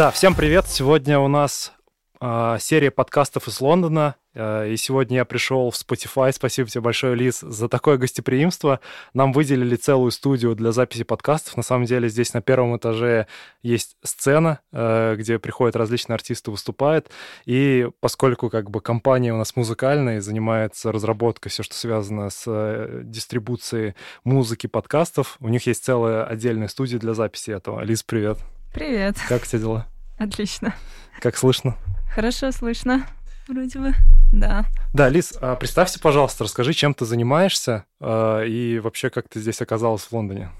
Да, 0.00 0.10
всем 0.10 0.34
привет. 0.34 0.66
Сегодня 0.66 1.18
у 1.18 1.28
нас 1.28 1.74
э, 2.22 2.56
серия 2.58 2.90
подкастов 2.90 3.48
из 3.48 3.60
Лондона. 3.60 4.14
Э, 4.32 4.66
и 4.66 4.78
сегодня 4.78 5.18
я 5.18 5.24
пришел 5.26 5.70
в 5.70 5.74
Spotify. 5.74 6.32
Спасибо 6.32 6.70
тебе 6.70 6.80
большое, 6.80 7.14
Лиз, 7.14 7.40
за 7.40 7.68
такое 7.68 7.98
гостеприимство. 7.98 8.80
Нам 9.12 9.34
выделили 9.34 9.76
целую 9.76 10.10
студию 10.10 10.54
для 10.54 10.72
записи 10.72 11.04
подкастов. 11.04 11.54
На 11.58 11.62
самом 11.62 11.84
деле 11.84 12.08
здесь 12.08 12.32
на 12.32 12.40
первом 12.40 12.78
этаже 12.78 13.26
есть 13.62 13.98
сцена, 14.02 14.60
э, 14.72 15.16
где 15.18 15.38
приходят 15.38 15.76
различные 15.76 16.14
артисты, 16.14 16.50
выступают. 16.50 17.10
И 17.44 17.86
поскольку 18.00 18.48
как 18.48 18.70
бы 18.70 18.80
компания 18.80 19.34
у 19.34 19.36
нас 19.36 19.54
музыкальная 19.54 20.16
и 20.16 20.20
занимается 20.20 20.92
разработкой, 20.92 21.50
все, 21.50 21.62
что 21.62 21.74
связано 21.74 22.30
с 22.30 22.44
э, 22.46 23.02
дистрибуцией 23.04 23.94
музыки, 24.24 24.66
подкастов, 24.66 25.36
у 25.40 25.50
них 25.50 25.66
есть 25.66 25.84
целая 25.84 26.24
отдельная 26.24 26.68
студия 26.68 26.98
для 26.98 27.12
записи 27.12 27.50
этого. 27.50 27.82
Лиз, 27.82 28.02
привет. 28.02 28.38
Привет. 28.72 29.16
Как 29.28 29.42
у 29.42 29.46
тебя 29.46 29.58
дела? 29.58 29.86
Отлично. 30.16 30.74
Как 31.20 31.36
слышно? 31.36 31.76
Хорошо 32.14 32.52
слышно, 32.52 33.04
вроде 33.48 33.78
бы, 33.80 33.94
да. 34.32 34.64
Да, 34.94 35.08
Лиз, 35.08 35.34
а 35.40 35.56
представься, 35.56 35.98
пожалуйста, 35.98 36.44
расскажи, 36.44 36.72
чем 36.72 36.94
ты 36.94 37.04
занимаешься 37.04 37.84
а, 38.00 38.42
и 38.42 38.78
вообще, 38.78 39.10
как 39.10 39.28
ты 39.28 39.40
здесь 39.40 39.60
оказалась 39.60 40.02
в 40.02 40.12
Лондоне. 40.12 40.50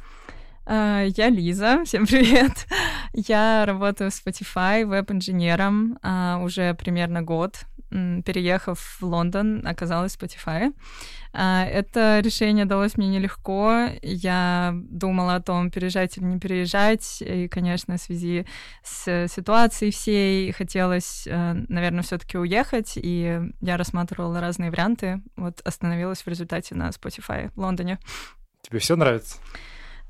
А, 0.67 1.05
я 1.05 1.29
Лиза, 1.29 1.85
всем 1.85 2.05
привет. 2.09 2.67
Я 3.13 3.65
работаю 3.65 4.11
в 4.11 4.15
Spotify 4.15 4.85
веб-инженером 4.85 5.99
уже 6.43 6.75
примерно 6.75 7.23
год 7.23 7.61
переехав 7.91 8.79
в 9.01 9.03
Лондон, 9.03 9.67
оказалась 9.67 10.17
в 10.17 10.23
Spotify. 10.23 10.73
А, 11.33 11.65
это 11.65 12.21
решение 12.21 12.65
далось 12.65 12.97
мне 12.97 13.09
нелегко. 13.09 13.89
Я 14.03 14.75
думала 14.75 15.37
о 15.37 15.41
том, 15.41 15.71
переезжать 15.71 16.17
или 16.17 16.25
не 16.25 16.39
переезжать. 16.39 17.23
И, 17.23 17.49
конечно, 17.49 17.97
в 17.97 18.01
связи 18.01 18.47
с 18.83 19.29
ситуацией 19.29 19.91
всей 19.93 20.53
хотелось, 20.53 21.27
э, 21.27 21.55
наверное, 21.69 22.03
все 22.03 22.19
таки 22.19 22.39
уехать. 22.39 22.95
И 22.97 23.41
я 23.61 23.77
рассматривала 23.77 24.41
разные 24.41 24.71
варианты. 24.71 25.23
Вот 25.37 25.61
остановилась 25.65 26.23
в 26.23 26.29
результате 26.29 26.75
на 26.75 26.89
Spotify 26.89 27.51
в 27.55 27.61
Лондоне. 27.61 27.99
Тебе 28.63 28.79
все 28.79 28.97
нравится? 28.97 29.39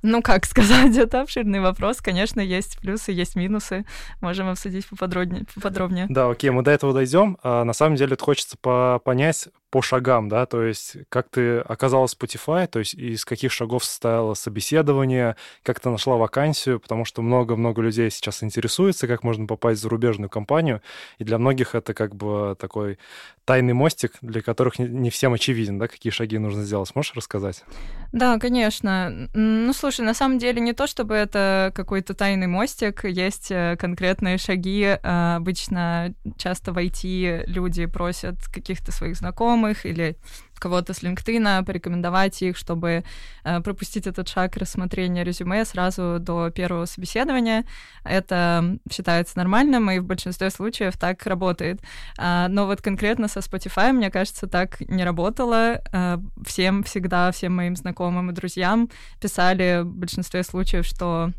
Ну, 0.03 0.23
как 0.23 0.47
сказать, 0.47 0.97
это 0.97 1.21
обширный 1.23 1.61
вопрос. 1.61 2.01
Конечно, 2.01 2.41
есть 2.41 2.79
плюсы, 2.79 3.13
есть 3.13 3.37
минусы. 3.37 3.85
Можем 4.21 4.49
обсудить 4.49 4.87
поподробнее. 4.89 5.45
поподробнее. 5.55 6.07
Да, 6.09 6.31
окей, 6.31 6.51
мы 6.51 6.63
до 6.63 6.71
этого 6.71 6.93
дойдем. 6.93 7.39
А, 7.43 7.65
на 7.65 7.73
самом 7.73 7.97
деле, 7.97 8.17
хочется 8.19 8.57
понять, 8.57 9.49
по 9.71 9.83
шагам, 9.83 10.29
да, 10.29 10.47
то 10.47 10.63
есть 10.63 10.97
как 11.09 11.29
ты 11.29 11.59
оказалась 11.59 12.15
в 12.15 12.19
Spotify, 12.19 12.67
то 12.67 12.81
есть 12.81 12.95
из 12.95 13.25
каких 13.25 13.53
шагов 13.53 13.85
состояло 13.85 14.35
собеседование, 14.35 15.37
как 15.63 15.79
ты 15.79 15.91
нашла 15.91 16.17
вакансию, 16.17 16.81
потому 16.81 17.05
что 17.05 17.23
много-много 17.23 17.81
людей 17.81 18.11
сейчас 18.11 18.43
интересуется, 18.43 19.07
как 19.07 19.23
можно 19.23 19.47
попасть 19.47 19.81
в 19.81 19.83
зарубежную 19.83 20.29
компанию, 20.29 20.83
и 21.19 21.25
для 21.25 21.39
многих 21.39 21.75
это 21.75 21.95
как 21.95 22.17
бы 22.17 22.57
такой 22.59 22.99
тайный 23.45 23.73
мостик, 23.73 24.13
для 24.23 24.43
которых 24.43 24.79
не 24.79 25.11
всем 25.11 25.33
очевиден, 25.35 25.79
да, 25.79 25.89
какие 25.89 26.13
шаги 26.13 26.39
нужно 26.39 26.63
сделать. 26.63 26.95
Можешь 26.95 27.15
рассказать? 27.15 27.65
Да, 28.13 28.39
конечно. 28.39 29.29
Ну, 29.35 29.73
слушай, 29.73 30.03
на 30.03 30.15
самом 30.15 30.39
деле 30.39 30.61
не 30.61 30.73
то, 30.73 30.87
чтобы 30.87 31.15
это 31.15 31.73
какой-то 31.75 32.15
тайный 32.15 32.47
мостик, 32.47 33.05
есть 33.05 33.51
э, 33.51 33.77
конкретные 33.77 34.39
шаги. 34.39 34.99
А, 35.03 35.37
обычно 35.37 36.15
часто 36.37 36.73
в 36.73 36.79
IT 36.79 37.47
люди 37.47 37.87
просят 37.87 38.37
каких-то 38.53 38.93
своих 38.93 39.17
знакомых, 39.17 39.60
знакомых 39.61 39.87
или 39.87 40.17
кого-то 40.59 40.93
с 40.93 41.03
LinkedIn, 41.03 41.65
порекомендовать 41.65 42.43
их, 42.43 42.57
чтобы 42.57 43.03
э, 43.45 43.61
пропустить 43.61 44.07
этот 44.07 44.29
шаг 44.29 44.57
рассмотрения 44.57 45.25
резюме 45.25 45.65
сразу 45.65 46.19
до 46.21 46.51
первого 46.51 46.85
собеседования. 46.85 47.65
Это 48.05 48.79
считается 48.93 49.39
нормальным, 49.39 49.91
и 49.91 50.01
в 50.01 50.05
большинстве 50.05 50.51
случаев 50.51 50.99
так 50.99 51.27
работает. 51.27 51.81
А, 52.19 52.49
но 52.49 52.67
вот 52.67 52.83
конкретно 52.83 53.29
со 53.29 53.41
Spotify, 53.41 53.93
мне 53.93 54.11
кажется, 54.11 54.47
так 54.47 54.81
не 54.81 55.03
работало. 55.05 55.81
А, 55.93 56.21
всем 56.47 56.83
всегда, 56.83 57.31
всем 57.31 57.57
моим 57.57 57.75
знакомым 57.75 58.31
и 58.31 58.35
друзьям 58.35 58.91
писали 59.19 59.81
в 59.83 59.95
большинстве 59.95 60.43
случаев, 60.43 60.85
что 60.85 61.31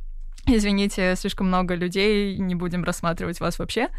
извините, 0.48 1.16
слишком 1.16 1.48
много 1.48 1.76
людей, 1.76 2.38
не 2.38 2.56
будем 2.56 2.84
рассматривать 2.84 3.40
вас 3.40 3.59
вообще. 3.59 3.90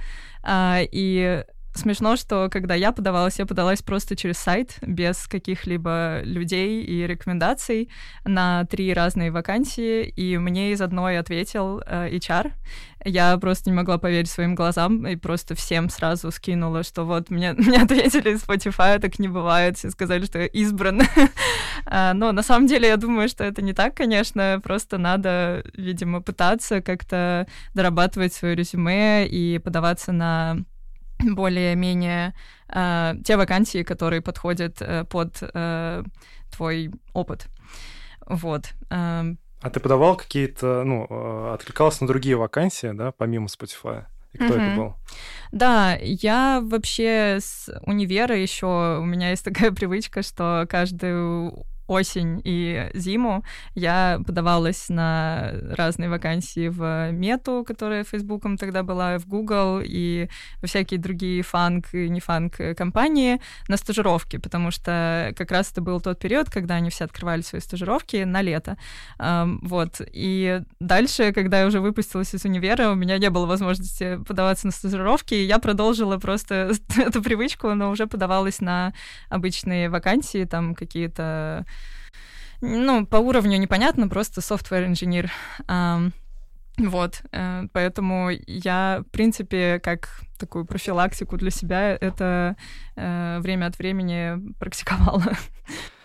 А, 0.43 0.81
и 0.81 1.44
Смешно, 1.75 2.16
что 2.16 2.49
когда 2.50 2.75
я 2.75 2.93
подавалась, 2.93 3.38
я 3.38 3.47
подалась 3.47 3.81
просто 3.81 4.15
через 4.15 4.37
сайт, 4.37 4.77
без 4.83 5.27
каких-либо 5.27 6.21
людей 6.22 6.83
и 6.83 7.06
рекомендаций 7.06 7.88
на 8.25 8.65
три 8.66 8.93
разные 8.93 9.31
вакансии, 9.31 10.05
и 10.05 10.37
мне 10.37 10.72
из 10.72 10.83
одной 10.83 11.19
ответил 11.19 11.81
э, 11.87 12.10
HR. 12.10 12.53
Я 13.05 13.37
просто 13.38 13.71
не 13.71 13.77
могла 13.77 13.97
поверить 13.97 14.31
своим 14.31 14.55
глазам 14.55 15.06
и 15.06 15.16
просто 15.16 15.55
всем 15.55 15.88
сразу 15.88 16.31
скинула, 16.31 16.83
что 16.83 17.05
вот 17.05 17.31
мне, 17.31 17.53
мне 17.56 17.83
ответили 17.83 18.34
из 18.34 18.44
Spotify, 18.44 18.99
так 18.99 19.19
не 19.19 19.28
бывает, 19.28 19.78
все 19.78 19.91
сказали, 19.91 20.27
что 20.27 20.41
я 20.41 20.47
избран. 20.47 21.03
А, 21.84 22.15
но 22.15 22.33
на 22.33 22.43
самом 22.43 22.69
деле 22.69 22.89
я 22.89 22.97
думаю, 22.97 23.28
что 23.28 23.44
это 23.44 23.60
не 23.60 23.72
так, 23.72 23.97
конечно, 23.97 24.60
просто 24.62 24.99
надо, 24.99 25.65
видимо, 25.75 26.22
пытаться 26.22 26.81
как-то 26.81 27.47
дорабатывать 27.75 28.33
свое 28.33 28.54
резюме 28.54 29.27
и 29.27 29.59
подаваться 29.59 30.12
на 30.12 30.65
более-менее 31.34 32.34
э, 32.69 33.15
те 33.25 33.37
вакансии, 33.37 33.83
которые 33.83 34.21
подходят 34.22 34.81
э, 34.81 35.05
под 35.05 35.38
э, 35.43 36.03
твой 36.50 36.91
опыт. 37.12 37.47
Вот. 38.27 38.72
Э, 38.91 39.34
а 39.62 39.71
ты 39.71 39.78
подавал 39.78 40.16
какие-то, 40.16 40.83
ну, 40.84 41.06
э, 41.09 41.55
откликалась 41.55 42.00
на 42.00 42.06
другие 42.06 42.37
вакансии, 42.37 42.91
да, 42.93 43.12
помимо 43.12 43.47
Spotify? 43.47 44.06
И 44.33 44.38
кто 44.38 44.55
mm-hmm. 44.55 44.72
это 44.72 44.77
был? 44.77 44.94
Да, 45.53 45.99
я 46.00 46.60
вообще 46.65 47.39
с 47.41 47.71
универа 47.87 48.37
еще 48.37 48.99
у 48.99 49.04
меня 49.04 49.31
есть 49.31 49.44
такая 49.44 49.71
привычка, 49.71 50.22
что 50.22 50.66
каждую 50.69 51.65
осень 51.92 52.41
и 52.44 52.91
зиму 52.94 53.44
я 53.75 54.20
подавалась 54.26 54.88
на 54.88 55.53
разные 55.76 56.08
вакансии 56.08 56.69
в 56.69 57.10
Мету, 57.12 57.64
которая 57.66 58.04
Фейсбуком 58.04 58.56
тогда 58.56 58.82
была, 58.82 59.19
в 59.19 59.26
Google 59.26 59.80
и 59.82 60.28
во 60.60 60.69
всякие 60.69 60.98
другие 60.98 61.42
фанк 61.42 61.94
и 61.94 62.08
не 62.08 62.20
фанк 62.20 62.56
компании 62.76 63.41
на 63.69 63.76
стажировки, 63.76 64.38
потому 64.38 64.70
что 64.70 65.32
как 65.36 65.50
раз 65.50 65.70
это 65.70 65.80
был 65.80 66.00
тот 66.00 66.19
период, 66.19 66.50
когда 66.50 66.75
они 66.75 66.91
все 66.91 67.04
открывали 67.04 67.42
свои 67.42 67.60
стажировки 67.60 68.24
на 68.24 68.42
лето. 68.42 68.76
Вот. 69.19 70.00
И 70.12 70.60
дальше, 70.80 71.32
когда 71.32 71.60
я 71.60 71.66
уже 71.66 71.80
выпустилась 71.80 72.34
из 72.34 72.44
универа, 72.44 72.91
у 72.91 72.94
меня 72.94 73.19
не 73.19 73.30
было 73.30 73.47
возможности 73.47 74.19
подаваться 74.26 74.66
на 74.66 74.72
стажировки, 74.72 75.34
и 75.34 75.44
я 75.44 75.59
продолжила 75.59 76.19
просто 76.19 76.72
эту 76.97 77.22
привычку, 77.22 77.74
но 77.74 77.91
уже 77.91 78.06
подавалась 78.06 78.60
на 78.60 78.92
обычные 79.28 79.88
вакансии, 79.88 80.44
там 80.44 80.74
какие-то 80.74 81.64
ну, 82.62 83.06
по 83.06 83.17
уровню 83.17 83.59
непонятно, 83.59 84.09
просто 84.09 84.41
software 84.41 84.87
инженер. 84.87 85.31
Вот, 86.78 87.23
э, 87.33 87.65
поэтому 87.73 88.31
я, 88.47 89.05
в 89.06 89.11
принципе, 89.11 89.78
как 89.78 90.21
такую 90.39 90.65
профилактику 90.65 91.37
для 91.37 91.51
себя 91.51 91.91
это 92.01 92.56
э, 92.97 93.41
время 93.41 93.67
от 93.67 93.78
времени 93.78 94.55
практиковала. 94.59 95.37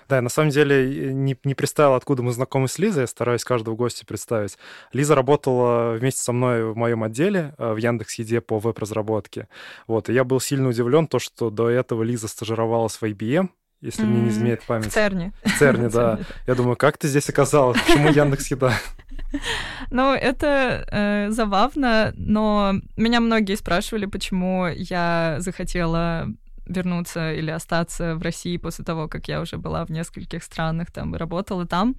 Да, 0.09 0.22
на 0.22 0.29
самом 0.29 0.51
деле 0.51 1.13
не, 1.13 1.38
не 1.44 1.53
представил, 1.53 1.94
откуда 1.94 2.23
мы 2.23 2.31
знакомы 2.31 2.69
с 2.69 2.79
Лизой, 2.79 3.01
я 3.01 3.07
стараюсь 3.07 3.44
каждого 3.44 3.75
гостя 3.75 4.06
представить. 4.06 4.57
Лиза 4.94 5.16
работала 5.16 5.97
вместе 5.97 6.22
со 6.22 6.31
мной 6.31 6.72
в 6.72 6.78
моем 6.78 7.03
отделе 7.03 7.53
э, 7.57 7.73
в 7.73 7.78
Яндекс.Еде 7.78 8.41
по 8.41 8.59
веб-разработке. 8.59 9.47
Вот, 9.85 10.09
и 10.09 10.13
я 10.13 10.23
был 10.23 10.40
сильно 10.40 10.69
удивлен, 10.69 11.07
то, 11.07 11.19
что 11.19 11.50
до 11.50 11.69
этого 11.69 12.03
Лиза 12.03 12.28
стажировалась 12.28 12.96
в 12.96 13.03
IBM, 13.03 13.50
если 13.81 14.03
mm-hmm. 14.03 14.07
мне 14.07 14.21
не 14.21 14.29
изменяет 14.29 14.63
память. 14.63 14.88
В 14.88 14.93
Церне. 14.93 15.33
В 15.43 15.57
Церне, 15.57 15.89
да. 15.93 16.19
Я 16.45 16.55
думаю, 16.55 16.75
как 16.75 16.97
ты 16.97 17.07
здесь 17.07 17.29
оказалась? 17.29 17.79
Почему 17.81 18.09
Яндекс 18.09 18.52
Еда? 18.52 18.73
Ну, 19.90 20.13
это 20.13 20.85
э, 20.90 21.31
забавно, 21.31 22.13
но 22.16 22.75
меня 22.96 23.19
многие 23.19 23.55
спрашивали, 23.55 24.05
почему 24.05 24.67
я 24.67 25.37
захотела 25.40 26.28
вернуться 26.67 27.34
или 27.34 27.52
остаться 27.52 28.16
в 28.16 28.22
России 28.22 28.58
после 28.58 28.85
того, 28.85 29.08
как 29.08 29.28
я 29.28 29.41
уже 29.41 29.58
была 29.58 29.85
в 29.85 29.90
нескольких 29.90 30.43
странах 30.43 30.91
там 30.91 31.16
и 31.16 31.17
работала 31.17 31.66
там. 31.66 31.96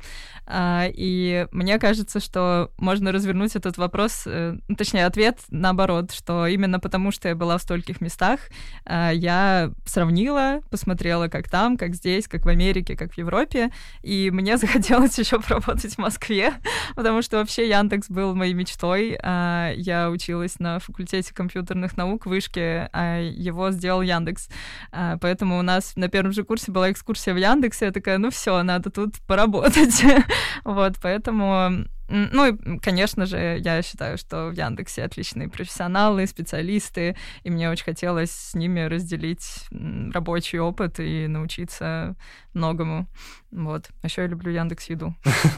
А, 0.46 0.86
и 0.88 1.46
мне 1.52 1.78
кажется, 1.78 2.20
что 2.20 2.70
можно 2.78 3.12
развернуть 3.12 3.56
этот 3.56 3.78
вопрос, 3.78 4.24
э, 4.26 4.56
ну, 4.68 4.76
точнее, 4.76 5.06
ответ 5.06 5.38
наоборот, 5.50 6.12
что 6.12 6.46
именно 6.46 6.80
потому, 6.80 7.10
что 7.10 7.28
я 7.28 7.34
была 7.34 7.58
в 7.58 7.62
стольких 7.62 8.00
местах, 8.00 8.40
а, 8.84 9.10
я 9.10 9.72
сравнила, 9.84 10.60
посмотрела, 10.70 11.28
как 11.28 11.48
там, 11.50 11.76
как 11.76 11.94
здесь, 11.94 12.28
как 12.28 12.44
в 12.44 12.48
Америке, 12.48 12.96
как 12.96 13.14
в 13.14 13.18
Европе, 13.18 13.70
и 14.02 14.30
мне 14.30 14.56
захотелось 14.58 15.18
еще 15.18 15.40
поработать 15.40 15.94
в 15.94 15.98
Москве, 15.98 16.54
потому 16.96 17.22
что 17.22 17.38
вообще 17.38 17.68
Яндекс 17.68 18.08
был 18.08 18.34
моей 18.34 18.54
мечтой. 18.54 19.18
А, 19.22 19.72
я 19.74 20.10
училась 20.10 20.58
на 20.58 20.78
факультете 20.78 21.34
компьютерных 21.34 21.96
наук 21.96 22.26
в 22.26 22.28
Вышке, 22.28 22.88
а 22.92 23.20
его 23.20 23.70
сделал 23.70 24.02
Яндекс. 24.02 24.48
А, 24.92 25.16
поэтому 25.18 25.58
у 25.58 25.62
нас 25.62 25.94
на 25.96 26.08
первом 26.08 26.32
же 26.32 26.44
курсе 26.44 26.72
была 26.72 26.90
экскурсия 26.90 27.34
в 27.34 27.36
Яндексе. 27.36 27.86
Я 27.86 27.92
такая, 27.92 28.18
ну 28.18 28.30
все, 28.30 28.62
надо 28.62 28.90
тут 28.90 29.14
поработать. 29.26 30.02
вот, 30.64 30.96
поэтому 31.02 31.86
Ну 32.08 32.46
и, 32.46 32.78
конечно 32.78 33.26
же, 33.26 33.58
я 33.62 33.82
считаю, 33.82 34.16
что 34.16 34.48
в 34.48 34.52
Яндексе 34.52 35.04
отличные 35.04 35.48
профессионалы, 35.48 36.26
специалисты, 36.26 37.16
и 37.42 37.50
мне 37.50 37.70
очень 37.70 37.84
хотелось 37.84 38.30
с 38.30 38.54
ними 38.54 38.80
разделить 38.80 39.66
рабочий 39.70 40.58
опыт 40.58 41.00
и 41.00 41.26
научиться 41.26 42.16
многому. 42.54 43.06
Вот. 43.50 43.90
А 44.02 44.06
еще 44.06 44.22
я 44.22 44.28
люблю 44.28 44.50
Яндекс 44.50 44.88
Еду. 44.88 45.14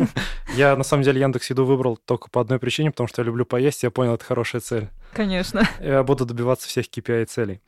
Я, 0.57 0.77
на 0.77 0.83
самом 0.83 1.05
деле, 1.05 1.21
Яндекс 1.21 1.51
Еду 1.51 1.65
выбрал 1.65 1.97
только 1.97 2.29
по 2.29 2.41
одной 2.41 2.59
причине, 2.59 2.91
потому 2.91 3.07
что 3.07 3.23
я 3.23 3.27
люблю 3.27 3.45
поесть, 3.45 3.85
я 3.85 3.91
понял, 3.91 4.15
это 4.15 4.25
хорошая 4.25 4.61
цель. 4.61 4.89
Конечно. 5.13 5.63
Я 5.81 6.03
буду 6.03 6.25
добиваться 6.25 6.69
всех 6.69 6.87
KPI 6.87 7.27
целей. 7.27 7.61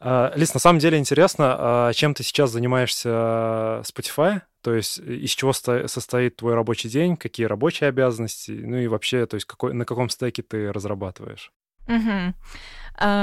А, 0.00 0.32
Лиз, 0.36 0.54
на 0.54 0.60
самом 0.60 0.78
деле 0.78 0.98
интересно, 0.98 1.56
а 1.58 1.92
чем 1.92 2.14
ты 2.14 2.22
сейчас 2.22 2.50
занимаешься 2.50 3.82
Spotify? 3.82 4.42
То 4.62 4.74
есть 4.74 4.98
из 4.98 5.30
чего 5.30 5.52
состоит 5.52 6.36
твой 6.36 6.54
рабочий 6.54 6.88
день, 6.88 7.16
какие 7.16 7.46
рабочие 7.46 7.88
обязанности, 7.88 8.50
ну 8.50 8.78
и 8.78 8.86
вообще, 8.86 9.26
то 9.26 9.34
есть 9.34 9.46
какой, 9.46 9.74
на 9.74 9.84
каком 9.84 10.08
стеке 10.08 10.42
ты 10.42 10.72
разрабатываешь? 10.72 11.52
Угу. 11.86 12.34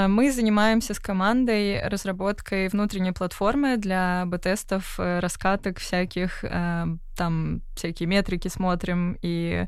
Мы 0.09 0.31
занимаемся 0.31 0.94
с 0.94 1.00
командой 1.00 1.81
разработкой 1.88 2.68
внутренней 2.68 3.13
платформы 3.13 3.77
для 3.77 4.25
б-тестов, 4.25 5.00
э, 5.00 5.19
раскаток 5.19 5.79
всяких, 5.79 6.44
э, 6.44 6.85
там 7.18 7.62
всякие 7.77 8.07
метрики 8.07 8.50
смотрим, 8.50 9.18
и 9.21 9.65
э, 9.65 9.68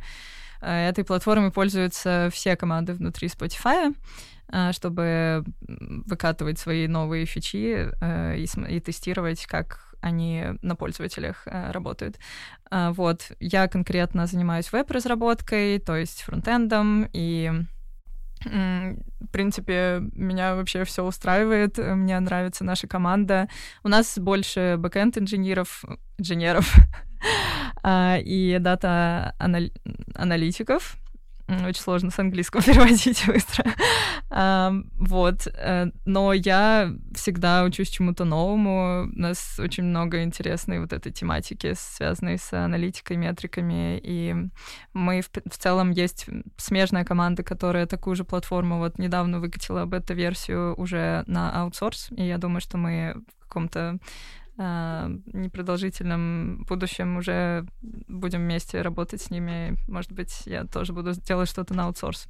этой 0.66 1.04
платформой 1.04 1.52
пользуются 1.52 2.30
все 2.32 2.56
команды 2.56 2.94
внутри 2.94 3.28
Spotify 3.28 3.94
чтобы 4.72 5.44
выкатывать 5.62 6.60
свои 6.60 6.88
новые 6.88 7.26
фичи 7.26 7.90
и, 8.38 8.46
и 8.70 8.80
тестировать, 8.80 9.48
как 9.48 9.94
они 10.04 10.44
на 10.62 10.76
пользователях 10.76 11.48
э, 11.48 11.72
работают. 11.72 12.18
Э, 12.70 12.92
вот, 12.92 13.32
я 13.40 13.68
конкретно 13.68 14.28
занимаюсь 14.28 14.72
веб-разработкой, 14.72 15.80
то 15.80 15.96
есть 15.96 16.22
фронтендом, 16.22 17.10
и 17.14 17.52
в 18.46 19.28
принципе, 19.32 20.02
меня 20.14 20.56
вообще 20.56 20.84
все 20.84 21.04
устраивает, 21.04 21.78
мне 21.78 22.20
нравится 22.20 22.64
наша 22.64 22.88
команда. 22.88 23.50
У 23.84 23.90
нас 23.90 24.18
больше 24.18 24.76
бэкенд 24.78 25.18
инженеров, 25.18 25.84
инженеров 26.18 26.74
а, 27.84 28.18
и 28.18 28.58
data 28.60 29.36
аналитиков. 30.16 30.98
Очень 31.48 31.82
сложно 31.82 32.10
с 32.10 32.20
английского 32.20 32.62
переводить 32.64 33.26
быстро. 33.28 33.66
Вот. 34.30 35.48
Э, 35.58 35.88
но 36.06 36.34
я 36.34 36.94
всегда 37.14 37.64
учусь 37.64 37.90
чему-то 37.90 38.26
новому. 38.26 39.10
У 39.14 39.20
нас 39.20 39.60
очень 39.60 39.84
много 39.84 40.24
интересной 40.24 40.80
вот 40.80 40.94
этой 40.94 41.12
тематики, 41.12 41.74
связанной 41.78 42.38
с 42.38 42.54
аналитикой, 42.54 43.18
метриками. 43.18 44.00
И 44.02 44.36
мы 44.94 45.22
в, 45.22 45.30
в 45.30 45.58
целом 45.58 45.92
есть 45.92 46.28
смежная 46.58 47.04
команда, 47.04 47.44
которая 47.44 47.86
такую 47.86 48.16
же 48.16 48.24
платформу 48.24 48.78
вот 48.78 48.98
недавно 48.98 49.40
выкатила 49.40 49.86
бета-версию 49.86 50.76
уже 50.76 51.24
на 51.28 51.52
аутсорс. 51.62 52.10
И 52.16 52.24
я 52.24 52.38
думаю, 52.38 52.62
что 52.62 52.78
мы 52.78 53.16
в 53.40 53.48
каком-то 53.48 54.00
непродолжительном 54.58 56.66
будущем 56.66 57.18
уже 57.18 57.66
будем 57.82 58.42
вместе 58.42 58.82
работать 58.82 59.22
с 59.22 59.30
ними. 59.30 59.78
Может 59.88 60.12
быть, 60.12 60.44
я 60.46 60.66
тоже 60.66 60.94
буду 60.94 61.14
делать 61.14 61.50
что-то 61.50 61.74
на 61.74 61.86
аутсорс. 61.86 62.28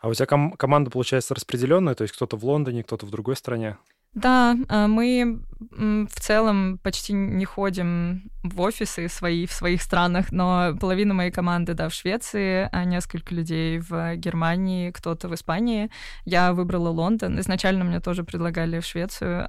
А 0.00 0.08
у 0.08 0.14
тебя 0.14 0.26
ком- 0.26 0.52
команда, 0.52 0.90
получается, 0.90 1.34
распределенная, 1.34 1.94
то 1.94 2.02
есть 2.02 2.14
кто-то 2.14 2.36
в 2.36 2.44
Лондоне, 2.44 2.82
кто-то 2.82 3.06
в 3.06 3.10
другой 3.10 3.36
стране? 3.36 3.76
Да, 4.14 4.56
а, 4.68 4.88
мы 4.88 5.40
в 5.70 6.20
целом 6.20 6.78
почти 6.82 7.12
не 7.12 7.44
ходим 7.44 8.30
в 8.42 8.60
офисы 8.60 9.08
свои 9.08 9.46
в 9.46 9.52
своих 9.52 9.82
странах, 9.82 10.32
но 10.32 10.76
половина 10.80 11.14
моей 11.14 11.30
команды, 11.30 11.74
да, 11.74 11.88
в 11.88 11.94
Швеции, 11.94 12.68
а 12.72 12.84
несколько 12.84 13.34
людей 13.34 13.78
в 13.78 14.16
Германии, 14.16 14.90
кто-то 14.90 15.28
в 15.28 15.34
Испании. 15.34 15.90
Я 16.24 16.52
выбрала 16.52 16.88
Лондон. 16.88 17.38
Изначально 17.40 17.84
мне 17.84 18.00
тоже 18.00 18.24
предлагали 18.24 18.80
в 18.80 18.84
Швецию, 18.84 19.46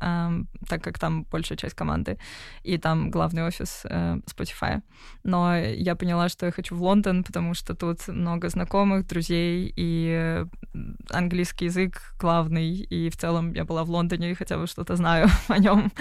так 0.69 0.83
как 0.83 1.00
там 1.00 1.24
большая 1.24 1.57
часть 1.57 1.75
команды, 1.75 2.18
и 2.63 2.77
там 2.77 3.09
главный 3.09 3.44
офис 3.44 3.81
э, 3.86 4.19
Spotify. 4.27 4.81
Но 5.24 5.57
я 5.57 5.95
поняла, 5.95 6.30
что 6.30 6.45
я 6.45 6.51
хочу 6.51 6.75
в 6.75 6.83
Лондон, 6.83 7.24
потому 7.24 7.56
что 7.56 7.75
тут 7.75 8.07
много 8.07 8.50
знакомых, 8.50 9.07
друзей, 9.07 9.74
и 9.75 10.45
английский 11.13 11.65
язык 11.65 12.15
главный, 12.19 12.69
и 12.69 13.10
в 13.10 13.18
целом 13.18 13.54
я 13.54 13.65
была 13.65 13.83
в 13.83 13.89
Лондоне 13.89 14.31
и 14.31 14.36
хотя 14.36 14.57
бы 14.57 14.68
что-то 14.68 14.95
знаю 14.95 15.27
о 15.48 15.57
нем. 15.57 15.92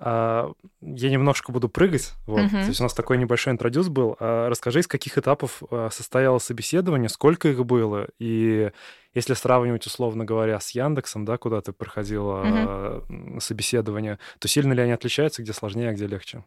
А, 0.00 0.52
я 0.80 1.10
немножко 1.10 1.50
буду 1.50 1.68
прыгать. 1.68 2.14
Вот. 2.26 2.42
Uh-huh. 2.42 2.50
То 2.50 2.68
есть 2.68 2.80
у 2.80 2.84
нас 2.84 2.94
такой 2.94 3.18
небольшой 3.18 3.52
интродюс 3.52 3.88
был. 3.88 4.16
А, 4.20 4.48
расскажи, 4.48 4.80
из 4.80 4.86
каких 4.86 5.18
этапов 5.18 5.62
а, 5.70 5.88
состояло 5.90 6.38
собеседование, 6.38 7.08
сколько 7.08 7.48
их 7.48 7.64
было, 7.64 8.06
и 8.18 8.70
если 9.14 9.34
сравнивать, 9.34 9.86
условно 9.86 10.24
говоря, 10.24 10.60
с 10.60 10.70
Яндексом, 10.70 11.24
да, 11.24 11.38
куда 11.38 11.60
ты 11.60 11.72
проходила 11.72 12.44
uh-huh. 12.44 13.40
собеседование, 13.40 14.18
то 14.38 14.46
сильно 14.46 14.72
ли 14.72 14.82
они 14.82 14.92
отличаются, 14.92 15.42
где 15.42 15.52
сложнее, 15.52 15.88
а 15.88 15.92
где 15.92 16.06
легче? 16.06 16.44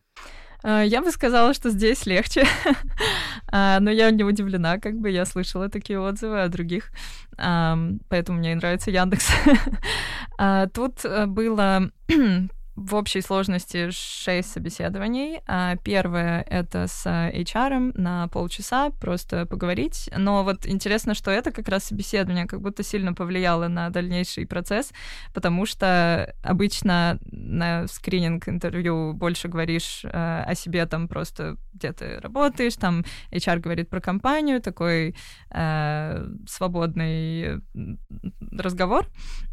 Я 0.64 1.02
бы 1.02 1.12
сказала, 1.12 1.54
что 1.54 1.70
здесь 1.70 2.06
легче, 2.06 2.46
но 3.52 3.90
я 3.90 4.12
не 4.12 4.24
удивлена, 4.24 4.78
как 4.78 5.00
бы 5.00 5.10
я 5.10 5.26
слышала 5.26 5.70
такие 5.70 6.00
отзывы 6.00 6.44
о 6.44 6.50
других, 6.50 6.92
поэтому 7.36 8.38
мне 8.38 8.56
нравится 8.56 8.92
Яндекс. 8.92 9.28
Тут 10.74 11.04
э, 11.04 11.26
было 11.26 11.92
в 12.76 12.96
общей 12.96 13.22
сложности 13.22 13.90
шесть 13.92 14.52
собеседований. 14.52 15.42
А 15.48 15.76
первое— 15.78 16.42
это 16.50 16.88
с 16.88 17.06
HR 17.06 18.00
на 18.00 18.28
полчаса, 18.30 18.90
просто 18.92 19.46
поговорить. 19.46 20.10
Но 20.16 20.44
вот 20.44 20.66
интересно, 20.66 21.14
что 21.14 21.32
это 21.32 21.52
как 21.52 21.68
раз 21.68 21.86
собеседование 21.86 22.46
как 22.46 22.62
будто 22.62 22.84
сильно 22.84 23.14
повлияло 23.14 23.68
на 23.68 23.90
дальнейший 23.90 24.46
процесс, 24.46 24.92
потому 25.34 25.66
что 25.66 26.34
обычно 26.44 27.20
на 27.32 27.88
скрининг-интервью 27.88 29.14
больше 29.14 29.48
говоришь 29.48 30.02
э, 30.04 30.44
о 30.48 30.56
себе 30.56 30.86
там 30.86 31.08
просто 31.08 31.58
где 31.82 31.94
ты 31.94 32.20
работаешь, 32.20 32.76
там 32.76 33.04
HR 33.32 33.60
говорит 33.60 33.90
про 33.90 34.00
компанию, 34.00 34.62
такой 34.62 35.16
э, 35.50 36.28
свободный 36.48 37.62
разговор. 38.52 39.08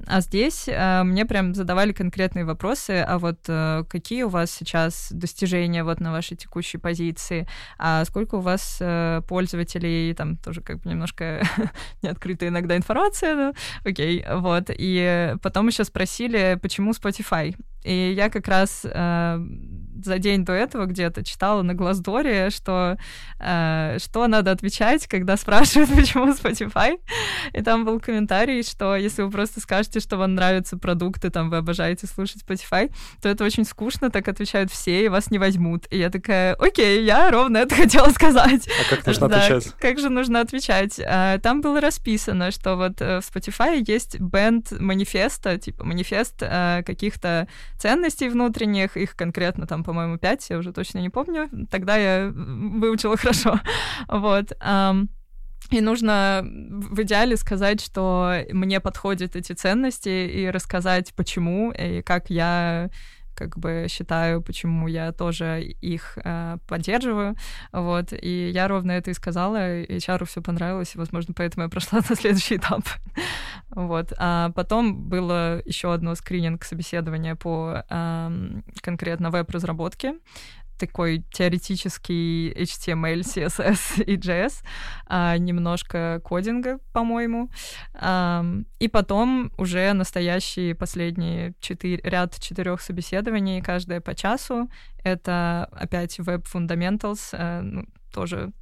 А 0.06 0.20
здесь 0.20 0.69
э, 0.69 1.02
мне 1.04 1.25
прям 1.25 1.54
задавали 1.54 1.92
конкретные 1.92 2.44
вопросы, 2.44 3.04
а 3.08 3.19
вот 3.19 3.38
э, 3.48 3.84
какие 3.88 4.25
у 4.25 4.28
вас 4.28 4.50
сейчас 4.50 5.08
достижения 5.10 5.84
вот 5.84 6.00
на 6.00 6.12
вашей 6.12 6.36
текущей 6.36 6.78
позиции, 6.78 7.46
а 7.78 8.04
сколько 8.04 8.36
у 8.36 8.40
вас 8.40 8.78
э, 8.81 9.22
пользователей, 9.26 10.14
там 10.14 10.36
тоже 10.36 10.60
как 10.60 10.81
бы 10.81 10.91
немножко 10.91 11.43
неоткрытая 12.03 12.50
иногда 12.50 12.76
информация, 12.76 13.34
но 13.34 13.53
окей, 13.84 14.24
вот. 14.31 14.70
И 14.70 15.34
потом 15.43 15.69
еще 15.69 15.84
спросили, 15.84 16.58
почему 16.60 16.93
Spotify. 16.93 17.56
И 17.84 18.12
я 18.12 18.29
как 18.29 18.48
раз 18.48 18.84
э, 18.84 19.38
за 20.02 20.19
день 20.19 20.44
до 20.44 20.52
этого 20.52 20.86
где-то 20.86 21.24
читала 21.24 21.62
на 21.62 21.74
Глаздоре, 21.74 22.50
что 22.50 22.96
э, 23.38 23.98
что 23.98 24.26
надо 24.26 24.50
отвечать, 24.50 25.06
когда 25.06 25.36
спрашивают, 25.36 25.90
почему 25.96 26.32
Spotify. 26.32 26.98
И 27.52 27.62
там 27.62 27.84
был 27.84 28.00
комментарий, 28.00 28.62
что 28.62 28.96
если 28.96 29.22
вы 29.22 29.31
просто 29.31 29.60
скажете, 29.60 30.00
что 30.00 30.17
вам 30.17 30.34
нравятся 30.34 30.78
продукты, 30.78 31.31
там 31.31 31.50
вы 31.50 31.58
обожаете 31.58 32.06
слушать 32.06 32.43
Spotify, 32.43 32.93
то 33.22 33.28
это 33.28 33.44
очень 33.44 33.64
скучно, 33.64 34.10
так 34.10 34.28
отвечают 34.28 34.70
все, 34.70 35.05
и 35.05 35.08
вас 35.08 35.31
не 35.31 35.38
возьмут. 35.38 35.86
И 35.90 35.98
я 35.98 36.10
такая, 36.10 36.55
окей, 36.55 37.05
я 37.05 37.31
ровно 37.31 37.58
это 37.58 37.74
хотела 37.82 38.08
сказать. 38.10 38.69
А 38.69 38.94
как 38.94 39.06
нужно 39.06 39.28
да, 39.28 39.44
отвечать? 39.44 39.74
Как 39.78 39.98
же 39.98 40.08
нужно 40.08 40.40
отвечать? 40.40 41.00
А, 41.05 41.38
там 41.38 41.60
было 41.60 41.81
расписано, 41.81 42.50
что 42.50 42.76
вот 42.76 43.00
э, 43.00 43.20
в 43.20 43.28
Spotify 43.28 43.82
есть 43.86 44.20
бенд 44.20 44.72
манифеста, 44.78 45.58
типа 45.58 45.84
манифест 45.84 46.36
э, 46.40 46.82
каких-то 46.84 47.48
ценностей 47.78 48.28
внутренних, 48.28 48.96
их 48.96 49.17
конкретно 49.17 49.67
там, 49.67 49.84
по-моему, 49.88 50.18
пять, 50.18 50.50
я 50.50 50.58
уже 50.58 50.70
точно 50.70 50.98
не 50.98 51.08
помню, 51.08 51.48
тогда 51.70 51.96
я 51.96 52.30
выучила 52.30 53.16
хорошо, 53.16 53.58
вот. 54.08 54.52
И 55.70 55.80
нужно 55.80 56.42
в 56.44 57.00
идеале 57.02 57.38
сказать, 57.38 57.80
что 57.80 58.34
мне 58.52 58.80
подходят 58.80 59.34
эти 59.34 59.54
ценности, 59.54 60.10
и 60.10 60.50
рассказать, 60.50 61.14
почему, 61.14 61.72
и 61.72 62.02
как 62.02 62.28
я 62.28 62.90
как 63.38 63.56
бы 63.56 63.86
считаю, 63.88 64.42
почему 64.42 64.88
я 64.88 65.12
тоже 65.12 65.62
их 65.62 66.18
э, 66.24 66.58
поддерживаю. 66.66 67.36
Вот. 67.72 68.12
И 68.12 68.50
я 68.50 68.66
ровно 68.66 68.92
это 68.92 69.10
и 69.10 69.14
сказала, 69.14 69.80
и 69.80 69.96
HR 69.98 70.24
все 70.24 70.42
понравилось, 70.42 70.94
и, 70.94 70.98
возможно, 70.98 71.34
поэтому 71.36 71.64
я 71.64 71.68
прошла 71.70 72.00
на 72.08 72.16
следующий 72.16 72.56
этап. 72.56 72.82
вот. 73.70 74.12
А 74.18 74.50
потом 74.50 75.08
было 75.08 75.62
еще 75.64 75.92
одно 75.94 76.14
скрининг-собеседование 76.14 77.36
по 77.36 77.84
э, 77.88 78.60
конкретно 78.82 79.30
веб-разработке 79.30 80.14
такой 80.79 81.25
теоретический 81.31 82.53
HTML, 82.53 83.20
CSS 83.20 84.05
и 84.05 84.17
JS, 84.17 84.63
а, 85.06 85.37
немножко 85.37 86.20
кодинга, 86.25 86.79
по-моему. 86.93 87.51
А, 87.94 88.44
и 88.79 88.89
потом 88.89 89.53
уже 89.58 89.93
настоящие 89.93 90.75
последние 90.75 91.55
четыре, 91.61 92.01
ряд 92.03 92.39
четырех 92.39 92.81
собеседований, 92.81 93.61
каждое 93.61 94.01
по 94.01 94.15
часу. 94.15 94.70
Это 95.05 95.69
опять 95.73 96.19
Web 96.19 96.47
Fundamentals, 96.53 97.31
а, 97.32 97.63
ну, 97.63 97.85
тоже 98.13 98.53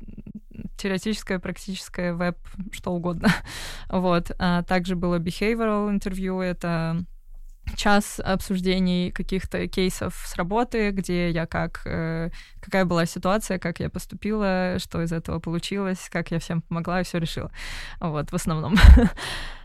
теоретическое, 0.77 1.39
практическое, 1.39 2.15
веб, 2.15 2.37
что 2.73 2.93
угодно. 2.93 3.29
вот. 3.89 4.31
А 4.39 4.63
также 4.63 4.97
было 4.97 5.19
behavioral 5.19 5.91
интервью, 5.91 6.41
это 6.41 7.05
час 7.75 8.21
обсуждений 8.23 9.11
каких-то 9.11 9.67
кейсов 9.67 10.15
с 10.27 10.37
работы, 10.37 10.91
где 10.91 11.31
я 11.31 11.47
как, 11.47 11.83
э, 11.85 12.31
какая 12.61 12.85
была 12.85 13.07
ситуация, 13.07 13.59
как 13.59 13.81
я 13.81 13.91
поступила, 13.91 14.77
что 14.79 15.03
из 15.03 15.13
этого 15.13 15.41
получилось, 15.41 16.09
как 16.11 16.31
я 16.31 16.39
всем 16.39 16.63
помогла 16.63 17.01
и 17.01 17.05
все 17.05 17.19
решила. 17.19 17.51
Вот, 18.01 18.31
в 18.31 18.35
основном. 18.35 18.77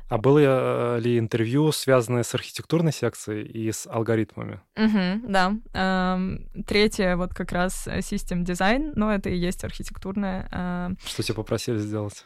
А 0.09 0.17
было 0.17 0.39
э, 0.39 0.99
ли 0.99 1.17
интервью, 1.17 1.71
связанное 1.71 2.23
с 2.23 2.35
архитектурной 2.35 2.91
секцией 2.91 3.45
и 3.45 3.71
с 3.71 3.87
алгоритмами? 3.87 4.59
Угу, 4.75 5.31
да. 5.31 5.55
Эм, 5.73 6.49
третье 6.67 7.15
вот 7.15 7.33
как 7.33 7.53
раз 7.53 7.87
систем 8.01 8.43
дизайн, 8.43 8.91
но 8.97 9.13
это 9.13 9.29
и 9.29 9.37
есть 9.37 9.63
архитектурное. 9.63 10.49
Э... 10.51 10.89
Что 11.05 11.23
тебя 11.23 11.35
попросили 11.35 11.77
сделать? 11.77 12.25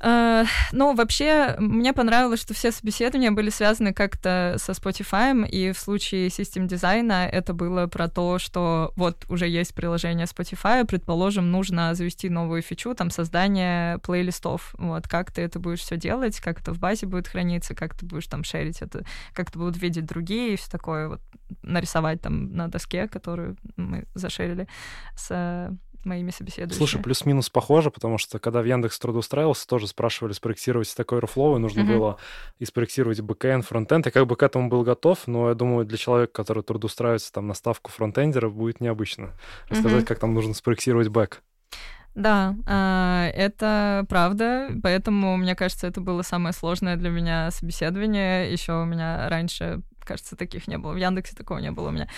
Uh, 0.00 0.46
ну, 0.70 0.94
вообще, 0.94 1.56
мне 1.58 1.92
понравилось, 1.92 2.40
что 2.40 2.54
все 2.54 2.70
собеседования 2.70 3.32
были 3.32 3.50
связаны 3.50 3.92
как-то 3.92 4.54
со 4.58 4.72
Spotify, 4.72 5.48
и 5.48 5.72
в 5.72 5.78
случае 5.78 6.30
систем 6.30 6.68
дизайна 6.68 7.26
это 7.26 7.52
было 7.52 7.88
про 7.88 8.08
то, 8.08 8.38
что 8.38 8.92
вот 8.94 9.24
уже 9.28 9.48
есть 9.48 9.74
приложение 9.74 10.26
Spotify, 10.26 10.86
предположим, 10.86 11.50
нужно 11.50 11.94
завести 11.94 12.28
новую 12.28 12.62
фичу, 12.62 12.94
там, 12.94 13.10
создание 13.10 13.98
плейлистов. 13.98 14.74
Вот, 14.78 15.08
как 15.08 15.32
ты 15.32 15.42
это 15.42 15.58
будешь 15.58 15.80
все 15.80 15.96
делать, 15.96 16.38
как 16.38 16.60
это 16.60 16.72
в 16.72 16.78
базе 16.78 17.06
будет 17.06 17.26
храниться, 17.26 17.74
как 17.74 17.96
ты 17.96 18.06
будешь 18.06 18.28
там 18.28 18.44
шерить 18.44 18.82
это, 18.82 19.04
как 19.32 19.48
это 19.48 19.58
будут 19.58 19.82
видеть 19.82 20.06
другие, 20.06 20.54
и 20.54 20.56
все 20.56 20.70
такое, 20.70 21.08
вот, 21.08 21.20
нарисовать 21.62 22.20
там 22.20 22.54
на 22.54 22.68
доске, 22.68 23.08
которую 23.08 23.56
мы 23.76 24.04
зашерили 24.14 24.68
с 25.16 25.76
моими 26.04 26.30
собеседующими. 26.30 26.78
Слушай, 26.78 27.02
плюс-минус 27.02 27.50
похоже, 27.50 27.90
потому 27.90 28.18
что 28.18 28.38
когда 28.38 28.62
в 28.62 28.64
Яндекс 28.64 28.98
трудоустраивался, 28.98 29.66
тоже 29.66 29.86
спрашивали 29.86 30.32
спроектировать 30.32 30.94
такой 30.96 31.20
Airflow, 31.20 31.56
и 31.56 31.58
нужно 31.58 31.80
mm-hmm. 31.80 31.96
было 31.96 32.16
и 32.58 32.64
спроектировать 32.64 33.20
бэкэнд, 33.20 33.64
фронтенд. 33.64 34.06
Я 34.06 34.12
как 34.12 34.26
бы 34.26 34.36
к 34.36 34.42
этому 34.42 34.68
был 34.68 34.82
готов, 34.82 35.26
но 35.26 35.48
я 35.48 35.54
думаю, 35.54 35.86
для 35.86 35.98
человека, 35.98 36.32
который 36.32 36.62
трудоустраивается 36.62 37.32
там 37.32 37.46
на 37.46 37.54
ставку 37.54 37.90
фронтендера, 37.90 38.48
будет 38.48 38.80
необычно 38.80 39.34
рассказать, 39.68 40.04
mm-hmm. 40.04 40.06
как 40.06 40.18
там 40.18 40.34
нужно 40.34 40.54
спроектировать 40.54 41.08
бэк. 41.08 41.42
Да, 42.18 42.56
а, 42.66 43.30
это 43.32 44.04
правда, 44.08 44.70
поэтому, 44.82 45.36
мне 45.36 45.54
кажется, 45.54 45.86
это 45.86 46.00
было 46.00 46.22
самое 46.22 46.52
сложное 46.52 46.96
для 46.96 47.10
меня 47.10 47.52
собеседование. 47.52 48.50
Еще 48.50 48.72
у 48.72 48.84
меня 48.84 49.28
раньше 49.28 49.82
кажется, 50.08 50.36
таких 50.36 50.68
не 50.68 50.78
было. 50.78 50.92
В 50.92 50.96
Яндексе 50.96 51.36
такого 51.36 51.58
не 51.58 51.70
было 51.70 51.88
у 51.88 51.92
меня. 51.92 52.08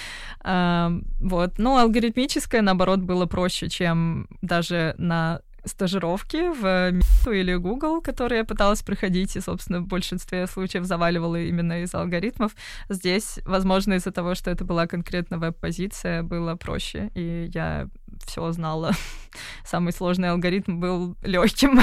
А, 0.40 0.92
вот. 1.20 1.58
Но 1.58 1.76
алгоритмическое, 1.76 2.62
наоборот, 2.62 3.00
было 3.00 3.26
проще, 3.26 3.68
чем 3.68 4.28
даже 4.42 4.94
на 4.98 5.40
стажировки 5.64 6.48
в 6.60 6.90
Мету 6.92 7.32
или 7.32 7.54
Google, 7.54 8.00
которые 8.00 8.38
я 8.38 8.44
пыталась 8.44 8.82
проходить, 8.82 9.36
и, 9.36 9.40
собственно, 9.40 9.80
в 9.80 9.86
большинстве 9.86 10.46
случаев 10.46 10.84
заваливала 10.84 11.36
именно 11.36 11.82
из 11.82 11.94
алгоритмов. 11.94 12.52
Здесь, 12.88 13.40
возможно, 13.44 13.94
из-за 13.94 14.12
того, 14.12 14.34
что 14.34 14.50
это 14.50 14.64
была 14.64 14.86
конкретно 14.86 15.38
веб-позиция, 15.38 16.22
было 16.22 16.56
проще, 16.56 17.10
и 17.14 17.50
я 17.52 17.88
все 18.26 18.50
знала. 18.52 18.92
Самый 19.64 19.92
сложный 19.92 20.30
алгоритм 20.30 20.80
был 20.80 21.16
легким. 21.22 21.80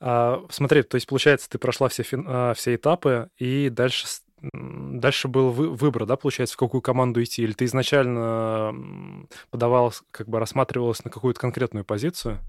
а, 0.00 0.42
смотри, 0.50 0.82
то 0.82 0.96
есть, 0.96 1.06
получается, 1.06 1.48
ты 1.48 1.58
прошла 1.58 1.88
все, 1.88 2.04
а, 2.26 2.54
все 2.54 2.74
этапы, 2.74 3.30
и 3.38 3.68
дальше 3.70 4.06
дальше 4.52 5.28
был 5.28 5.50
вы, 5.50 5.70
выбор, 5.70 6.06
да, 6.06 6.16
получается, 6.16 6.54
в 6.54 6.58
какую 6.58 6.80
команду 6.80 7.22
идти? 7.22 7.42
Или 7.42 7.52
ты 7.52 7.64
изначально 7.64 9.26
подавалась, 9.50 10.02
как 10.10 10.28
бы 10.28 10.38
рассматривалась 10.38 11.04
на 11.04 11.10
какую-то 11.10 11.40
конкретную 11.40 11.84
позицию? 11.84 12.40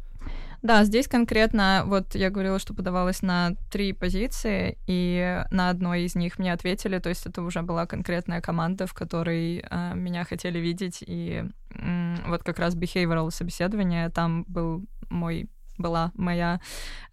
Да, 0.62 0.84
здесь 0.84 1.08
конкретно, 1.08 1.84
вот 1.88 2.14
я 2.14 2.30
говорила, 2.30 2.60
что 2.60 2.76
подавалась 2.76 3.24
на 3.24 3.56
три 3.72 3.94
позиции, 3.94 4.78
и 4.86 5.44
на 5.50 5.70
одной 5.70 6.04
из 6.04 6.14
них 6.14 6.38
мне 6.38 6.54
ответили, 6.54 7.00
то 7.00 7.10
есть 7.10 7.26
это 7.26 7.42
уже 7.42 7.64
была 7.64 7.88
конкретная 7.88 8.42
команда, 8.42 8.86
в 8.86 8.94
которой 8.94 9.66
э, 9.68 9.96
меня 9.96 10.24
хотели 10.24 10.60
видеть, 10.60 11.04
и 11.06 11.46
э, 11.72 12.16
вот 12.28 12.44
как 12.44 12.60
раз 12.60 12.76
behavioral 12.76 13.32
собеседование, 13.32 14.10
там 14.10 14.46
был 14.48 14.86
мой 15.10 15.50
была 15.78 16.12
моя 16.14 16.62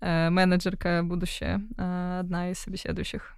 э, 0.00 0.28
менеджерка 0.28 1.02
будущая, 1.02 1.62
э, 1.78 2.18
одна 2.20 2.50
из 2.50 2.58
собеседующих. 2.58 3.37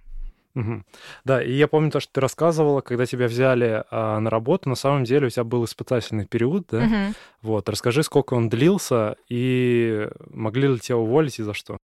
Угу. 0.55 0.83
Да, 1.25 1.41
и 1.41 1.53
я 1.53 1.67
помню 1.67 1.91
то, 1.91 1.99
что 1.99 2.13
ты 2.13 2.21
рассказывала, 2.21 2.81
когда 2.81 3.05
тебя 3.05 3.27
взяли 3.27 3.83
а, 3.89 4.19
на 4.19 4.29
работу, 4.29 4.69
на 4.69 4.75
самом 4.75 5.03
деле 5.03 5.27
у 5.27 5.29
тебя 5.29 5.43
был 5.43 5.65
испытательный 5.65 6.25
период, 6.25 6.67
да? 6.69 6.79
Угу. 6.79 7.15
Вот, 7.41 7.69
расскажи, 7.69 8.03
сколько 8.03 8.33
он 8.33 8.49
длился, 8.49 9.15
и 9.29 10.07
могли 10.29 10.67
ли 10.67 10.79
тебя 10.79 10.97
уволить 10.97 11.39
и 11.39 11.43
за 11.43 11.53
что? 11.53 11.77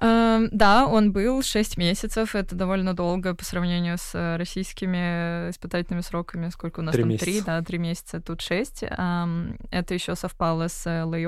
Uh, 0.00 0.48
да, 0.52 0.86
он 0.86 1.12
был 1.12 1.42
6 1.42 1.76
месяцев. 1.76 2.36
Это 2.36 2.54
довольно 2.54 2.94
долго 2.94 3.34
по 3.34 3.44
сравнению 3.44 3.98
с 3.98 4.36
российскими 4.38 5.50
испытательными 5.50 6.02
сроками. 6.02 6.50
Сколько 6.50 6.80
у 6.80 6.82
нас 6.84 6.94
3 6.94 7.02
там? 7.02 7.18
Три, 7.18 7.40
да, 7.40 7.62
три 7.62 7.78
месяца, 7.78 8.20
тут 8.20 8.40
шесть. 8.40 8.84
Um, 8.84 9.56
это 9.72 9.94
еще 9.94 10.14
совпало 10.14 10.68
с 10.68 10.86
лей 10.86 11.26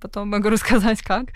потом 0.00 0.28
могу 0.28 0.48
рассказать 0.50 1.02
как. 1.02 1.26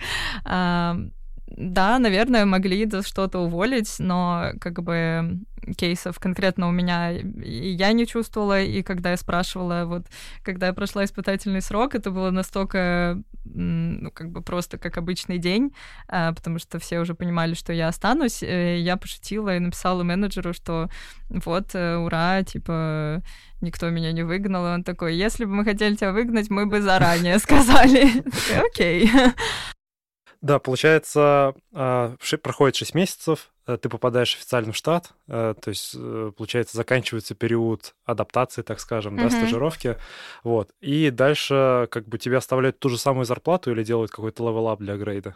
Да, 1.47 1.99
наверное, 1.99 2.45
могли 2.45 2.85
за 2.89 3.03
что-то 3.03 3.39
уволить, 3.39 3.95
но 3.99 4.51
как 4.59 4.81
бы 4.81 5.39
кейсов 5.77 6.19
конкретно 6.19 6.67
у 6.67 6.71
меня 6.71 7.11
и 7.11 7.71
я 7.71 7.91
не 7.91 8.05
чувствовала, 8.05 8.61
и 8.61 8.83
когда 8.83 9.11
я 9.11 9.17
спрашивала, 9.17 9.85
вот, 9.85 10.05
когда 10.43 10.67
я 10.67 10.73
прошла 10.73 11.05
испытательный 11.05 11.61
срок, 11.61 11.95
это 11.95 12.11
было 12.11 12.29
настолько, 12.31 13.21
ну, 13.43 14.11
как 14.11 14.29
бы 14.31 14.41
просто 14.41 14.77
как 14.77 14.97
обычный 14.97 15.37
день, 15.37 15.73
а, 16.07 16.33
потому 16.33 16.59
что 16.59 16.79
все 16.79 16.99
уже 16.99 17.15
понимали, 17.15 17.53
что 17.53 17.73
я 17.73 17.87
останусь, 17.87 18.43
э, 18.43 18.79
я 18.79 18.97
пошутила 18.97 19.55
и 19.55 19.59
написала 19.59 20.03
менеджеру, 20.03 20.53
что 20.53 20.89
вот, 21.29 21.73
э, 21.73 21.95
ура, 21.97 22.43
типа, 22.43 23.21
никто 23.61 23.89
меня 23.89 24.11
не 24.11 24.23
выгнал, 24.23 24.67
и 24.67 24.69
он 24.69 24.83
такой, 24.83 25.15
если 25.15 25.45
бы 25.45 25.51
мы 25.51 25.63
хотели 25.63 25.95
тебя 25.95 26.11
выгнать, 26.11 26.49
мы 26.49 26.65
бы 26.65 26.81
заранее 26.81 27.39
сказали. 27.39 28.23
Окей. 28.67 29.09
Да, 30.45 30.59
получается, 30.59 31.55
а, 31.73 32.15
проходит 32.43 32.75
6 32.75 32.93
месяцев, 32.93 33.51
э, 33.65 33.77
ты 33.81 33.89
попадаешь 33.89 34.35
официально 34.35 34.73
в 34.73 34.75
штат, 34.75 35.09
э, 35.27 35.55
то 35.59 35.69
есть, 35.69 35.95
э, 35.97 36.31
получается, 36.37 36.77
заканчивается 36.77 37.33
период 37.33 37.95
адаптации, 38.05 38.61
так 38.61 38.79
скажем, 38.79 39.15
mm-hmm. 39.15 39.23
да, 39.23 39.29
стажировки, 39.31 39.97
вот, 40.43 40.69
и 40.81 41.09
дальше 41.09 41.87
как 41.89 42.07
бы 42.07 42.19
тебе 42.19 42.37
оставляют 42.37 42.77
ту 42.77 42.89
же 42.89 42.99
самую 42.99 43.25
зарплату 43.25 43.71
или 43.71 43.83
делают 43.83 44.11
какой-то 44.11 44.47
level-up 44.47 44.77
для 44.81 44.97
грейда? 44.97 45.35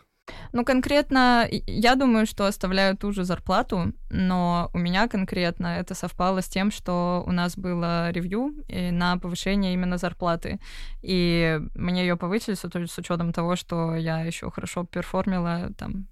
Ну, 0.51 0.65
конкретно, 0.65 1.47
я 1.51 1.95
думаю, 1.95 2.25
что 2.25 2.45
оставляю 2.45 2.97
ту 2.97 3.11
же 3.11 3.23
зарплату, 3.23 3.93
но 4.09 4.69
у 4.73 4.77
меня 4.77 5.07
конкретно 5.07 5.67
это 5.79 5.95
совпало 5.95 6.41
с 6.41 6.47
тем, 6.47 6.71
что 6.71 7.23
у 7.27 7.31
нас 7.31 7.57
было 7.57 8.11
ревью 8.11 8.53
на 8.69 9.17
повышение 9.17 9.73
именно 9.73 9.97
зарплаты. 9.97 10.59
И 11.01 11.59
мне 11.75 12.01
ее 12.01 12.15
повысили 12.15 12.55
с 12.55 12.97
учетом 12.97 13.33
того, 13.33 13.55
что 13.55 13.95
я 13.95 14.21
еще 14.21 14.49
хорошо 14.51 14.85
перформила 14.85 15.71
там 15.77 16.07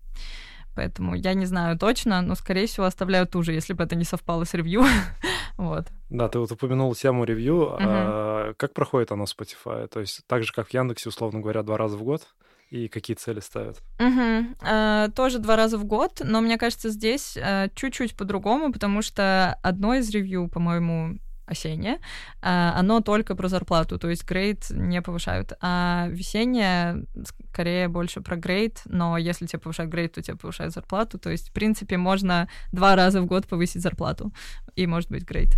Поэтому 0.78 1.16
я 1.16 1.34
не 1.34 1.48
знаю 1.48 1.76
точно, 1.78 2.22
но, 2.22 2.36
скорее 2.36 2.68
всего, 2.68 2.86
оставляю 2.86 3.26
ту 3.26 3.42
же, 3.42 3.52
если 3.52 3.74
бы 3.74 3.84
это 3.84 3.96
не 3.96 4.04
совпало 4.04 4.44
с 4.44 4.54
ревью. 4.54 4.84
вот. 5.58 5.88
Да, 6.10 6.30
ты 6.30 6.38
вот 6.38 6.52
упомянул 6.52 6.94
тему 6.94 7.24
ревью. 7.24 7.56
Uh-huh. 7.56 7.78
А 7.80 8.54
как 8.58 8.74
проходит 8.74 9.12
оно 9.12 9.26
в 9.26 9.30
Spotify? 9.30 9.88
То 9.88 10.02
есть 10.02 10.22
так 10.28 10.44
же, 10.44 10.54
как 10.54 10.68
в 10.68 10.74
Яндексе, 10.74 11.10
условно 11.10 11.40
говоря, 11.40 11.64
два 11.64 11.78
раза 11.78 11.98
в 11.98 12.04
год? 12.04 12.28
И 12.70 12.88
какие 12.88 13.16
цели 13.16 13.40
ставят? 13.40 13.82
Угу. 14.00 14.56
А, 14.62 15.10
тоже 15.10 15.40
два 15.40 15.56
раза 15.56 15.78
в 15.78 15.86
год, 15.86 16.22
но 16.24 16.42
мне 16.42 16.58
кажется, 16.58 16.90
здесь 16.90 17.38
а, 17.38 17.70
чуть-чуть 17.76 18.16
по-другому, 18.16 18.72
потому 18.72 19.02
что 19.02 19.58
одно 19.64 19.96
из 19.96 20.10
ревью, 20.10 20.50
по-моему, 20.50 21.18
осеннее, 21.46 22.00
а, 22.42 22.74
оно 22.78 23.00
только 23.00 23.36
про 23.36 23.48
зарплату, 23.48 23.98
то 23.98 24.10
есть 24.10 24.26
грейд 24.26 24.70
не 24.70 25.02
повышают. 25.02 25.54
А 25.62 26.08
весеннее 26.10 27.06
скорее 27.52 27.88
больше 27.88 28.22
про 28.22 28.36
грейд, 28.36 28.82
но 28.86 29.18
если 29.18 29.46
тебе 29.46 29.60
повышают 29.60 29.90
грейд, 29.90 30.14
то 30.14 30.22
тебе 30.22 30.36
повышают 30.36 30.74
зарплату. 30.74 31.18
То 31.18 31.30
есть, 31.30 31.50
в 31.50 31.54
принципе, 31.54 31.98
можно 31.98 32.50
два 32.72 32.96
раза 32.96 33.22
в 33.22 33.26
год 33.26 33.48
повысить 33.48 33.82
зарплату, 33.82 34.34
и 34.76 34.86
может 34.88 35.10
быть 35.10 35.24
грейд. 35.24 35.52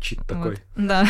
Чит 0.00 0.18
вот. 0.18 0.28
такой. 0.28 0.56
Да. 0.76 1.06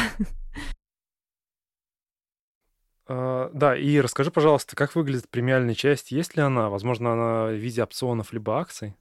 Uh, 3.11 3.51
да, 3.53 3.77
и 3.77 4.01
расскажи, 4.01 4.31
пожалуйста, 4.31 4.77
как 4.77 4.95
выглядит 4.95 5.29
премиальная 5.29 5.75
часть? 5.75 6.13
Есть 6.13 6.37
ли 6.37 6.43
она? 6.43 6.69
Возможно, 6.69 7.13
она 7.13 7.47
в 7.47 7.57
виде 7.57 7.83
опционов 7.83 8.33
либо 8.33 8.61
акций? 8.61 8.95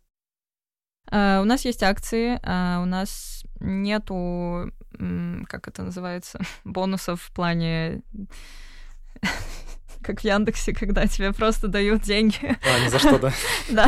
Uh, 1.11 1.41
у 1.41 1.45
нас 1.45 1.63
есть 1.63 1.83
акции, 1.83 2.39
uh, 2.43 2.81
у 2.81 2.85
нас 2.85 3.45
нету, 3.59 4.71
как 5.47 5.67
это 5.67 5.83
называется, 5.83 6.39
бонусов 6.63 7.21
в 7.21 7.31
плане 7.31 8.01
как 10.09 10.21
в 10.21 10.23
Яндексе, 10.23 10.73
когда 10.73 11.05
тебе 11.05 11.31
просто 11.33 11.67
дают 11.67 12.01
деньги. 12.01 12.39
А, 12.41 12.83
ни 12.83 12.89
за 12.89 12.97
что, 12.97 13.19
да? 13.19 13.31
Да. 13.69 13.87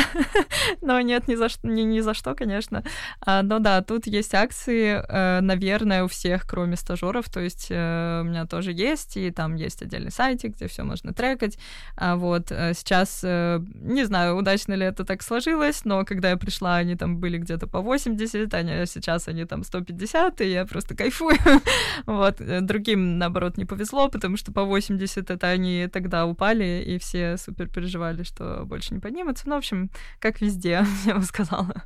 Но 0.81 1.01
нет, 1.01 1.27
ни 1.27 1.33
за 1.33 1.49
что, 1.49 1.67
ни, 1.67 1.99
за 1.99 2.13
что, 2.13 2.35
конечно. 2.35 2.83
А, 3.25 3.41
но 3.41 3.57
да, 3.57 3.81
тут 3.81 4.05
есть 4.05 4.35
акции, 4.35 5.03
э, 5.07 5.41
наверное, 5.41 6.03
у 6.03 6.07
всех, 6.07 6.45
кроме 6.45 6.75
стажеров. 6.75 7.27
То 7.29 7.39
есть 7.39 7.67
э, 7.71 8.21
у 8.21 8.23
меня 8.23 8.45
тоже 8.45 8.71
есть, 8.71 9.17
и 9.17 9.31
там 9.31 9.55
есть 9.55 9.81
отдельный 9.81 10.11
сайтик, 10.11 10.55
где 10.55 10.67
все 10.67 10.83
можно 10.83 11.11
трекать. 11.11 11.57
А 11.97 12.15
вот 12.15 12.51
э, 12.51 12.73
сейчас, 12.75 13.23
не 13.23 14.03
знаю, 14.05 14.35
удачно 14.35 14.73
ли 14.75 14.85
это 14.85 15.03
так 15.03 15.23
сложилось, 15.23 15.85
но 15.85 16.05
когда 16.05 16.29
я 16.29 16.37
пришла, 16.37 16.75
они 16.75 16.95
там 16.95 17.17
были 17.17 17.39
где-то 17.39 17.65
по 17.65 17.81
80, 17.81 18.53
а 18.53 18.85
сейчас 18.85 19.27
они 19.27 19.45
там 19.45 19.63
150, 19.63 20.41
и 20.41 20.51
я 20.51 20.65
просто 20.65 20.95
кайфую. 20.95 21.37
вот. 22.05 22.35
Другим, 22.61 23.17
наоборот, 23.17 23.57
не 23.57 23.65
повезло, 23.65 24.07
потому 24.07 24.37
что 24.37 24.51
по 24.51 24.63
80 24.63 25.31
это 25.31 25.47
они 25.47 25.87
тогда 25.91 26.10
упали, 26.25 26.83
и 26.85 26.97
все 26.97 27.37
супер 27.37 27.67
переживали, 27.67 28.23
что 28.23 28.63
больше 28.65 28.93
не 28.93 28.99
поднимутся. 28.99 29.47
Ну, 29.47 29.55
в 29.55 29.59
общем, 29.59 29.89
как 30.19 30.41
везде, 30.41 30.85
я 31.05 31.15
бы 31.15 31.23
сказала. 31.23 31.83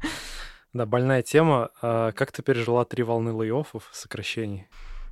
Да, 0.74 0.86
больная 0.86 1.22
тема. 1.22 1.70
А 1.82 2.12
как 2.12 2.32
ты 2.32 2.42
пережила 2.42 2.84
три 2.86 3.04
волны 3.04 3.30
лей 3.42 3.54
сокращений? 3.92 4.68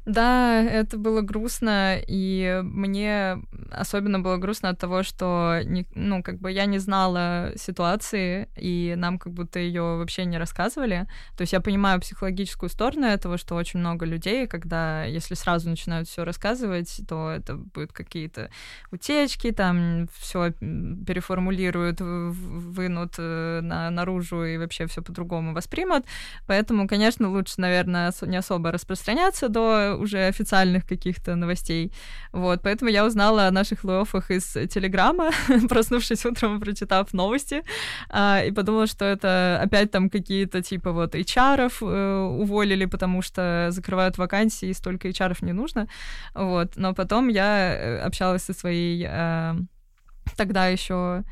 Да, 0.05 0.62
это 0.62 0.98
было 0.98 1.22
грустно, 1.22 1.98
и 2.05 2.60
мне 2.62 3.41
особенно 3.72 4.19
было 4.19 4.36
грустно 4.36 4.69
от 4.69 4.77
того, 4.77 5.01
что, 5.01 5.62
не, 5.63 5.86
ну, 5.95 6.22
как 6.22 6.39
бы 6.39 6.51
я 6.51 6.65
не 6.65 6.77
знала 6.79 7.53
ситуации, 7.55 8.50
и 8.57 8.95
нам 8.98 9.17
как 9.17 9.31
будто 9.31 9.60
ее 9.60 9.81
вообще 9.81 10.25
не 10.25 10.38
рассказывали. 10.38 11.07
То 11.38 11.41
есть 11.41 11.53
я 11.53 11.62
понимаю 11.62 12.01
психологическую 12.01 12.69
сторону 12.69 13.05
этого, 13.05 13.38
что 13.38 13.55
очень 13.55 13.79
много 13.79 14.05
людей, 14.05 14.45
когда, 14.45 15.05
если 15.05 15.36
сразу 15.36 15.69
начинают 15.69 16.10
все 16.10 16.25
рассказывать, 16.25 17.01
то 17.07 17.29
это 17.29 17.55
будут 17.55 17.93
какие-то 17.93 18.50
утечки, 18.91 19.51
там 19.51 20.10
все 20.17 20.51
переформулируют, 20.51 22.01
вынут 22.01 23.15
э, 23.19 23.62
на, 23.62 23.89
наружу 23.89 24.43
и 24.43 24.57
вообще 24.57 24.86
все 24.88 25.01
по-другому 25.01 25.53
воспримут. 25.53 26.05
Поэтому, 26.45 26.89
конечно, 26.89 27.29
лучше, 27.29 27.53
наверное, 27.57 28.12
не 28.24 28.36
особо 28.36 28.72
распространяться 28.72 29.48
до 29.48 29.93
уже 29.98 30.28
официальных 30.28 30.86
каких-то 30.86 31.36
новостей. 31.36 31.92
Вот, 32.32 32.62
поэтому 32.64 32.92
я 32.92 33.06
узнала 33.06 33.48
о 33.48 33.52
наших 33.52 33.84
лейофах 33.84 34.32
из 34.32 34.54
Телеграма, 34.70 35.32
проснувшись 35.70 36.26
утром, 36.26 36.60
прочитав 36.60 37.14
новости, 37.14 37.64
а, 38.10 38.44
и 38.44 38.52
подумала, 38.52 38.88
что 38.88 39.06
это 39.06 39.60
опять 39.62 39.92
там 39.92 40.10
какие-то 40.10 40.62
типа 40.62 40.92
вот 40.92 41.16
HR 41.16 41.72
э, 41.82 42.20
уволили, 42.42 42.86
потому 42.86 43.22
что 43.22 43.68
закрывают 43.70 44.18
вакансии, 44.18 44.70
и 44.70 44.74
столько 44.74 45.08
HR 45.08 45.38
не 45.42 45.54
нужно. 45.54 45.88
Вот, 46.36 46.74
но 46.76 46.94
потом 46.94 47.30
я 47.30 47.74
э, 47.74 48.00
общалась 48.00 48.44
со 48.44 48.54
своей 48.54 49.06
э, 49.10 49.56
тогда 50.36 50.68
еще 50.68 51.24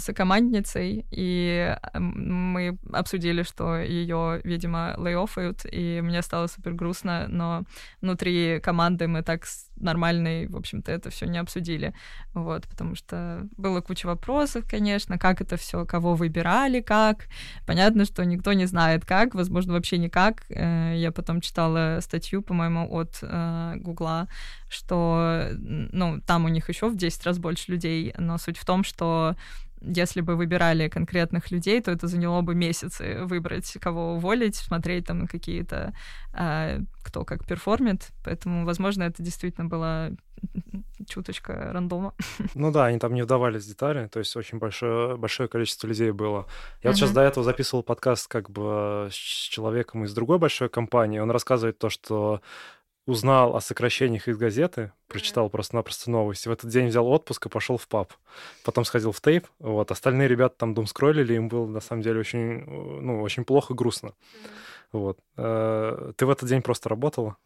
сокомандницей, 0.00 1.06
и 1.10 1.76
мы 1.94 2.78
обсудили, 2.92 3.42
что 3.42 3.76
ее, 3.78 4.40
видимо, 4.44 4.94
лейофают, 4.98 5.64
и 5.70 6.00
мне 6.02 6.22
стало 6.22 6.46
супер 6.46 6.72
грустно, 6.74 7.26
но 7.28 7.64
внутри 8.00 8.60
команды 8.60 9.08
мы 9.08 9.22
так 9.22 9.44
нормально, 9.76 10.46
в 10.48 10.56
общем-то, 10.56 10.90
это 10.92 11.10
все 11.10 11.26
не 11.26 11.38
обсудили, 11.38 11.94
вот, 12.34 12.66
потому 12.68 12.94
что 12.94 13.46
было 13.56 13.80
куча 13.80 14.06
вопросов, 14.06 14.64
конечно, 14.68 15.18
как 15.18 15.40
это 15.40 15.56
все, 15.56 15.84
кого 15.84 16.14
выбирали, 16.14 16.80
как, 16.80 17.28
понятно, 17.66 18.04
что 18.04 18.24
никто 18.24 18.52
не 18.52 18.66
знает 18.66 19.04
как, 19.04 19.34
возможно, 19.34 19.74
вообще 19.74 19.98
никак, 19.98 20.44
э, 20.50 20.94
я 20.96 21.12
потом 21.12 21.40
читала 21.40 21.98
статью, 22.00 22.42
по-моему, 22.42 22.88
от 22.90 23.18
э, 23.22 23.74
Гугла, 23.76 24.28
что, 24.68 25.48
ну, 25.58 26.20
там 26.20 26.44
у 26.44 26.48
них 26.48 26.68
еще 26.68 26.88
в 26.88 26.96
10 26.96 27.24
раз 27.24 27.38
больше 27.38 27.72
людей, 27.72 28.14
но 28.18 28.38
суть 28.38 28.58
в 28.58 28.64
том, 28.64 28.84
что 28.84 29.36
если 29.80 30.20
бы 30.20 30.36
выбирали 30.36 30.88
конкретных 30.88 31.50
людей, 31.50 31.80
то 31.80 31.90
это 31.90 32.06
заняло 32.06 32.42
бы 32.42 32.54
месяцы 32.54 33.24
выбрать, 33.24 33.72
кого 33.80 34.14
уволить, 34.14 34.56
смотреть 34.56 35.06
там 35.06 35.26
какие-то, 35.26 35.92
э, 36.32 36.80
кто 37.02 37.24
как 37.24 37.46
перформит. 37.46 38.08
Поэтому, 38.24 38.64
возможно, 38.64 39.04
это 39.04 39.22
действительно 39.22 39.68
была 39.68 40.10
чуточка 41.08 41.70
рандома. 41.72 42.14
Ну 42.54 42.72
да, 42.72 42.86
они 42.86 42.98
там 42.98 43.14
не 43.14 43.22
вдавались 43.22 43.64
в 43.64 43.68
детали, 43.68 44.08
то 44.08 44.18
есть 44.18 44.34
очень 44.36 44.58
большое, 44.58 45.16
большое 45.16 45.48
количество 45.48 45.86
людей 45.86 46.10
было. 46.10 46.46
Я 46.82 46.90
uh-huh. 46.90 46.92
вот 46.92 46.96
сейчас 46.96 47.12
до 47.12 47.20
этого 47.20 47.44
записывал 47.44 47.82
подкаст 47.82 48.28
как 48.28 48.50
бы 48.50 49.08
с 49.10 49.14
человеком 49.14 50.04
из 50.04 50.14
другой 50.14 50.38
большой 50.38 50.68
компании. 50.68 51.18
Он 51.18 51.30
рассказывает 51.30 51.78
то, 51.78 51.90
что 51.90 52.40
узнал 53.06 53.56
о 53.56 53.60
сокращениях 53.60 54.28
из 54.28 54.36
газеты, 54.36 54.92
прочитал 55.06 55.48
просто-напросто 55.48 56.10
новости. 56.10 56.48
В 56.48 56.52
этот 56.52 56.70
день 56.70 56.88
взял 56.88 57.06
отпуск 57.06 57.46
и 57.46 57.48
пошел 57.48 57.78
в 57.78 57.86
паб. 57.88 58.12
Потом 58.64 58.84
сходил 58.84 59.12
в 59.12 59.20
тейп. 59.20 59.46
Вот. 59.60 59.90
Остальные 59.90 60.28
ребята 60.28 60.56
там 60.58 60.74
дум 60.74 60.86
скроллили, 60.86 61.34
им 61.34 61.48
было 61.48 61.66
на 61.66 61.80
самом 61.80 62.02
деле 62.02 62.20
очень, 62.20 62.64
ну, 62.64 63.22
очень 63.22 63.44
плохо, 63.44 63.74
грустно. 63.74 64.12
Вот. 64.92 65.18
Э, 65.36 66.12
ты 66.16 66.26
в 66.26 66.30
этот 66.30 66.48
день 66.48 66.62
просто 66.62 66.88
работала? 66.88 67.36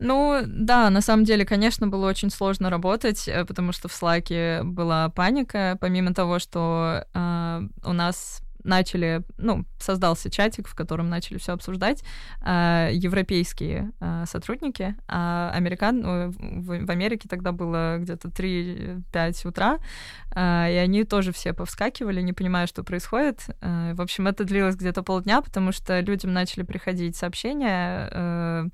Ну, 0.00 0.42
да, 0.44 0.90
на 0.90 1.00
самом 1.00 1.24
деле, 1.24 1.46
конечно, 1.46 1.86
было 1.86 2.08
очень 2.08 2.30
сложно 2.30 2.68
работать, 2.68 3.28
э, 3.28 3.44
потому 3.44 3.72
что 3.72 3.88
в 3.88 3.92
Слаке 3.92 4.62
была 4.64 5.08
паника, 5.10 5.78
помимо 5.80 6.14
того, 6.14 6.38
что 6.38 7.04
э, 7.14 7.60
у 7.84 7.92
нас 7.92 8.43
начали, 8.64 9.22
ну, 9.36 9.64
создался 9.78 10.30
чатик, 10.30 10.66
в 10.66 10.74
котором 10.74 11.08
начали 11.08 11.38
все 11.38 11.52
обсуждать 11.52 12.02
э, 12.40 12.90
европейские 12.92 13.92
э, 14.00 14.24
сотрудники, 14.26 14.96
а 15.06 15.50
американ, 15.54 16.04
э, 16.04 16.28
в, 16.28 16.86
в 16.86 16.90
Америке 16.90 17.28
тогда 17.28 17.52
было 17.52 17.98
где-то 17.98 18.28
3-5 18.28 19.48
утра, 19.48 19.78
э, 20.34 20.72
и 20.72 20.76
они 20.76 21.04
тоже 21.04 21.32
все 21.32 21.52
повскакивали, 21.52 22.20
не 22.22 22.32
понимая, 22.32 22.66
что 22.66 22.82
происходит. 22.82 23.44
Э, 23.60 23.92
в 23.94 24.00
общем, 24.00 24.26
это 24.26 24.44
длилось 24.44 24.76
где-то 24.76 25.02
полдня, 25.02 25.42
потому 25.42 25.72
что 25.72 26.00
людям 26.00 26.32
начали 26.32 26.62
приходить 26.62 27.16
сообщения, 27.16 28.08
э, 28.10 28.68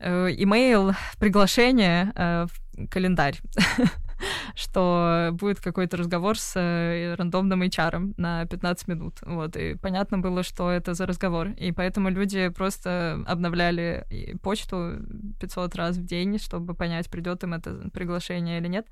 э, 0.00 0.28
имейл, 0.36 0.92
приглашение 1.18 2.12
э, 2.14 2.46
в 2.46 2.88
календарь. 2.88 3.38
что 4.54 5.30
будет 5.32 5.60
какой-то 5.60 5.96
разговор 5.96 6.38
с 6.38 6.58
э, 6.58 7.14
рандомным 7.14 7.62
HR 7.62 8.14
на 8.16 8.46
15 8.46 8.88
минут. 8.88 9.14
Вот, 9.22 9.56
и 9.56 9.74
понятно 9.74 10.18
было, 10.18 10.42
что 10.42 10.70
это 10.70 10.94
за 10.94 11.06
разговор. 11.06 11.48
И 11.56 11.72
поэтому 11.72 12.10
люди 12.10 12.48
просто 12.48 13.22
обновляли 13.26 14.06
почту 14.42 14.98
500 15.40 15.74
раз 15.76 15.96
в 15.96 16.04
день, 16.04 16.38
чтобы 16.38 16.74
понять, 16.74 17.10
придет 17.10 17.42
им 17.44 17.54
это 17.54 17.90
приглашение 17.92 18.58
или 18.58 18.68
нет. 18.68 18.86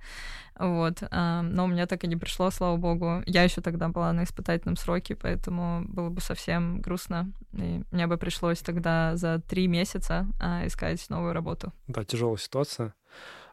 Вот. 0.58 1.02
А, 1.10 1.42
но 1.42 1.64
у 1.64 1.68
меня 1.68 1.86
так 1.86 2.04
и 2.04 2.08
не 2.08 2.16
пришло, 2.16 2.50
слава 2.50 2.76
богу. 2.76 3.22
Я 3.26 3.44
еще 3.44 3.60
тогда 3.60 3.88
была 3.88 4.12
на 4.12 4.24
испытательном 4.24 4.76
сроке, 4.76 5.14
поэтому 5.14 5.84
было 5.88 6.10
бы 6.10 6.20
совсем 6.20 6.80
грустно. 6.80 7.30
И 7.52 7.82
мне 7.90 8.06
бы 8.06 8.16
пришлось 8.16 8.60
тогда 8.60 9.16
за 9.16 9.40
три 9.40 9.68
месяца 9.68 10.26
а, 10.40 10.66
искать 10.66 11.08
новую 11.10 11.32
работу. 11.32 11.72
Да, 11.86 12.04
тяжелая 12.04 12.36
ситуация. 12.36 12.94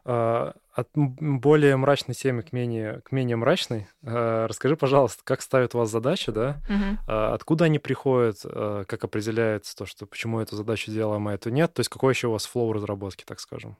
А, 0.08 0.54
от 0.72 0.88
более 0.94 1.76
мрачной 1.76 2.14
темы 2.14 2.42
к 2.42 2.52
менее, 2.52 3.00
к 3.04 3.10
менее 3.10 3.36
мрачной. 3.36 3.88
А, 4.04 4.46
расскажи, 4.46 4.76
пожалуйста, 4.76 5.20
как 5.24 5.42
ставят 5.42 5.74
у 5.74 5.78
вас 5.78 5.90
задачи, 5.90 6.30
да? 6.30 6.62
Угу. 6.68 7.12
Откуда 7.12 7.64
они 7.64 7.80
приходят? 7.80 8.38
Как 8.42 9.02
определяется 9.02 9.74
то, 9.74 9.84
что 9.84 10.06
почему 10.06 10.38
эту 10.38 10.54
задачу 10.54 10.92
делаем, 10.92 11.26
а 11.26 11.34
эту 11.34 11.50
нет? 11.50 11.74
То 11.74 11.80
есть 11.80 11.88
какой 11.88 12.12
еще 12.12 12.28
у 12.28 12.32
вас 12.32 12.46
flow 12.46 12.72
разработки, 12.72 13.24
так 13.24 13.40
скажем? 13.40 13.76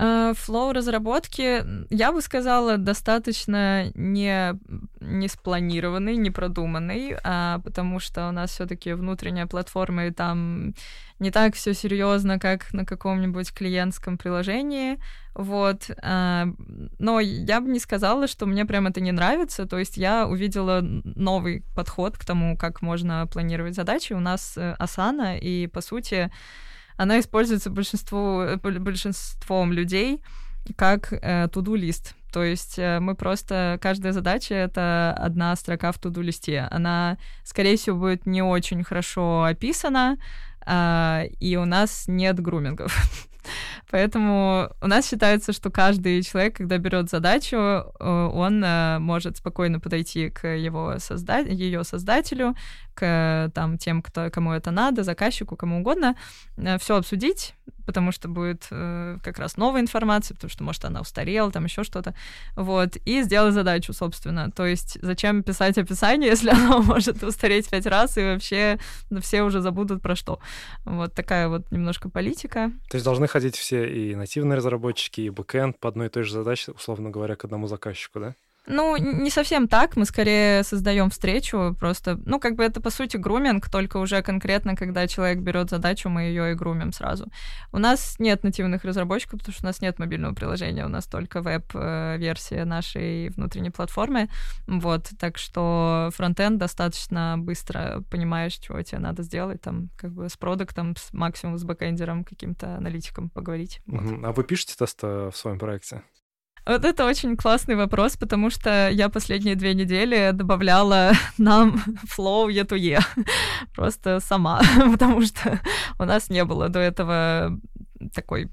Э, 0.00 0.32
flow 0.36 0.72
разработки, 0.72 1.64
я 1.90 2.12
бы 2.12 2.22
сказала, 2.22 2.76
достаточно 2.76 3.90
не, 3.94 4.56
не 5.00 5.26
спланированный, 5.26 6.16
не 6.16 6.30
продуманный, 6.30 7.16
а, 7.24 7.58
потому 7.64 7.98
что 7.98 8.28
у 8.28 8.30
нас 8.30 8.52
все-таки 8.52 8.92
внутренняя 8.92 9.46
платформа, 9.46 10.06
и 10.06 10.12
там 10.12 10.74
не 11.18 11.32
так 11.32 11.56
все 11.56 11.74
серьезно, 11.74 12.38
как 12.38 12.72
на 12.72 12.84
каком-нибудь 12.84 13.52
клиентском 13.52 14.18
приложении. 14.18 14.98
Вот. 15.34 15.90
А, 16.00 16.46
но 17.00 17.18
я 17.18 17.60
бы 17.60 17.68
не 17.68 17.80
сказала, 17.80 18.28
что 18.28 18.46
мне 18.46 18.64
прям 18.64 18.86
это 18.86 19.00
не 19.00 19.10
нравится. 19.10 19.66
То 19.66 19.78
есть 19.78 19.96
я 19.96 20.28
увидела 20.28 20.80
новый 20.80 21.64
подход 21.74 22.16
к 22.16 22.24
тому, 22.24 22.56
как 22.56 22.82
можно 22.82 23.26
планировать 23.26 23.74
задачи. 23.74 24.12
У 24.12 24.20
нас 24.20 24.56
э, 24.56 24.76
Asana, 24.78 25.36
и 25.40 25.66
по 25.66 25.80
сути 25.80 26.30
она 26.98 27.20
используется 27.20 27.70
большинству, 27.70 28.42
э, 28.42 28.56
большинством 28.56 29.72
людей 29.72 30.20
как 30.76 31.12
э, 31.12 31.46
to-do 31.46 31.76
лист. 31.76 32.14
То 32.32 32.44
есть 32.44 32.78
э, 32.78 33.00
мы 33.00 33.14
просто... 33.14 33.78
Каждая 33.80 34.12
задача— 34.12 34.54
это 34.56 35.14
одна 35.18 35.56
строка 35.56 35.92
в 35.92 35.98
to-do 35.98 36.22
листе. 36.22 36.68
Она, 36.70 37.16
скорее 37.44 37.76
всего, 37.76 37.96
будет 37.96 38.26
не 38.26 38.42
очень 38.42 38.84
хорошо 38.84 39.44
описана, 39.44 40.18
э, 40.66 41.28
и 41.40 41.56
у 41.56 41.64
нас 41.64 42.04
нет 42.08 42.40
грумингов. 42.40 42.94
Поэтому 43.90 44.70
у 44.82 44.86
нас 44.86 45.08
считается, 45.08 45.52
что 45.52 45.70
каждый 45.70 46.22
человек, 46.22 46.56
когда 46.56 46.78
берет 46.78 47.08
задачу, 47.08 47.56
э, 47.56 48.30
он 48.34 48.62
э, 48.62 48.98
может 48.98 49.38
спокойно 49.38 49.80
подойти 49.80 50.30
к 50.30 50.46
его 50.46 50.98
созда... 50.98 51.38
ее 51.38 51.84
создателю, 51.84 52.54
к 52.98 53.52
там, 53.54 53.78
тем, 53.78 54.02
кто, 54.02 54.28
кому 54.28 54.52
это 54.52 54.72
надо, 54.72 55.04
заказчику, 55.04 55.54
кому 55.54 55.80
угодно, 55.80 56.16
э, 56.56 56.78
все 56.78 56.96
обсудить, 56.96 57.54
потому 57.86 58.10
что 58.10 58.28
будет 58.28 58.66
э, 58.72 59.18
как 59.22 59.38
раз 59.38 59.56
новая 59.56 59.82
информация, 59.82 60.34
потому 60.34 60.50
что, 60.50 60.64
может, 60.64 60.84
она 60.84 61.00
устарела, 61.00 61.52
там 61.52 61.64
еще 61.64 61.84
что-то. 61.84 62.14
Вот. 62.56 62.96
И 63.04 63.22
сделай 63.22 63.52
задачу, 63.52 63.92
собственно. 63.92 64.50
То 64.50 64.66
есть 64.66 64.98
зачем 65.00 65.44
писать 65.44 65.78
описание, 65.78 66.28
если 66.34 66.50
оно 66.50 66.82
может 66.82 67.22
устареть 67.22 67.70
пять 67.70 67.86
раз, 67.86 68.18
и 68.18 68.22
вообще 68.22 68.80
ну, 69.10 69.20
все 69.20 69.42
уже 69.42 69.60
забудут 69.60 70.02
про 70.02 70.16
что. 70.16 70.40
Вот 70.84 71.14
такая 71.14 71.48
вот 71.48 71.70
немножко 71.70 72.10
политика. 72.10 72.72
То 72.90 72.96
есть 72.96 73.04
должны 73.04 73.28
ходить 73.28 73.56
все 73.56 73.88
и 73.88 74.16
нативные 74.16 74.56
разработчики, 74.56 75.20
и 75.20 75.30
бэкэнд 75.30 75.78
по 75.78 75.88
одной 75.88 76.08
и 76.08 76.10
той 76.10 76.24
же 76.24 76.32
задаче, 76.32 76.72
условно 76.72 77.10
говоря, 77.10 77.36
к 77.36 77.44
одному 77.44 77.68
заказчику, 77.68 78.18
да? 78.18 78.34
Ну, 78.68 78.96
не 78.96 79.30
совсем 79.30 79.66
так. 79.66 79.96
Мы 79.96 80.04
скорее 80.04 80.62
создаем 80.62 81.08
встречу. 81.10 81.74
Просто, 81.78 82.20
ну, 82.26 82.38
как 82.38 82.54
бы 82.54 82.62
это 82.62 82.80
по 82.80 82.90
сути 82.90 83.16
груминг, 83.16 83.68
только 83.70 83.96
уже 83.96 84.22
конкретно, 84.22 84.76
когда 84.76 85.06
человек 85.06 85.38
берет 85.38 85.70
задачу, 85.70 86.08
мы 86.10 86.22
ее 86.22 86.52
и 86.52 86.54
грумим 86.54 86.92
сразу. 86.92 87.26
У 87.72 87.78
нас 87.78 88.16
нет 88.18 88.44
нативных 88.44 88.84
разработчиков, 88.84 89.40
потому 89.40 89.54
что 89.54 89.64
у 89.64 89.66
нас 89.66 89.80
нет 89.80 89.98
мобильного 89.98 90.34
приложения, 90.34 90.84
у 90.84 90.88
нас 90.88 91.06
только 91.06 91.40
веб-версия 91.40 92.64
нашей 92.64 93.30
внутренней 93.30 93.70
платформы. 93.70 94.28
Вот, 94.66 95.08
так 95.18 95.38
что 95.38 96.10
фронтенд 96.14 96.58
достаточно 96.58 97.36
быстро 97.38 98.02
понимаешь, 98.10 98.54
чего 98.54 98.82
тебе 98.82 98.98
надо 98.98 99.22
сделать, 99.22 99.62
там, 99.62 99.88
как 99.96 100.12
бы 100.12 100.28
с 100.28 100.36
продуктом, 100.36 100.94
с, 100.96 101.12
максимум 101.12 101.58
с 101.58 101.64
бэкэндером, 101.64 102.24
каким-то 102.24 102.76
аналитиком 102.76 103.30
поговорить. 103.30 103.80
Вот. 103.86 104.02
А 104.24 104.32
вы 104.32 104.44
пишете 104.44 104.74
тесты 104.76 105.06
в 105.06 105.32
своем 105.32 105.58
проекте? 105.58 106.02
Вот 106.66 106.84
это 106.84 107.06
очень 107.06 107.36
классный 107.36 107.76
вопрос, 107.76 108.16
потому 108.16 108.50
что 108.50 108.90
я 108.90 109.08
последние 109.08 109.54
две 109.54 109.74
недели 109.74 110.30
добавляла 110.32 111.12
нам 111.38 111.82
flow 112.06 112.48
E2E 112.48 113.00
просто 113.74 114.20
сама, 114.20 114.60
потому 114.92 115.22
что 115.22 115.60
у 115.98 116.04
нас 116.04 116.30
не 116.30 116.44
было 116.44 116.68
до 116.68 116.78
этого 116.78 117.58
такой 118.14 118.48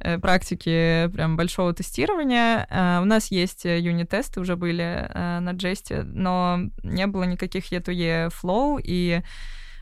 э, 0.00 0.18
практики 0.18 1.08
прям 1.12 1.36
большого 1.36 1.72
тестирования. 1.72 2.66
Э, 2.70 3.00
у 3.00 3.04
нас 3.04 3.30
есть 3.30 3.64
юнит-тесты, 3.64 4.40
уже 4.40 4.56
были 4.56 5.08
э, 5.08 5.40
на 5.40 5.52
Джесте, 5.52 6.02
но 6.02 6.58
не 6.82 7.06
было 7.06 7.24
никаких 7.24 7.72
E2E 7.72 8.30
flow, 8.30 8.80
и 8.82 9.22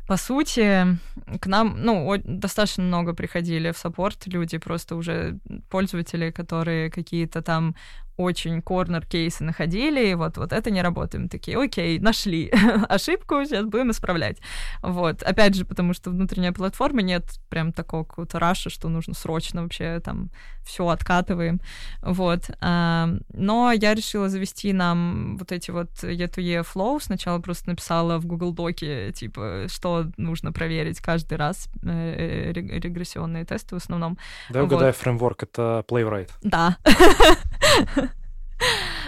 по 0.08 0.16
сути, 0.16 0.98
к 1.38 1.46
нам, 1.46 1.74
ну, 1.84 2.16
достаточно 2.24 2.82
много 2.84 3.14
приходили 3.14 3.70
в 3.72 3.76
саппорт 3.76 4.26
люди, 4.26 4.58
просто 4.58 4.96
уже 4.96 5.38
пользователи, 5.68 6.30
которые 6.30 6.90
какие-то 6.90 7.42
там 7.42 7.74
очень 8.18 8.60
корнер-кейсы 8.60 9.44
находили, 9.44 10.08
и 10.08 10.14
вот, 10.14 10.36
вот 10.36 10.52
это 10.52 10.70
не 10.70 10.82
работает. 10.82 11.22
Мы 11.22 11.28
такие, 11.28 11.56
окей, 11.56 12.00
нашли 12.00 12.52
ошибку, 12.88 13.36
сейчас 13.44 13.64
будем 13.64 13.92
исправлять. 13.92 14.38
Вот. 14.82 15.22
Опять 15.22 15.54
же, 15.54 15.64
потому 15.64 15.94
что 15.94 16.10
внутренняя 16.10 16.52
платформа 16.52 17.00
нет 17.00 17.22
прям 17.48 17.72
такого 17.72 18.02
какого-то 18.04 18.40
раша, 18.40 18.70
что 18.70 18.88
нужно 18.88 19.14
срочно 19.14 19.62
вообще 19.62 20.00
там 20.00 20.30
все 20.64 20.88
откатываем. 20.88 21.60
Вот. 22.02 22.50
А, 22.60 23.08
но 23.32 23.72
я 23.72 23.94
решила 23.94 24.28
завести 24.28 24.72
нам 24.72 25.36
вот 25.38 25.52
эти 25.52 25.70
вот 25.70 25.90
E2E 26.02 26.66
Flow. 26.74 27.00
Сначала 27.00 27.38
просто 27.38 27.70
написала 27.70 28.18
в 28.18 28.26
Google 28.26 28.52
Доке, 28.52 29.12
типа, 29.12 29.66
что 29.68 30.06
нужно 30.16 30.52
проверить 30.52 31.00
каждый 31.00 31.38
раз. 31.38 31.68
Э, 31.84 32.52
регрессионные 32.52 33.44
тесты 33.44 33.76
в 33.76 33.78
основном. 33.78 34.18
Да, 34.50 34.64
угадаю, 34.64 34.92
вот. 34.92 34.96
фреймворк— 34.96 35.42
это 35.44 35.84
Playwright. 35.88 36.30
Да. 36.42 36.76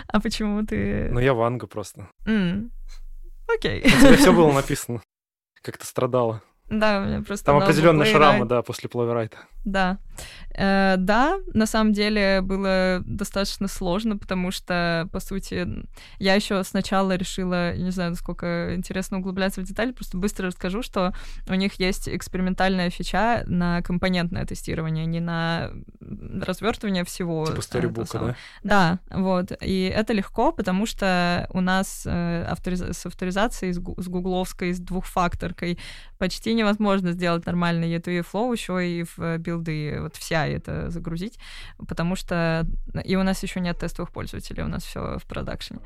А 0.08 0.20
почему 0.20 0.64
ты... 0.66 1.08
Ну, 1.10 1.20
я 1.20 1.34
Ванга 1.34 1.66
просто. 1.66 2.08
Окей. 2.24 3.80
У 3.84 3.88
тебя 3.88 4.16
все 4.16 4.32
было 4.32 4.52
написано. 4.60 5.02
Как 5.62 5.76
ты 5.78 5.86
страдала. 5.86 6.42
Да, 6.70 7.00
у 7.00 7.04
меня 7.04 7.22
просто... 7.22 7.46
Там 7.46 7.58
определенные 7.58 8.10
шрамы, 8.10 8.46
да, 8.46 8.62
после 8.62 8.88
плейрайта. 8.88 9.38
Да. 9.64 9.98
Э, 10.54 10.94
да, 10.96 11.38
на 11.52 11.66
самом 11.66 11.92
деле 11.92 12.40
было 12.42 13.02
достаточно 13.04 13.68
сложно, 13.68 14.16
потому 14.16 14.50
что, 14.50 15.08
по 15.12 15.20
сути, 15.20 15.66
я 16.18 16.34
еще 16.34 16.62
сначала 16.64 17.16
решила, 17.16 17.76
не 17.76 17.90
знаю, 17.90 18.10
насколько 18.10 18.74
интересно 18.74 19.18
углубляться 19.18 19.60
в 19.60 19.64
детали, 19.64 19.92
просто 19.92 20.16
быстро 20.16 20.46
расскажу, 20.46 20.82
что 20.82 21.12
у 21.48 21.54
них 21.54 21.74
есть 21.74 22.08
экспериментальная 22.08 22.90
фича 22.90 23.42
на 23.46 23.82
компонентное 23.82 24.46
тестирование, 24.46 25.06
не 25.06 25.20
на 25.20 25.70
развертывание 26.00 27.04
всего. 27.04 27.46
Типа 27.46 27.62
сторибука, 27.62 28.36
да? 28.62 28.98
Да, 29.10 29.18
вот. 29.18 29.52
И 29.60 29.92
это 29.94 30.12
легко, 30.12 30.52
потому 30.52 30.86
что 30.86 31.48
у 31.52 31.60
нас 31.60 32.04
э, 32.06 32.44
авториз... 32.48 32.80
с 32.80 33.06
авторизацией, 33.06 33.72
с, 33.72 33.76
с 33.76 34.08
гугловской, 34.08 34.72
с 34.72 34.78
двухфакторкой 34.78 35.78
почти 36.18 36.54
невозможно 36.60 37.12
сделать 37.12 37.46
нормальный 37.46 37.94
E2E 37.96 38.24
Flow 38.32 38.52
еще 38.52 38.86
и 38.86 39.04
в 39.04 39.38
билды, 39.38 39.98
вот 40.00 40.16
вся 40.16 40.46
это 40.46 40.90
загрузить, 40.90 41.38
потому 41.88 42.16
что 42.16 42.66
и 43.04 43.16
у 43.16 43.22
нас 43.22 43.42
еще 43.42 43.60
нет 43.60 43.78
тестовых 43.78 44.12
пользователей, 44.12 44.62
у 44.62 44.68
нас 44.68 44.84
все 44.84 45.18
в 45.18 45.26
продакшене. 45.26 45.80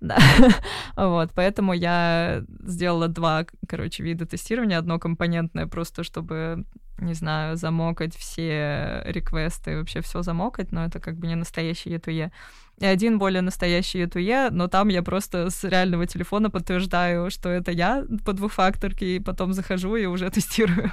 Да. 0.00 0.18
вот, 0.96 1.30
поэтому 1.34 1.72
я 1.72 2.44
сделала 2.62 3.08
два, 3.08 3.46
короче, 3.66 4.02
вида 4.02 4.26
тестирования. 4.26 4.78
Одно 4.78 4.98
компонентное 4.98 5.66
просто, 5.66 6.04
чтобы 6.04 6.64
не 7.00 7.14
знаю, 7.14 7.56
замокать 7.56 8.14
все 8.16 9.02
реквесты, 9.06 9.78
вообще 9.78 10.00
все 10.00 10.22
замокать, 10.22 10.72
но 10.72 10.84
это 10.84 11.00
как 11.00 11.16
бы 11.16 11.26
не 11.26 11.36
настоящий 11.36 11.94
E2E. 11.94 12.30
И 12.80 12.86
один 12.86 13.18
более 13.18 13.42
настоящий 13.42 14.04
E2E, 14.04 14.50
но 14.50 14.68
там 14.68 14.88
я 14.88 15.02
просто 15.02 15.50
с 15.50 15.64
реального 15.64 16.06
телефона 16.06 16.50
подтверждаю, 16.50 17.30
что 17.30 17.48
это 17.48 17.72
я 17.72 18.04
по 18.24 18.32
двухфакторке, 18.32 19.16
и 19.16 19.20
потом 19.20 19.52
захожу 19.52 19.96
и 19.96 20.06
уже 20.06 20.30
тестирую. 20.30 20.92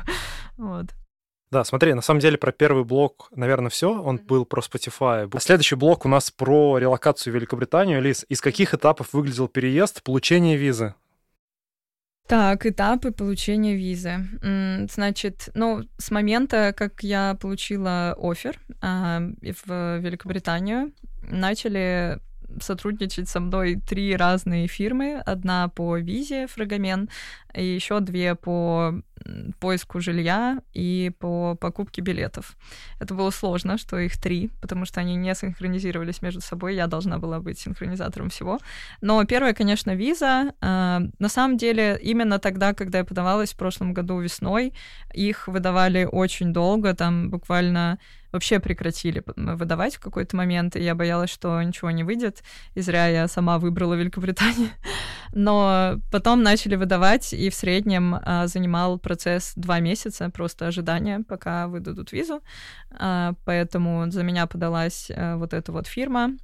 вот. 0.57 0.87
Да, 1.51 1.63
смотри, 1.63 1.93
на 1.93 2.01
самом 2.01 2.19
деле 2.19 2.37
про 2.37 2.51
первый 2.51 2.83
блок, 2.83 3.29
наверное, 3.35 3.69
все. 3.69 4.01
Он 4.01 4.17
был 4.17 4.45
про 4.45 4.61
Spotify. 4.61 5.29
А 5.31 5.39
следующий 5.39 5.75
блок 5.75 6.05
у 6.05 6.09
нас 6.09 6.31
про 6.31 6.77
релокацию 6.79 7.31
в 7.31 7.35
Великобританию. 7.35 8.01
Лиз, 8.01 8.25
из 8.27 8.41
каких 8.41 8.73
этапов 8.73 9.13
выглядел 9.13 9.47
переезд, 9.47 10.03
получение 10.03 10.57
визы? 10.57 10.95
Так, 12.27 12.65
этапы 12.65 13.11
получения 13.11 13.75
визы. 13.75 14.27
Значит, 14.91 15.49
ну, 15.53 15.83
с 15.97 16.09
момента, 16.09 16.73
как 16.75 17.03
я 17.03 17.37
получила 17.39 18.15
офер 18.17 18.59
а, 18.81 19.21
в 19.41 19.99
Великобританию, 19.99 20.91
начали 21.21 22.19
сотрудничать 22.59 23.29
со 23.29 23.39
мной 23.39 23.75
три 23.75 24.15
разные 24.15 24.67
фирмы. 24.67 25.21
Одна 25.25 25.67
по 25.67 25.97
визе 25.97 26.47
Фрагомен, 26.47 27.09
и 27.53 27.63
еще 27.63 27.99
две 27.99 28.33
по 28.35 28.95
поиску 29.59 29.99
жилья 29.99 30.59
и 30.73 31.11
по 31.19 31.55
покупке 31.55 32.01
билетов. 32.01 32.55
Это 32.99 33.13
было 33.13 33.31
сложно, 33.31 33.77
что 33.77 33.97
их 33.97 34.17
три, 34.17 34.49
потому 34.61 34.85
что 34.85 34.99
они 34.99 35.15
не 35.15 35.33
синхронизировались 35.35 36.21
между 36.21 36.41
собой. 36.41 36.75
Я 36.75 36.87
должна 36.87 37.17
была 37.17 37.39
быть 37.39 37.59
синхронизатором 37.59 38.29
всего. 38.29 38.59
Но 39.01 39.23
первое, 39.25 39.53
конечно, 39.53 39.95
виза. 39.95 40.53
А, 40.61 41.01
на 41.19 41.29
самом 41.29 41.57
деле, 41.57 41.99
именно 42.01 42.39
тогда, 42.39 42.73
когда 42.73 42.99
я 42.99 43.03
подавалась 43.03 43.53
в 43.53 43.57
прошлом 43.57 43.93
году 43.93 44.19
весной, 44.19 44.73
их 45.13 45.47
выдавали 45.47 46.07
очень 46.11 46.53
долго, 46.53 46.93
там 46.93 47.29
буквально 47.29 47.99
вообще 48.35 48.59
прекратили 48.59 49.23
выдавать 49.35 49.95
в 49.95 49.99
какой-то 49.99 50.35
момент, 50.35 50.75
и 50.75 50.83
я 50.83 50.93
боялась, 50.93 51.29
что 51.29 51.61
ничего 51.61 51.89
не 51.91 52.03
выйдет, 52.03 52.43
и 52.75 52.81
зря 52.81 53.07
я 53.07 53.27
сама 53.27 53.57
выбрала 53.59 53.93
Великобританию. 53.93 54.69
Но 55.33 55.99
потом 56.11 56.43
начали 56.43 56.75
выдавать, 56.75 57.33
и 57.33 57.49
в 57.49 57.55
среднем 57.55 58.15
а, 58.15 58.47
занимал 58.47 58.99
процесс 58.99 59.14
два 59.55 59.79
месяца 59.79 60.29
просто 60.29 60.67
ожидания, 60.67 61.23
пока 61.27 61.67
выдадут 61.67 62.11
визу. 62.11 62.41
А, 62.91 63.33
поэтому 63.45 64.09
за 64.11 64.23
меня 64.23 64.47
подалась 64.47 65.11
а, 65.15 65.37
вот 65.37 65.53
эта 65.53 65.71
вот 65.71 65.87
фирма, 65.87 66.37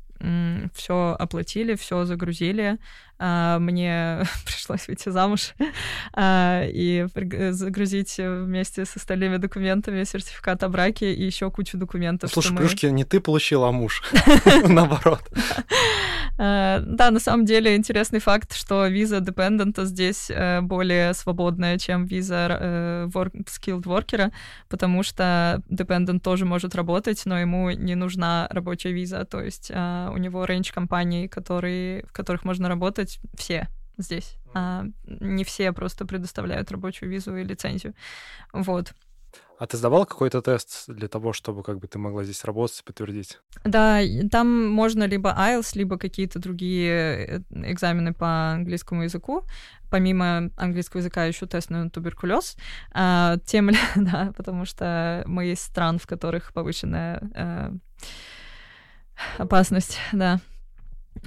все 0.75 1.15
оплатили, 1.17 1.73
все 1.73 2.05
загрузили, 2.05 2.77
мне 3.21 4.23
пришлось 4.45 4.87
выйти 4.87 5.09
замуж 5.09 5.53
а, 6.13 6.63
и 6.65 7.05
загрузить 7.51 8.15
вместе 8.17 8.85
с 8.85 8.95
остальными 8.97 9.37
документами 9.37 10.03
сертификат 10.03 10.63
о 10.63 10.69
браке 10.69 11.13
и 11.13 11.23
еще 11.23 11.51
кучу 11.51 11.77
документов. 11.77 12.31
Слушай, 12.31 12.57
плюшки 12.57 12.87
не 12.87 13.03
ты 13.03 13.19
получила, 13.19 13.69
а 13.69 13.71
муж. 13.71 14.01
Наоборот. 14.67 15.21
А, 16.37 16.79
да, 16.79 17.11
на 17.11 17.19
самом 17.19 17.45
деле 17.45 17.75
интересный 17.75 18.19
факт, 18.19 18.53
что 18.53 18.87
виза 18.87 19.19
депендента 19.19 19.85
здесь 19.85 20.31
э, 20.31 20.61
более 20.61 21.13
свободная, 21.13 21.77
чем 21.77 22.05
виза 22.05 22.57
э, 22.59 23.07
skilled 23.13 23.83
worker, 23.83 24.31
потому 24.67 25.03
что 25.03 25.61
депендент 25.69 26.23
тоже 26.23 26.45
может 26.45 26.73
работать, 26.73 27.21
но 27.25 27.39
ему 27.39 27.69
не 27.69 27.93
нужна 27.95 28.47
рабочая 28.49 28.91
виза, 28.91 29.25
то 29.25 29.41
есть 29.41 29.69
у 29.71 30.17
него 30.17 30.45
рейндж 30.45 30.71
компаний, 30.73 31.27
которые, 31.27 32.03
в 32.07 32.11
которых 32.11 32.43
можно 32.45 32.67
работать, 32.69 33.10
делать 33.11 33.19
все 33.37 33.67
здесь. 33.97 34.37
А 34.53 34.85
не 35.05 35.43
все 35.43 35.71
просто 35.71 36.05
предоставляют 36.05 36.71
рабочую 36.71 37.09
визу 37.09 37.35
и 37.35 37.43
лицензию. 37.43 37.93
Вот. 38.53 38.93
А 39.59 39.67
ты 39.67 39.77
сдавал 39.77 40.07
какой-то 40.07 40.41
тест 40.41 40.85
для 40.87 41.07
того, 41.07 41.33
чтобы 41.33 41.61
как 41.61 41.77
бы 41.77 41.87
ты 41.87 41.99
могла 41.99 42.23
здесь 42.23 42.43
работать 42.45 42.79
и 42.79 42.83
подтвердить? 42.83 43.37
Да, 43.63 43.99
там 44.31 44.67
можно 44.67 45.03
либо 45.03 45.35
IELTS, 45.37 45.77
либо 45.77 45.99
какие-то 45.99 46.39
другие 46.39 47.43
э, 47.51 47.71
экзамены 47.71 48.13
по 48.13 48.53
английскому 48.53 49.03
языку. 49.03 49.43
Помимо 49.91 50.49
английского 50.57 51.01
языка 51.01 51.25
еще 51.25 51.45
тест 51.45 51.69
на 51.69 51.91
туберкулез. 51.91 52.57
А, 52.91 53.37
тем, 53.45 53.69
да, 53.95 54.33
потому 54.35 54.65
что 54.65 55.23
мы 55.27 55.51
из 55.51 55.59
стран, 55.59 55.99
в 55.99 56.07
которых 56.07 56.53
повышенная 56.53 57.21
а, 57.35 57.73
опасность, 59.37 59.99
да. 60.11 60.41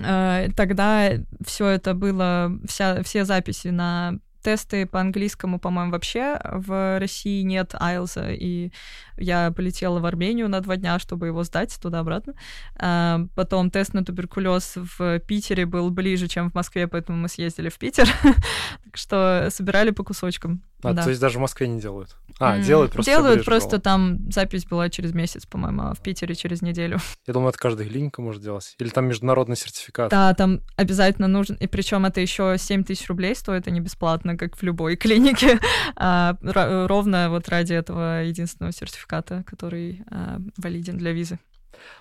А, 0.01 0.47
тогда 0.57 1.11
все 1.45 1.69
это 1.69 1.95
было, 1.95 2.59
вся, 2.67 3.03
все 3.03 3.25
записи 3.25 3.69
на 3.69 4.19
тесты 4.45 4.87
по 4.87 5.01
английскому, 5.01 5.59
по-моему, 5.59 5.91
вообще 5.91 6.39
в 6.45 6.99
России 7.01 7.43
нет 7.43 7.75
IELTS, 7.75 8.37
и 8.37 8.73
я 9.17 9.51
полетела 9.51 9.99
в 10.01 10.07
Армению 10.07 10.49
на 10.49 10.61
два 10.61 10.77
дня, 10.77 10.99
чтобы 10.99 11.27
его 11.27 11.43
сдать 11.45 11.77
туда-обратно. 11.81 12.35
А, 12.77 13.23
потом 13.35 13.71
тест 13.71 13.95
на 13.95 14.05
туберкулез 14.05 14.75
в 14.77 15.19
Питере 15.21 15.65
был 15.65 15.91
ближе, 15.91 16.29
чем 16.29 16.51
в 16.51 16.55
Москве, 16.55 16.87
поэтому 16.87 17.19
мы 17.19 17.29
съездили 17.29 17.71
в 17.71 17.79
Питер. 17.79 18.09
так 18.85 18.97
что 18.97 19.49
собирали 19.51 19.91
по 19.91 20.05
кусочкам. 20.05 20.63
А, 20.85 20.93
да. 20.93 21.03
то 21.03 21.09
есть 21.09 21.21
даже 21.21 21.39
в 21.39 21.41
Москве 21.41 21.67
не 21.67 21.81
делают? 21.81 22.17
А, 22.39 22.59
mm, 22.59 22.63
делают 22.63 22.93
просто 22.93 23.11
Делают, 23.11 23.45
просто 23.45 23.79
там 23.79 24.31
запись 24.31 24.67
была 24.67 24.91
через 24.91 25.15
месяц, 25.15 25.47
по-моему, 25.47 25.83
а 25.83 25.95
в 25.95 26.01
Питере 26.01 26.35
через 26.35 26.63
неделю. 26.63 26.99
Я 27.27 27.33
думаю, 27.33 27.51
это 27.51 27.59
каждая 27.59 27.89
клиника 27.89 28.21
может 28.23 28.43
делать. 28.43 28.75
Или 28.79 28.89
там 28.91 29.07
международный 29.07 29.57
сертификат. 29.57 30.11
Да, 30.11 30.35
там 30.35 30.61
обязательно 30.77 31.29
нужен. 31.29 31.57
И 31.57 31.67
причем 31.67 32.05
это 32.05 32.21
еще 32.21 32.57
7 32.59 32.85
тысяч 32.85 33.09
рублей 33.09 33.35
стоит, 33.35 33.67
а 33.67 33.71
не 33.71 33.81
бесплатно, 33.81 34.37
как 34.37 34.57
в 34.57 34.63
любой 34.63 34.97
клинике. 35.05 35.59
а, 35.97 36.37
ровно 36.43 37.31
вот 37.31 37.49
ради 37.49 37.73
этого 37.73 38.23
единственного 38.23 38.73
сертификата, 38.73 39.45
который 39.47 40.03
а, 40.11 40.39
валиден 40.57 40.99
для 40.99 41.13
визы. 41.13 41.39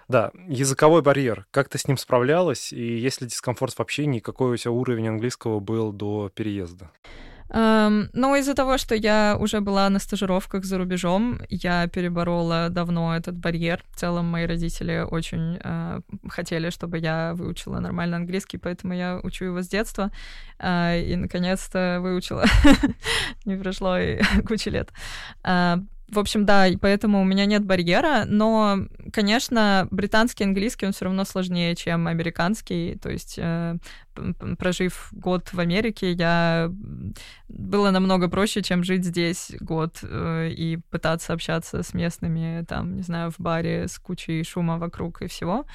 Да, 0.07 0.31
языковой 0.47 1.01
барьер. 1.01 1.45
Как 1.51 1.69
ты 1.69 1.77
с 1.77 1.87
ним 1.87 1.97
справлялась? 1.97 2.73
И 2.73 2.97
есть 2.97 3.21
ли 3.21 3.27
дискомфорт 3.27 3.73
в 3.73 3.79
общении? 3.79 4.19
Какой 4.19 4.51
у 4.51 4.57
тебя 4.57 4.71
уровень 4.71 5.07
английского 5.07 5.59
был 5.59 5.91
до 5.91 6.29
переезда? 6.33 6.91
Um, 7.49 8.09
но 8.13 8.35
из-за 8.35 8.53
того, 8.53 8.77
что 8.77 8.95
я 8.95 9.37
уже 9.39 9.61
была 9.61 9.89
на 9.89 9.99
стажировках 9.99 10.65
за 10.65 10.77
рубежом, 10.77 11.41
я 11.49 11.87
переборола 11.87 12.69
давно 12.69 13.15
этот 13.15 13.35
барьер. 13.35 13.83
В 13.91 13.99
целом 13.99 14.25
мои 14.25 14.45
родители 14.45 15.05
очень 15.09 15.57
uh, 15.57 16.03
хотели, 16.29 16.69
чтобы 16.69 16.97
я 16.97 17.33
выучила 17.35 17.79
нормально 17.79 18.17
английский, 18.17 18.57
поэтому 18.57 18.93
я 18.93 19.19
учу 19.21 19.45
его 19.45 19.61
с 19.61 19.67
детства. 19.67 20.11
Uh, 20.59 21.03
и 21.03 21.15
наконец-то 21.15 21.99
выучила. 22.01 22.45
Не 23.45 23.55
прошло 23.55 23.97
и 23.97 24.21
куча 24.47 24.69
лет. 24.69 24.89
Uh, 25.43 25.85
в 26.13 26.19
общем, 26.19 26.45
да, 26.45 26.67
поэтому 26.79 27.21
у 27.21 27.25
меня 27.25 27.45
нет 27.45 27.65
барьера, 27.65 28.25
но, 28.27 28.77
конечно, 29.11 29.87
британский 29.89 30.43
английский, 30.43 30.85
он 30.85 30.91
все 30.91 31.05
равно 31.05 31.25
сложнее, 31.25 31.75
чем 31.75 32.07
американский. 32.07 32.99
То 33.01 33.09
есть, 33.09 33.35
э, 33.37 33.77
прожив 34.57 35.09
год 35.11 35.53
в 35.53 35.59
Америке, 35.59 36.11
я 36.11 36.71
было 37.47 37.91
намного 37.91 38.27
проще, 38.27 38.61
чем 38.61 38.83
жить 38.83 39.05
здесь 39.05 39.51
год 39.59 39.99
э, 40.03 40.49
и 40.49 40.77
пытаться 40.89 41.33
общаться 41.33 41.83
с 41.83 41.93
местными, 41.93 42.63
там, 42.65 42.95
не 42.95 43.01
знаю, 43.01 43.31
в 43.31 43.39
баре 43.39 43.87
с 43.87 43.99
кучей 43.99 44.43
шума 44.43 44.77
вокруг 44.77 45.21
и 45.21 45.27
всего. 45.27 45.65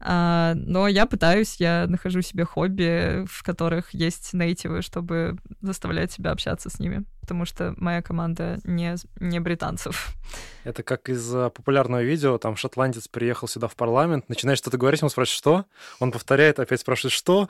А, 0.00 0.54
но 0.54 0.88
я 0.88 1.06
пытаюсь, 1.06 1.56
я 1.56 1.86
нахожу 1.88 2.22
себе 2.22 2.44
хобби, 2.44 3.24
в 3.26 3.42
которых 3.42 3.94
есть 3.94 4.32
нейтивы, 4.34 4.82
чтобы 4.82 5.36
заставлять 5.60 6.12
себя 6.12 6.30
общаться 6.30 6.70
с 6.70 6.78
ними 6.78 7.04
потому 7.26 7.44
что 7.44 7.74
моя 7.76 8.02
команда 8.02 8.60
не, 8.62 8.94
не 9.18 9.40
британцев. 9.40 10.14
Это 10.62 10.84
как 10.84 11.08
из 11.08 11.28
популярного 11.28 12.00
видео, 12.00 12.38
там 12.38 12.54
шотландец 12.54 13.08
приехал 13.08 13.48
сюда 13.48 13.66
в 13.66 13.74
парламент, 13.74 14.28
начинает 14.28 14.58
что-то 14.60 14.78
говорить, 14.78 15.00
ему 15.00 15.08
спрашивает, 15.08 15.36
что? 15.36 15.64
Он 15.98 16.12
повторяет, 16.12 16.60
опять 16.60 16.80
спрашивает, 16.80 17.12
что? 17.12 17.48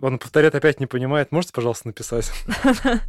Он 0.00 0.18
повторяет, 0.18 0.54
опять 0.54 0.80
не 0.80 0.86
понимает. 0.86 1.32
Можете, 1.32 1.52
пожалуйста, 1.52 1.88
написать? 1.88 2.30
То 2.82 3.00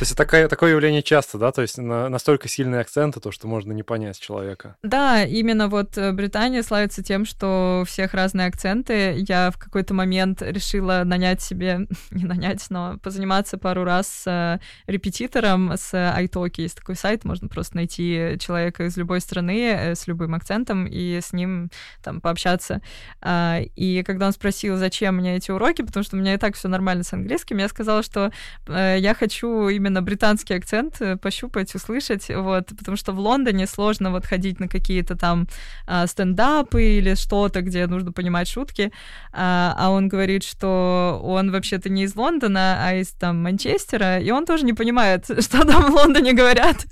есть 0.00 0.16
такое, 0.16 0.48
явление 0.70 1.02
часто, 1.02 1.38
да? 1.38 1.52
То 1.52 1.62
есть 1.62 1.78
настолько 1.78 2.48
сильные 2.48 2.80
акценты, 2.80 3.20
то, 3.20 3.30
что 3.30 3.48
можно 3.48 3.72
не 3.72 3.82
понять 3.82 4.18
человека. 4.18 4.76
Да, 4.82 5.24
именно 5.24 5.68
вот 5.68 5.96
э, 5.96 6.12
Британия 6.12 6.62
славится 6.62 7.02
тем, 7.02 7.24
что 7.24 7.80
у 7.82 7.84
всех 7.86 8.14
разные 8.14 8.48
акценты. 8.48 9.14
Я 9.16 9.50
в 9.50 9.58
какой-то 9.58 9.94
момент 9.94 10.42
решила 10.42 11.02
нанять 11.04 11.40
себе, 11.42 11.86
не 12.10 12.24
нанять, 12.24 12.64
но 12.70 12.98
позаниматься 12.98 13.58
пару 13.58 13.84
раз 13.84 14.06
с 14.08 14.26
э, 14.26 14.58
репетитором 14.90 15.72
с 15.76 15.94
iTalki. 15.94 16.62
Есть 16.62 16.78
такой 16.78 16.96
сайт, 16.96 17.24
можно 17.24 17.48
просто 17.48 17.76
найти 17.76 18.36
человека 18.38 18.84
из 18.84 18.96
любой 18.96 19.20
страны 19.20 19.70
э, 19.70 19.94
с 19.94 20.06
любым 20.06 20.34
акцентом 20.34 20.86
и 20.86 21.20
с 21.20 21.32
ним 21.32 21.70
там 22.02 22.20
пообщаться. 22.20 22.82
А, 23.20 23.60
и 23.76 24.02
когда 24.02 24.26
он 24.26 24.32
спросил, 24.32 24.76
зачем 24.76 25.16
мне 25.16 25.36
эти 25.36 25.50
уроки, 25.50 25.82
потому 25.82 26.04
что 26.04 26.15
у 26.16 26.20
меня 26.20 26.34
и 26.34 26.38
так 26.38 26.56
все 26.56 26.68
нормально 26.68 27.04
с 27.04 27.12
английским, 27.12 27.58
я 27.58 27.68
сказала, 27.68 28.02
что 28.02 28.32
э, 28.66 28.96
я 28.98 29.14
хочу 29.14 29.68
именно 29.68 30.02
британский 30.02 30.54
акцент 30.54 30.96
э, 31.00 31.16
пощупать, 31.16 31.74
услышать, 31.74 32.28
вот, 32.28 32.66
потому 32.78 32.96
что 32.96 33.12
в 33.12 33.18
Лондоне 33.18 33.66
сложно 33.66 34.10
вот 34.10 34.26
ходить 34.26 34.60
на 34.60 34.68
какие-то 34.68 35.16
там 35.16 35.46
а, 35.86 36.06
стендапы 36.06 36.82
или 36.82 37.14
что-то, 37.14 37.62
где 37.62 37.86
нужно 37.86 38.12
понимать 38.12 38.48
шутки, 38.48 38.92
а, 39.32 39.74
а 39.78 39.90
он 39.90 40.08
говорит, 40.08 40.44
что 40.44 41.20
он 41.22 41.52
вообще-то 41.52 41.88
не 41.88 42.04
из 42.04 42.16
Лондона, 42.16 42.78
а 42.80 42.94
из 42.94 43.10
там 43.12 43.42
Манчестера, 43.42 44.18
и 44.18 44.30
он 44.30 44.46
тоже 44.46 44.64
не 44.64 44.72
понимает, 44.72 45.26
что 45.40 45.66
там 45.66 45.90
в 45.90 45.94
Лондоне 45.94 46.32
говорят. 46.32 46.86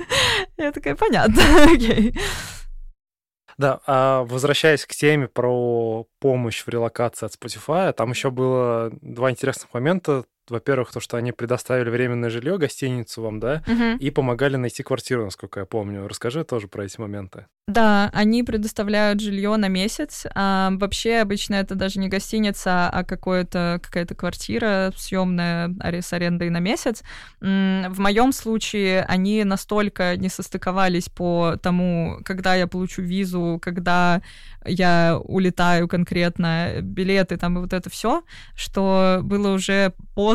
Я 0.57 0.73
такая, 0.73 0.95
понятно, 0.95 1.43
окей. 1.73 2.15
Да, 3.59 3.81
а 3.87 4.25
возвращаясь 4.25 4.85
к 4.85 4.95
теме 4.95 5.29
про 5.29 6.07
помощь 6.19 6.65
в 6.65 6.69
релокации 6.69 7.27
от 7.27 7.35
Spotify, 7.35 7.93
там 7.93 8.11
еще 8.11 8.31
было 8.31 8.91
два 9.01 9.31
интересных 9.31 9.73
момента 9.73 10.25
во-первых, 10.49 10.93
то, 10.93 11.01
что 11.01 11.17
они 11.17 11.33
предоставили 11.33 11.91
временное 11.91 12.31
жилье, 12.31 12.59
гостиницу 12.59 13.23
вам, 13.23 13.41
да, 13.41 13.63
угу. 13.67 13.99
и 13.99 14.11
помогали 14.11 14.57
найти 14.57 14.83
квартиру, 14.83 15.25
насколько 15.25 15.61
я 15.61 15.67
помню. 15.67 16.07
Расскажи 16.07 16.45
тоже 16.45 16.69
про 16.69 16.85
эти 16.85 17.01
моменты. 17.01 17.47
Да, 17.67 18.11
они 18.13 18.43
предоставляют 18.43 19.21
жилье 19.21 19.57
на 19.57 19.69
месяц. 19.69 20.27
А 20.35 20.71
вообще 20.73 21.17
обычно 21.17 21.55
это 21.55 21.75
даже 21.75 21.99
не 21.99 22.09
гостиница, 22.09 22.91
а 22.91 23.05
какое-то, 23.05 23.81
какая-то 23.83 24.15
квартира 24.15 24.93
съемная 24.97 25.75
с 25.81 26.13
арендой 26.13 26.51
на 26.51 26.61
месяц. 26.61 27.03
В 27.41 27.99
моем 27.99 28.33
случае 28.33 29.05
они 29.05 29.45
настолько 29.45 30.15
не 30.17 30.29
состыковались 30.29 31.09
по 31.09 31.57
тому, 31.63 32.19
когда 32.25 32.55
я 32.55 32.67
получу 32.67 33.01
визу, 33.01 33.59
когда 33.63 34.21
я 34.67 35.19
улетаю 35.23 35.89
конкретно, 35.89 36.81
билеты 36.83 37.39
там 37.39 37.57
и 37.57 37.61
вот 37.61 37.73
это 37.73 37.89
все, 37.89 38.25
что 38.55 39.21
было 39.23 39.55
уже 39.55 39.95
поздно 40.15 40.34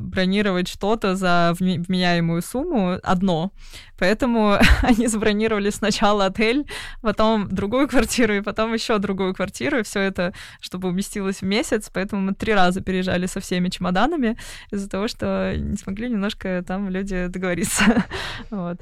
бронировать 0.00 0.68
что-то 0.68 1.16
за 1.16 1.52
вменяемую 1.58 2.42
сумму 2.42 2.98
одно. 3.02 3.52
Поэтому 3.98 4.58
они 4.82 5.06
забронировали 5.06 5.70
сначала 5.70 6.26
отель, 6.26 6.66
потом 7.02 7.48
другую 7.48 7.88
квартиру 7.88 8.34
и 8.34 8.40
потом 8.40 8.72
еще 8.74 8.98
другую 8.98 9.34
квартиру, 9.34 9.78
и 9.78 9.82
все 9.82 10.00
это, 10.00 10.32
чтобы 10.60 10.88
уместилось 10.88 11.40
в 11.40 11.44
месяц. 11.44 11.90
Поэтому 11.92 12.22
мы 12.22 12.34
три 12.34 12.54
раза 12.54 12.80
переезжали 12.80 13.26
со 13.26 13.40
всеми 13.40 13.68
чемоданами 13.68 14.36
из-за 14.70 14.88
того, 14.88 15.08
что 15.08 15.54
не 15.56 15.76
смогли 15.76 16.08
немножко 16.08 16.64
там 16.66 16.88
люди 16.88 17.26
договориться. 17.26 18.04
вот. 18.50 18.78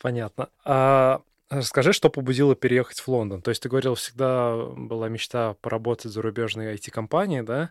Понятно. 0.00 0.48
А 0.64 1.20
Расскажи, 1.50 1.94
что 1.94 2.10
побудило 2.10 2.54
переехать 2.54 3.00
в 3.00 3.08
Лондон. 3.08 3.40
То 3.40 3.50
есть 3.50 3.62
ты 3.62 3.70
говорил, 3.70 3.94
всегда 3.94 4.54
была 4.54 5.08
мечта 5.08 5.54
поработать 5.62 6.06
в 6.06 6.10
зарубежной 6.10 6.74
IT-компании, 6.74 7.40
да? 7.40 7.70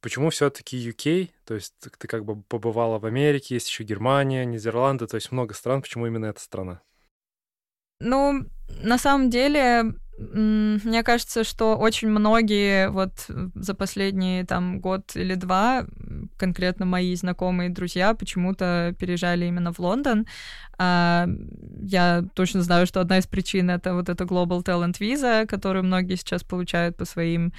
Почему 0.00 0.30
все-таки 0.30 0.76
UK? 0.76 1.30
То 1.44 1.54
есть 1.54 1.74
ты 1.80 2.08
как 2.08 2.24
бы 2.24 2.42
побывала 2.42 2.98
в 2.98 3.06
Америке, 3.06 3.54
есть 3.54 3.68
еще 3.68 3.84
Германия, 3.84 4.44
Нидерланды, 4.44 5.06
то 5.06 5.16
есть 5.16 5.32
много 5.32 5.54
стран. 5.54 5.82
Почему 5.82 6.06
именно 6.06 6.26
эта 6.26 6.40
страна? 6.40 6.82
Ну, 8.00 8.46
на 8.82 8.96
самом 8.96 9.28
деле, 9.28 9.94
мне 10.18 11.02
кажется, 11.02 11.44
что 11.44 11.76
очень 11.76 12.08
многие 12.08 12.90
вот 12.90 13.10
за 13.54 13.74
последние 13.74 14.44
там 14.44 14.80
год 14.80 15.16
или 15.16 15.34
два, 15.34 15.84
конкретно 16.36 16.86
мои 16.86 17.14
знакомые 17.14 17.70
друзья, 17.70 18.14
почему-то 18.14 18.94
переезжали 18.98 19.46
именно 19.46 19.72
в 19.72 19.78
Лондон. 19.78 20.26
А, 20.78 21.26
я 21.80 22.24
точно 22.34 22.62
знаю, 22.62 22.86
что 22.86 23.00
одна 23.00 23.18
из 23.18 23.26
причин 23.26 23.70
это 23.70 23.94
вот 23.94 24.08
эта 24.08 24.24
Global 24.24 24.64
Talent 24.64 24.98
Visa, 24.98 25.46
которую 25.46 25.84
многие 25.84 26.16
сейчас 26.16 26.42
получают 26.42 26.96
по 26.96 27.04
своим 27.04 27.52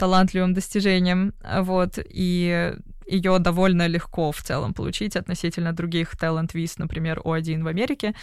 талантливым 0.00 0.54
достижениям. 0.54 1.32
Вот, 1.62 1.98
и 1.98 2.72
ее 3.06 3.38
довольно 3.38 3.88
легко 3.88 4.30
в 4.30 4.42
целом 4.42 4.72
получить 4.72 5.16
относительно 5.16 5.72
других 5.72 6.14
talent 6.14 6.50
виз, 6.54 6.78
например, 6.78 7.20
O1 7.24 7.62
в 7.62 7.66
Америке. 7.66 8.14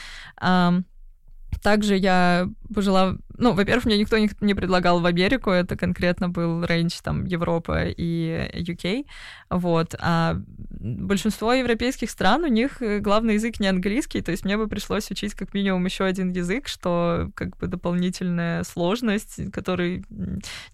также 1.61 1.97
я 1.97 2.49
пожила... 2.73 3.15
Ну, 3.37 3.53
во-первых, 3.53 3.85
мне 3.85 3.97
никто 3.97 4.17
не, 4.17 4.53
предлагал 4.53 4.99
в 4.99 5.05
Америку, 5.05 5.51
это 5.51 5.75
конкретно 5.75 6.29
был 6.29 6.63
рейндж 6.65 6.99
там 7.03 7.25
Европа 7.25 7.85
и 7.85 8.49
UK, 8.53 9.05
вот. 9.49 9.95
А 9.99 10.37
большинство 10.79 11.53
европейских 11.53 12.09
стран, 12.09 12.43
у 12.43 12.47
них 12.47 12.81
э, 12.81 12.99
главный 12.99 13.35
язык 13.35 13.59
не 13.59 13.67
английский, 13.67 14.21
то 14.21 14.31
есть 14.31 14.45
мне 14.45 14.57
бы 14.57 14.67
пришлось 14.67 15.09
учить 15.11 15.33
как 15.33 15.53
минимум 15.53 15.85
еще 15.85 16.03
один 16.03 16.31
язык, 16.31 16.67
что 16.67 17.29
как 17.35 17.57
бы 17.57 17.67
дополнительная 17.67 18.63
сложность, 18.63 19.51
которой 19.51 20.03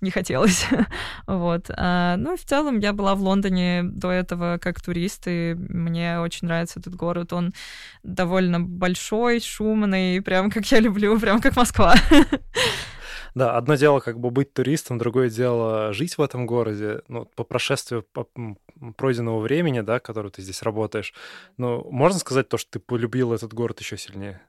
не 0.01 0.11
хотелось. 0.11 0.65
вот. 1.27 1.69
А, 1.69 2.17
ну, 2.17 2.35
в 2.35 2.41
целом 2.41 2.79
я 2.79 2.93
была 2.93 3.15
в 3.15 3.21
Лондоне 3.21 3.83
до 3.83 4.11
этого 4.11 4.57
как 4.61 4.81
турист, 4.81 5.23
и 5.27 5.55
мне 5.57 6.19
очень 6.19 6.47
нравится 6.47 6.79
этот 6.79 6.95
город. 6.95 7.33
Он 7.33 7.53
довольно 8.03 8.59
большой, 8.59 9.39
шумный, 9.39 10.21
прям 10.21 10.49
как 10.49 10.65
я 10.71 10.79
люблю, 10.79 11.19
прям 11.19 11.41
как 11.41 11.55
Москва. 11.55 11.95
Да, 13.35 13.57
одно 13.57 13.73
дело 13.75 13.99
как 13.99 14.19
бы 14.19 14.29
быть 14.29 14.53
туристом, 14.53 14.99
другое 14.99 15.27
дело 15.27 15.91
жить 15.91 16.19
в 16.19 16.21
этом 16.21 16.45
городе. 16.45 17.01
Ну, 17.07 17.25
по 17.25 17.43
прошествию 17.43 18.05
пройденного 18.95 19.39
времени, 19.39 19.81
да, 19.81 19.99
который 19.99 20.29
ты 20.29 20.43
здесь 20.43 20.61
работаешь, 20.61 21.15
ну, 21.57 21.83
можно 21.89 22.19
сказать 22.19 22.47
то, 22.47 22.57
что 22.57 22.73
ты 22.73 22.79
полюбил 22.79 23.33
этот 23.33 23.51
город 23.53 23.79
еще 23.79 23.97
сильнее? 23.97 24.39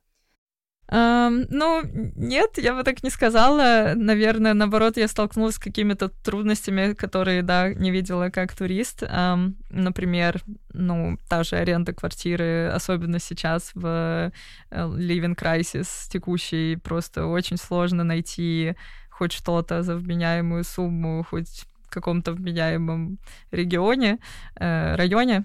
Um, 0.92 1.46
ну, 1.48 1.82
нет, 2.14 2.58
я 2.58 2.74
бы 2.74 2.82
так 2.82 3.02
не 3.02 3.10
сказала. 3.10 3.94
Наверное, 3.96 4.54
наоборот, 4.54 4.96
я 4.96 5.08
столкнулась 5.08 5.54
с 5.54 5.58
какими-то 5.58 6.08
трудностями, 6.08 6.92
которые, 6.92 7.42
да, 7.42 7.72
не 7.72 7.90
видела 7.90 8.28
как 8.28 8.54
турист. 8.54 9.02
Um, 9.02 9.54
например, 9.70 10.42
ну, 10.72 11.18
та 11.28 11.42
же 11.42 11.56
аренда 11.56 11.92
квартиры, 11.92 12.70
особенно 12.74 13.18
сейчас 13.18 13.70
в 13.74 13.86
э, 13.86 14.30
living 14.70 15.36
crisis 15.36 15.88
текущий, 16.10 16.76
просто 16.76 17.26
очень 17.26 17.56
сложно 17.56 18.04
найти 18.04 18.74
хоть 19.08 19.32
что-то 19.32 19.82
за 19.82 19.96
вменяемую 19.96 20.64
сумму, 20.64 21.24
хоть 21.28 21.66
в 21.86 21.90
каком-то 21.90 22.32
вменяемом 22.32 23.18
регионе, 23.52 24.18
э, 24.56 24.96
районе. 24.96 25.44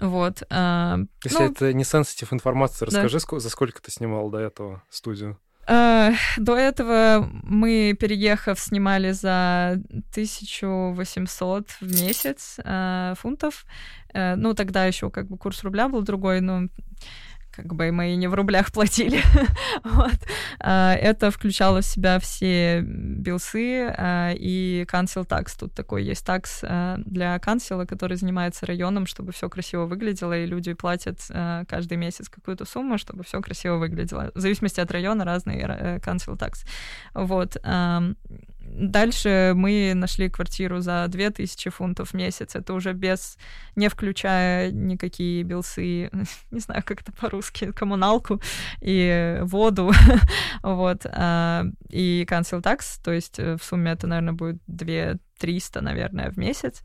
Вот. 0.00 0.42
А, 0.50 0.98
Если 1.24 1.38
ну, 1.38 1.50
это 1.50 1.72
не 1.72 1.84
сенситив 1.84 2.32
информация, 2.32 2.86
расскажи, 2.86 3.18
да. 3.18 3.38
за 3.38 3.50
сколько 3.50 3.82
ты 3.82 3.90
снимал 3.90 4.30
до 4.30 4.38
этого 4.38 4.82
студию? 4.90 5.38
А, 5.70 6.12
до 6.38 6.56
этого 6.56 7.28
мы, 7.42 7.94
переехав, 7.98 8.58
снимали 8.58 9.12
за 9.12 9.72
1800 10.12 11.70
в 11.80 11.82
месяц 11.82 12.58
а, 12.64 13.14
фунтов. 13.16 13.66
А, 14.14 14.34
ну, 14.36 14.54
тогда 14.54 14.86
еще 14.86 15.10
как 15.10 15.28
бы 15.28 15.36
курс 15.36 15.62
рубля 15.62 15.88
был 15.88 16.02
другой, 16.02 16.40
но 16.40 16.68
как 17.58 17.74
бы 17.74 17.90
мы 17.90 18.12
и 18.12 18.16
не 18.16 18.28
в 18.28 18.34
рублях 18.34 18.70
платили. 18.72 19.20
вот. 19.84 20.18
А, 20.60 20.94
это 20.94 21.30
включало 21.30 21.80
в 21.80 21.84
себя 21.84 22.20
все 22.20 22.80
билсы 22.82 23.92
а, 23.96 24.32
и 24.32 24.86
cancel 24.88 25.26
tax. 25.26 25.56
Тут 25.58 25.74
такой 25.74 26.04
есть 26.04 26.24
такс 26.24 26.60
а, 26.62 26.98
для 27.04 27.38
канцела, 27.40 27.84
который 27.84 28.16
занимается 28.16 28.64
районом, 28.64 29.06
чтобы 29.06 29.32
все 29.32 29.48
красиво 29.48 29.86
выглядело, 29.86 30.38
и 30.38 30.46
люди 30.46 30.72
платят 30.72 31.18
каждый 31.68 31.96
месяц 31.96 32.28
какую-то 32.28 32.64
сумму, 32.64 32.96
чтобы 32.96 33.24
все 33.24 33.40
красиво 33.40 33.76
выглядело. 33.76 34.30
В 34.34 34.40
зависимости 34.40 34.80
от 34.80 34.90
района 34.92 35.24
разный 35.24 35.62
cancel 35.98 36.38
tax. 36.38 36.64
Вот. 37.14 37.56
Дальше 38.74 39.52
мы 39.54 39.92
нашли 39.94 40.28
квартиру 40.28 40.80
за 40.80 41.06
2000 41.08 41.70
фунтов 41.70 42.10
в 42.10 42.14
месяц. 42.14 42.54
Это 42.54 42.74
уже 42.74 42.92
без, 42.92 43.38
не 43.76 43.88
включая 43.88 44.70
никакие 44.70 45.42
билсы, 45.42 46.10
не 46.50 46.60
знаю, 46.60 46.82
как 46.84 47.02
это 47.02 47.12
по-русски, 47.12 47.72
коммуналку 47.72 48.40
и 48.80 49.38
воду. 49.42 49.92
вот. 50.62 51.06
А, 51.06 51.64
и 51.88 52.26
cancel 52.28 52.62
то 53.02 53.12
есть 53.12 53.38
э, 53.38 53.56
в 53.56 53.64
сумме 53.64 53.92
это, 53.92 54.06
наверное, 54.06 54.34
будет 54.34 54.58
2 54.66 55.18
300, 55.38 55.80
наверное, 55.80 56.30
в 56.30 56.36
месяц. 56.36 56.82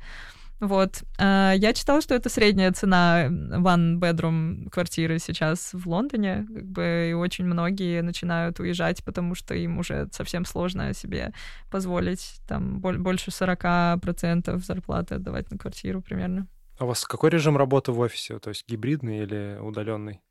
Вот. 0.60 1.04
А, 1.20 1.54
я 1.54 1.74
читала, 1.74 2.02
что 2.02 2.16
это 2.16 2.30
средняя 2.30 2.72
цена 2.72 3.28
one-bedroom 3.28 4.70
квартиры 4.70 5.20
сейчас 5.20 5.72
в 5.74 5.88
Лондоне, 5.88 6.46
как 6.48 6.66
бы, 6.66 7.08
и 7.10 7.14
очень 7.14 7.46
многие 7.46 8.02
начинают 8.02 8.60
уезжать, 8.60 9.04
потому 9.04 9.36
что 9.36 9.54
им 9.56 9.78
уже 9.78 10.08
совсем 10.12 10.46
сложно 10.46 10.94
себе 10.94 11.34
позволить 11.70 12.40
там 12.48 12.80
больше 12.80 13.32
40% 13.32 14.58
зарплаты 14.60 15.16
отдавать 15.16 15.52
на 15.52 15.58
квартиру 15.58 16.02
примерно. 16.02 16.48
А 16.80 16.86
у 16.86 16.88
вас 16.88 17.06
какой 17.06 17.30
режим 17.30 17.58
работы 17.58 17.92
в 17.92 18.00
офисе? 18.00 18.40
То 18.40 18.50
есть 18.50 18.68
гибридный 18.68 19.20
или 19.20 19.58
удаленный? 19.60 20.22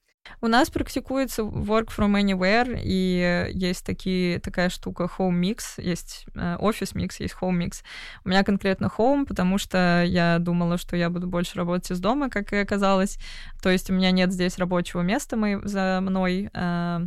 У 0.40 0.48
нас 0.48 0.70
практикуется 0.70 1.42
work 1.42 1.88
from 1.96 2.20
anywhere, 2.20 2.80
и 2.82 3.50
есть 3.52 3.85
такие, 3.85 4.40
такая 4.40 4.70
штука 4.70 5.08
home 5.18 5.40
mix, 5.40 5.80
есть 5.80 6.26
э, 6.35 6.56
mix, 6.58 7.14
есть 7.18 7.37
home 7.40 7.58
mix. 7.58 7.82
У 8.24 8.28
меня 8.28 8.44
конкретно 8.44 8.90
home, 8.96 9.26
потому 9.26 9.58
что 9.58 10.02
я 10.04 10.38
думала, 10.38 10.78
что 10.78 10.96
я 10.96 11.11
буду 11.11 11.26
больше 11.26 11.56
работать 11.56 11.90
из 11.90 12.00
дома, 12.00 12.28
как 12.30 12.52
и 12.52 12.56
оказалось. 12.56 13.18
То 13.62 13.70
есть 13.70 13.90
у 13.90 13.94
меня 13.94 14.11
нет 14.11 14.32
здесь 14.32 14.58
рабочего 14.58 15.02
места 15.02 15.37
мы, 15.37 15.61
за 15.64 16.00
мной, 16.00 16.50
э, 16.52 17.00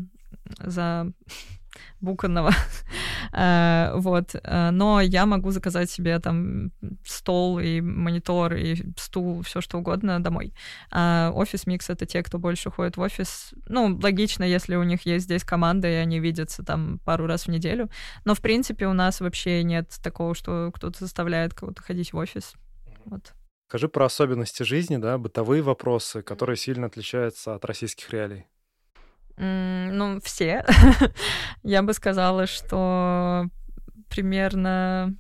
за 0.60 1.12
буканного. 2.02 2.52
Э, 3.38 3.92
вот. 3.96 4.36
Э, 4.36 4.70
но 4.72 5.02
я 5.02 5.26
могу 5.26 5.52
заказать 5.52 5.90
себе 5.90 6.20
там 6.20 6.72
стол 7.06 7.60
и 7.60 7.82
монитор 7.82 8.54
и 8.54 8.78
стул, 8.98 9.42
все 9.42 9.60
что 9.62 9.80
угодно 9.80 10.24
домой. 10.24 10.54
А 10.92 11.32
офис 11.34 11.68
микс— 11.68 11.90
это 11.90 12.06
те, 12.06 12.24
кто 12.24 12.38
больше 12.38 12.72
ходит 12.72 12.96
в 12.96 13.02
офис. 13.02 13.54
Ну, 13.68 14.00
логично, 14.02 14.44
если 14.44 14.76
у 14.76 14.84
них 14.84 15.06
есть 15.06 15.26
здесь 15.26 15.44
команда, 15.44 15.90
и 15.90 15.96
они 15.96 16.20
видятся 16.20 16.64
там 16.64 17.00
пару 17.00 17.26
раз 17.26 17.48
в 17.48 17.50
неделю. 17.50 17.90
Но, 18.24 18.36
в 18.36 18.42
принципе, 18.42 18.88
у 18.88 18.94
нас 18.94 19.20
вообще 19.20 19.64
нет 19.64 19.90
такого, 20.02 20.34
что 20.34 20.72
кто-то 20.74 21.00
заставляет 21.00 21.54
кого-то 21.54 21.82
ходить 21.82 22.14
в 22.14 22.18
офис. 22.18 22.54
Вот. 23.06 23.34
Скажи 23.68 23.90
про 23.90 24.06
особенности 24.06 24.64
жизни, 24.64 24.98
да, 24.98 25.18
бытовые 25.18 25.62
вопросы, 25.62 26.22
которые 26.22 26.56
сильно 26.56 26.88
отличаются 26.88 27.56
от 27.56 27.66
российских 27.66 28.12
реалий. 28.12 28.46
Ну, 29.38 30.20
все. 30.24 30.66
Я 31.64 31.82
бы 31.84 31.94
сказала, 31.94 32.48
что 32.48 33.46
примерно 34.10 35.16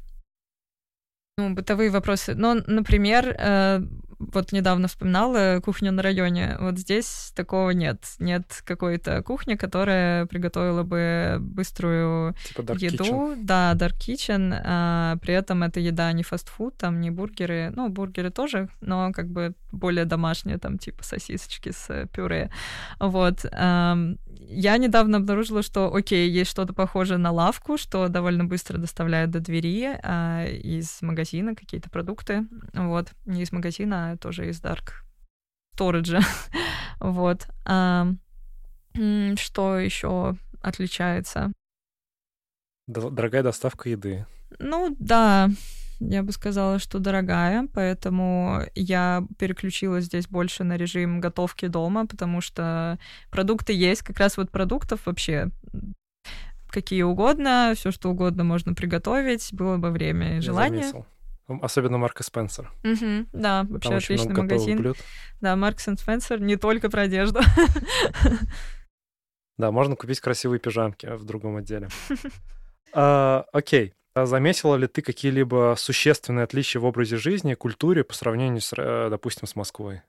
ну, 1.38 1.54
бытовые 1.54 1.90
вопросы. 1.90 2.34
Ну, 2.34 2.64
например, 2.66 3.36
э, 3.38 3.82
вот 4.20 4.54
недавно 4.54 4.88
вспоминала 4.88 5.60
кухню 5.60 5.92
на 5.92 6.02
районе. 6.02 6.56
Вот 6.62 6.80
здесь 6.80 7.34
такого 7.36 7.72
нет. 7.72 8.00
Нет 8.20 8.62
какой-то 8.64 9.22
кухни, 9.22 9.56
которая 9.56 10.28
приготовила 10.28 10.84
бы 10.84 11.38
быструю 11.42 12.36
типа 12.48 12.72
еду. 12.78 13.04
Kitchen. 13.04 13.36
Да, 13.44 13.74
dark 13.74 13.96
kitchen. 14.00 14.62
А 14.64 15.18
при 15.18 15.34
этом 15.34 15.64
эта 15.64 15.82
еда 15.82 16.14
не 16.14 16.24
фастфуд, 16.24 16.78
там 16.78 17.02
не 17.02 17.12
бургеры. 17.12 17.74
Ну, 17.76 17.90
бургеры 17.90 18.30
тоже, 18.30 18.70
но 18.80 19.12
как 19.12 19.28
бы 19.28 19.56
более 19.74 20.06
домашние, 20.06 20.58
там 20.58 20.78
типа 20.78 21.04
сосисочки 21.04 21.72
с 21.72 22.08
пюре. 22.14 22.50
Вот. 23.00 23.46
Я 24.48 24.78
недавно 24.78 25.18
обнаружила, 25.18 25.62
что, 25.64 25.94
окей, 25.94 26.30
есть 26.30 26.52
что-то 26.52 26.74
похожее 26.74 27.18
на 27.18 27.32
лавку, 27.32 27.78
что 27.78 28.08
довольно 28.08 28.46
быстро 28.46 28.78
доставляют 28.78 29.32
до 29.32 29.40
двери 29.40 30.00
а, 30.04 30.46
из 30.46 31.02
магазина 31.02 31.56
какие-то 31.56 31.90
продукты. 31.90 32.46
Вот. 32.74 33.12
Не 33.26 33.44
из 33.44 33.52
магазина, 33.52 34.12
а 34.12 34.18
тоже 34.18 34.50
из 34.50 34.62
Dark 34.62 34.94
Storage. 35.78 36.22
вот. 37.00 37.48
А, 37.66 38.08
что 39.36 39.78
еще 39.80 40.36
отличается? 40.62 41.52
Дорогая 42.88 43.44
доставка 43.44 43.90
еды. 43.90 44.26
Ну 44.60 44.96
да, 45.00 45.50
я 46.00 46.24
бы 46.24 46.32
сказала, 46.32 46.80
что 46.80 47.00
дорогая, 47.00 47.68
поэтому 47.74 48.62
я 48.76 49.26
переключилась 49.38 50.06
здесь 50.06 50.28
больше 50.28 50.64
на 50.64 50.78
режим 50.78 51.22
готовки 51.22 51.68
дома, 51.68 52.08
потому 52.08 52.42
что 52.42 53.00
продукты 53.32 53.74
есть, 53.74 54.02
как 54.02 54.20
раз 54.20 54.38
вот 54.38 54.52
продуктов 54.52 55.06
вообще 55.06 55.50
какие 56.68 57.04
угодно, 57.04 57.74
все 57.76 57.92
что 57.92 58.10
угодно 58.10 58.44
можно 58.44 58.74
приготовить, 58.74 59.54
было 59.54 59.78
бы 59.78 59.92
время 59.92 60.38
и 60.38 60.42
желание. 60.42 60.84
Заметил. 60.84 61.06
Особенно 61.62 61.98
Марка 61.98 62.24
Спенсер. 62.24 62.72
Угу, 62.84 63.28
да, 63.34 63.66
вообще 63.70 63.90
Там 63.90 63.98
отличный 63.98 64.36
магазин. 64.36 64.78
Блюд. 64.78 64.98
Да, 65.42 65.56
Маркс 65.56 65.88
и 65.88 65.96
Спенсер 65.96 66.42
не 66.42 66.56
только 66.56 66.90
про 66.90 67.04
одежду. 67.04 67.40
Да, 69.58 69.72
можно 69.72 69.96
купить 69.96 70.20
красивые 70.20 70.60
пижамки 70.60 71.06
в 71.06 71.24
другом 71.24 71.58
отделе. 71.58 71.88
А, 72.98 73.46
окей. 73.52 73.94
А 74.16 74.26
заметила 74.26 74.78
ли 74.78 74.88
ты 74.88 75.02
какие-либо 75.02 75.76
существенные 75.78 76.46
отличия 76.46 76.80
в 76.80 76.86
образе 76.86 77.18
жизни, 77.18 77.54
культуре 77.54 78.06
по 78.06 78.14
сравнению, 78.14 78.62
с, 78.62 78.72
э, 78.78 79.10
допустим, 79.10 79.46
с 79.46 79.58
Москвой? 79.58 80.04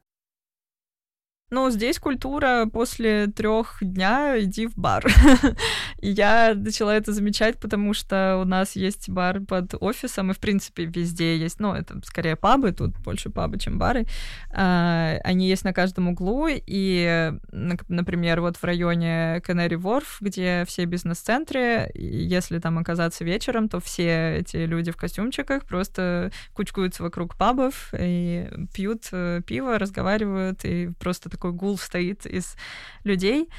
Ну, 1.48 1.70
здесь 1.70 2.00
культура 2.00 2.66
после 2.72 3.28
трех 3.28 3.76
дня 3.80 4.34
иди 4.40 4.66
в 4.66 4.76
бар. 4.76 5.06
и 6.00 6.10
я 6.10 6.54
начала 6.56 6.92
это 6.96 7.12
замечать, 7.12 7.60
потому 7.60 7.94
что 7.94 8.40
у 8.42 8.44
нас 8.44 8.74
есть 8.74 9.08
бар 9.08 9.38
под 9.38 9.76
офисом, 9.80 10.32
и, 10.32 10.34
в 10.34 10.40
принципе, 10.40 10.86
везде 10.86 11.36
есть, 11.38 11.60
ну, 11.60 11.72
это 11.72 12.00
скорее 12.04 12.34
пабы, 12.34 12.72
тут 12.72 12.98
больше 12.98 13.30
пабы, 13.30 13.60
чем 13.60 13.78
бары. 13.78 14.06
А, 14.50 15.18
они 15.22 15.48
есть 15.48 15.62
на 15.62 15.72
каждом 15.72 16.08
углу, 16.08 16.48
и, 16.50 17.32
например, 17.52 18.40
вот 18.40 18.56
в 18.56 18.64
районе 18.64 19.40
Canary 19.46 19.80
Wharf, 19.80 20.16
где 20.20 20.64
все 20.66 20.84
бизнес-центры, 20.84 21.92
если 21.94 22.58
там 22.58 22.76
оказаться 22.76 23.22
вечером, 23.22 23.68
то 23.68 23.78
все 23.78 24.38
эти 24.38 24.56
люди 24.56 24.90
в 24.90 24.96
костюмчиках 24.96 25.64
просто 25.64 26.32
кучкуются 26.54 27.04
вокруг 27.04 27.36
пабов 27.36 27.94
и 27.96 28.48
пьют 28.74 29.04
э, 29.12 29.42
пиво, 29.46 29.78
разговаривают, 29.78 30.64
и 30.64 30.90
просто 30.98 31.30
такой 31.36 31.52
гул 31.52 31.76
стоит 31.76 32.24
из 32.26 32.56
людей 33.04 33.50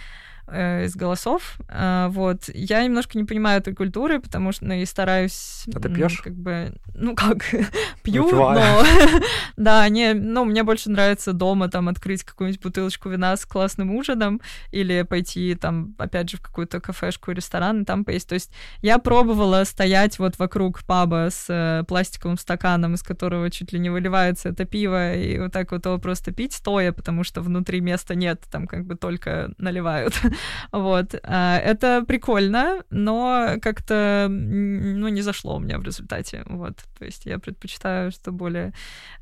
э, 0.48 0.86
из 0.86 0.96
голосов. 0.96 1.58
Э, 1.68 2.08
вот. 2.10 2.50
Я 2.54 2.84
немножко 2.84 3.18
не 3.18 3.24
понимаю 3.24 3.60
этой 3.60 3.74
культуры, 3.74 4.20
потому 4.20 4.52
что 4.52 4.66
ну, 4.66 4.74
и 4.74 4.86
стараюсь... 4.86 5.66
А 5.74 5.80
ты 5.80 5.90
пьешь? 5.90 6.22
Как 6.22 6.34
бы, 6.34 6.74
ну 6.96 7.16
как, 7.16 7.46
пью, 8.04 8.30
но... 8.32 8.84
да, 9.58 9.88
не, 9.90 10.14
ну, 10.14 10.46
мне 10.46 10.64
больше 10.64 10.90
нравится 10.90 11.34
дома 11.34 11.70
там 11.70 11.90
открыть 11.90 12.24
какую-нибудь 12.24 12.62
бутылочку 12.62 13.10
вина 13.10 13.36
с 13.36 13.46
классным 13.46 13.96
ужином 13.96 14.42
или 14.72 15.04
пойти 15.04 15.56
там, 15.56 15.96
опять 15.98 16.30
же, 16.30 16.38
в 16.38 16.42
какую-то 16.42 16.80
кафешку, 16.80 17.32
ресторан 17.32 17.82
и 17.82 17.86
там 17.86 18.04
поесть. 18.06 18.30
То 18.30 18.36
есть 18.36 18.52
я 18.82 18.98
пробовала 19.00 19.64
стоять 19.64 20.20
вот 20.20 20.40
вокруг 20.40 20.84
паба 20.84 21.30
с 21.30 21.46
э, 21.50 21.84
пластиковым 21.88 22.38
стаканом, 22.38 22.96
из 22.96 23.04
которого 23.04 23.50
чуть 23.52 23.74
ли 23.74 23.80
не 23.80 23.90
выливается 23.90 24.50
это 24.50 24.66
пиво, 24.66 25.16
и 25.16 25.40
вот 25.40 25.52
так 25.52 25.72
вот 25.72 25.86
его 25.86 25.98
просто 25.98 26.32
пить 26.32 26.54
стоя, 26.54 26.92
потому 26.92 27.24
что 27.24 27.42
внутри 27.42 27.82
места 27.82 28.16
нет, 28.16 28.44
там 28.52 28.68
как 28.68 28.86
бы 28.86 28.96
только 28.96 29.52
наливают. 29.58 30.14
Вот. 30.72 31.16
А, 31.24 31.58
это 31.58 32.04
прикольно, 32.08 32.84
но 32.90 33.56
как-то, 33.62 34.28
ну, 34.30 35.08
не 35.08 35.22
зашло 35.22 35.58
у 35.58 35.60
меня 35.60 35.78
в 35.80 35.84
результате. 35.84 36.44
Вот. 36.46 36.78
То 36.98 37.06
есть 37.06 37.26
я 37.26 37.40
предпочитаю, 37.40 38.12
что 38.12 38.32
более... 38.32 38.74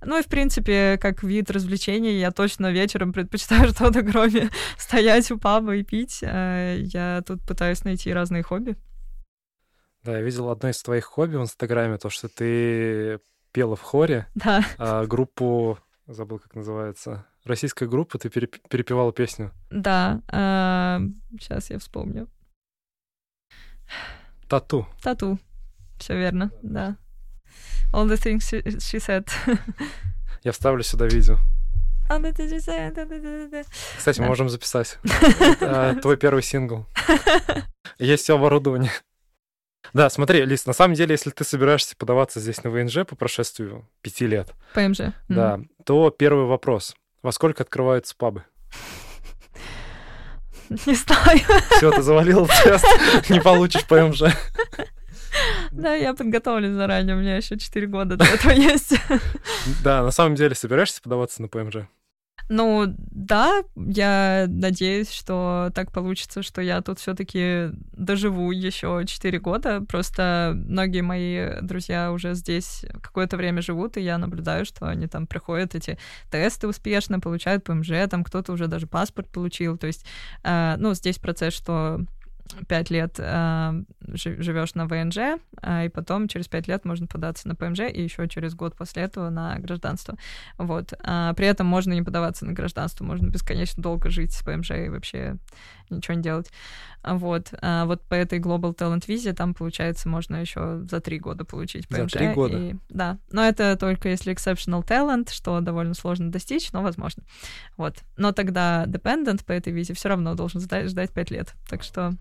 Ну 0.04 0.20
и, 0.20 0.24
в 0.24 0.28
принципе, 0.28 0.98
как 1.02 1.24
вид 1.24 1.52
развлечений, 1.52 2.20
я 2.20 2.32
точно 2.32 2.72
вечером 2.72 3.14
предпочитаю 3.14 3.70
что-то, 3.74 4.04
кроме 4.04 4.50
стоять 4.78 5.30
у 5.32 5.38
паба 5.38 5.76
и 5.76 5.84
пить. 5.84 6.22
А, 6.24 6.76
я 6.76 7.24
тут 7.26 7.42
пытаюсь 7.42 7.84
найти 7.84 8.14
разные 8.14 8.44
хобби. 8.44 8.76
Да, 10.04 10.18
я 10.18 10.22
видел 10.22 10.50
одно 10.50 10.70
из 10.70 10.82
твоих 10.84 11.06
хобби 11.06 11.36
в 11.36 11.42
Инстаграме, 11.42 11.98
то, 11.98 12.12
что 12.12 12.30
ты 12.30 13.20
пела 13.52 13.76
в 13.76 13.82
хоре 13.82 14.28
да. 14.36 14.64
а, 14.78 15.06
группу, 15.06 15.80
забыл, 16.08 16.40
как 16.40 16.54
называется, 16.56 17.26
российская 17.46 17.88
группа, 17.88 18.18
ты 18.18 18.30
перепевала 18.30 19.14
песню. 19.14 19.52
Да, 19.70 20.22
э, 20.32 21.00
сейчас 21.40 21.70
я 21.70 21.80
вспомню. 21.80 22.28
Тату. 24.48 24.88
Тату. 25.02 25.40
Все 25.98 26.18
верно, 26.18 26.52
да. 26.62 26.98
All 27.94 28.08
the 28.08 28.18
things 28.18 28.40
she, 28.40 28.64
she 28.66 29.00
said. 29.00 29.30
Я 30.44 30.52
вставлю 30.52 30.84
сюда 30.84 31.08
видео. 31.08 31.38
Кстати, 33.98 34.20
мы 34.20 34.28
можем 34.28 34.50
записать. 34.50 35.00
Твой 36.02 36.18
первый 36.18 36.44
сингл. 36.44 36.86
Есть 37.98 38.24
все 38.24 38.36
оборудование. 38.36 38.92
Да, 39.94 40.10
смотри, 40.10 40.44
Лиз, 40.46 40.66
на 40.66 40.74
самом 40.74 40.96
деле, 40.96 41.14
если 41.14 41.30
ты 41.30 41.44
собираешься 41.44 41.96
подаваться 41.96 42.40
здесь 42.40 42.64
на 42.64 42.70
ВНЖ 42.70 43.06
по 43.08 43.16
прошествию 43.16 43.88
пяти 44.02 44.28
лет, 44.28 44.54
ПМЖ, 44.74 45.14
да, 45.30 45.60
то 45.86 46.10
первый 46.10 46.46
вопрос. 46.46 46.96
Во 47.26 47.32
сколько 47.32 47.64
открываются 47.64 48.16
пабы? 48.16 48.44
Не 50.70 50.94
знаю. 50.94 51.40
Все, 51.72 51.90
ты 51.90 52.04
завалил 52.04 52.46
тест, 52.46 52.86
не 53.32 53.42
получишь 53.42 53.84
ПМЖ. 53.88 54.26
Да, 55.72 55.96
я 55.96 56.14
подготовлен 56.14 56.76
заранее, 56.76 57.16
у 57.16 57.20
меня 57.20 57.38
еще 57.38 57.58
4 57.58 57.88
года 57.88 58.16
до 58.16 58.26
этого 58.26 58.52
есть. 58.52 58.94
Да, 59.84 60.04
на 60.04 60.12
самом 60.12 60.36
деле 60.36 60.54
собираешься 60.54 61.02
подаваться 61.02 61.42
на 61.42 61.48
ПМЖ? 61.48 61.88
Ну, 62.48 62.94
да, 62.98 63.64
я 63.76 64.46
надеюсь, 64.48 65.10
что 65.10 65.72
так 65.74 65.92
получится, 65.92 66.44
что 66.44 66.62
я 66.62 66.82
тут 66.82 67.00
все-таки 67.00 67.72
доживу 67.94 68.52
еще 68.52 69.04
4 69.06 69.40
года. 69.40 69.82
Просто 69.82 70.54
многие 70.56 71.02
мои 71.02 71.60
друзья 71.62 72.12
уже 72.12 72.36
здесь 72.36 72.86
какое-то 73.02 73.38
время 73.38 73.64
живут, 73.64 73.98
и 73.98 74.02
я 74.02 74.20
наблюдаю, 74.20 74.66
что 74.66 74.86
они 74.88 75.08
там 75.08 75.26
проходят 75.26 75.74
эти 75.74 75.98
тесты 76.30 76.68
успешно, 76.68 77.20
получают 77.20 77.64
ПМЖ, 77.64 78.08
там 78.12 78.24
кто-то 78.24 78.54
уже 78.54 78.68
даже 78.68 78.86
паспорт 78.86 79.28
получил. 79.32 79.78
То 79.78 79.88
есть, 79.88 80.06
э, 80.44 80.76
ну, 80.78 80.94
здесь 80.94 81.18
процесс, 81.18 81.56
что 81.56 82.02
пять 82.68 82.90
лет 82.90 83.16
э, 83.18 83.84
живешь 84.08 84.76
на 84.76 84.86
ВНЖ, 84.86 85.40
э, 85.62 85.86
и 85.86 85.90
потом 85.90 86.28
через 86.28 86.48
пять 86.48 86.68
лет 86.68 86.86
можно 86.86 87.08
податься 87.08 87.48
на 87.48 87.56
ПМЖ, 87.56 87.82
и 87.92 88.02
еще 88.02 88.28
через 88.28 88.56
год 88.56 88.76
после 88.76 89.04
этого 89.04 89.30
на 89.30 89.58
гражданство. 89.60 90.18
Вот. 90.58 90.94
А 91.04 91.34
при 91.34 91.48
этом 91.48 91.68
можно 91.68 91.94
не 91.94 92.04
подаваться 92.04 92.46
на 92.46 92.54
гражданство, 92.54 93.04
можно 93.04 93.28
бесконечно 93.28 93.82
долго 93.82 94.10
жить 94.10 94.34
с 94.34 94.44
ПМЖ 94.44 94.72
и 94.72 94.90
вообще 94.90 95.38
ничего 95.90 96.16
не 96.16 96.24
делать. 96.24 96.52
Вот. 97.04 97.54
А 97.62 97.86
вот 97.86 98.02
по 98.04 98.16
этой 98.16 98.40
Global 98.40 98.76
Talent 98.76 99.06
Visa 99.08 99.34
там, 99.34 99.54
получается, 99.54 100.10
можно 100.10 100.38
еще 100.38 100.82
за 100.90 101.00
три 101.00 101.20
года 101.20 101.46
получить 101.46 101.88
ПМЖ. 101.88 102.14
За 102.14 102.18
три 102.18 102.34
года? 102.34 102.58
И, 102.58 102.76
да. 102.90 103.18
Но 103.32 103.44
это 103.44 103.76
только 103.78 104.10
если 104.10 104.34
exceptional 104.34 104.84
talent, 104.84 105.32
что 105.32 105.60
довольно 105.62 105.94
сложно 105.94 106.32
достичь, 106.32 106.72
но 106.72 106.82
возможно. 106.82 107.24
Вот. 107.78 107.98
Но 108.18 108.32
тогда 108.32 108.86
dependent 108.86 109.46
по 109.46 109.52
этой 109.52 109.72
визе 109.72 109.94
все 109.94 110.10
равно 110.10 110.36
должен 110.36 110.62
ждать 110.62 111.12
пять 111.12 111.32
лет. 111.32 111.54
Так 111.70 111.84
что 111.84 112.14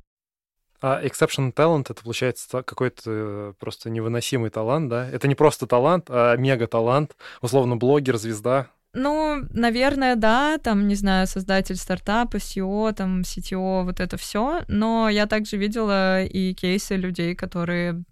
а 0.87 1.01
exception 1.03 1.51
talent— 1.51 1.87
это, 1.89 2.03
получается, 2.03 2.62
какой-то 2.62 3.03
э, 3.07 3.53
просто 3.59 3.89
невыносимый 3.89 4.51
талант, 4.51 4.91
да? 4.91 5.09
Это 5.09 5.28
не 5.28 5.35
просто 5.35 5.66
талант, 5.66 6.11
а 6.11 6.37
мега-талант, 6.37 7.16
условно, 7.41 7.76
блогер, 7.76 8.18
звезда. 8.18 8.66
Ну, 8.93 9.47
наверное, 9.51 10.14
да, 10.14 10.59
там, 10.59 10.87
не 10.87 10.95
знаю, 10.95 11.26
создатель 11.26 11.76
стартапа, 11.76 12.37
SEO, 12.37 12.93
там, 12.93 13.22
CTO, 13.22 13.85
вот 13.85 13.99
это 13.99 14.18
все. 14.18 14.61
Но 14.68 15.09
я 15.09 15.26
также 15.26 15.57
видела 15.57 16.22
и 16.22 16.53
кейсы 16.53 16.97
людей, 16.97 17.35
которые 17.35 18.05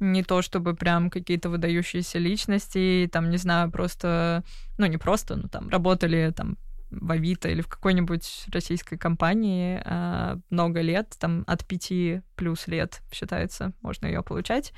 не 0.00 0.22
то 0.22 0.40
чтобы 0.40 0.74
прям 0.74 1.10
какие-то 1.10 1.50
выдающиеся 1.50 2.18
личности, 2.18 3.10
там, 3.12 3.28
не 3.28 3.36
знаю, 3.36 3.70
просто, 3.70 4.42
ну, 4.78 4.86
не 4.86 4.96
просто, 4.96 5.36
но 5.36 5.48
там 5.48 5.68
работали 5.68 6.32
там 6.34 6.56
в 6.90 7.10
Авито 7.10 7.48
или 7.48 7.60
в 7.60 7.68
какой-нибудь 7.68 8.46
российской 8.52 8.96
компании 8.96 9.80
э, 9.84 10.36
много 10.50 10.80
лет, 10.80 11.14
там 11.18 11.44
от 11.46 11.64
пяти 11.64 12.22
плюс 12.36 12.66
лет 12.66 13.02
считается, 13.12 13.72
можно 13.82 14.06
ее 14.06 14.22
получать, 14.22 14.72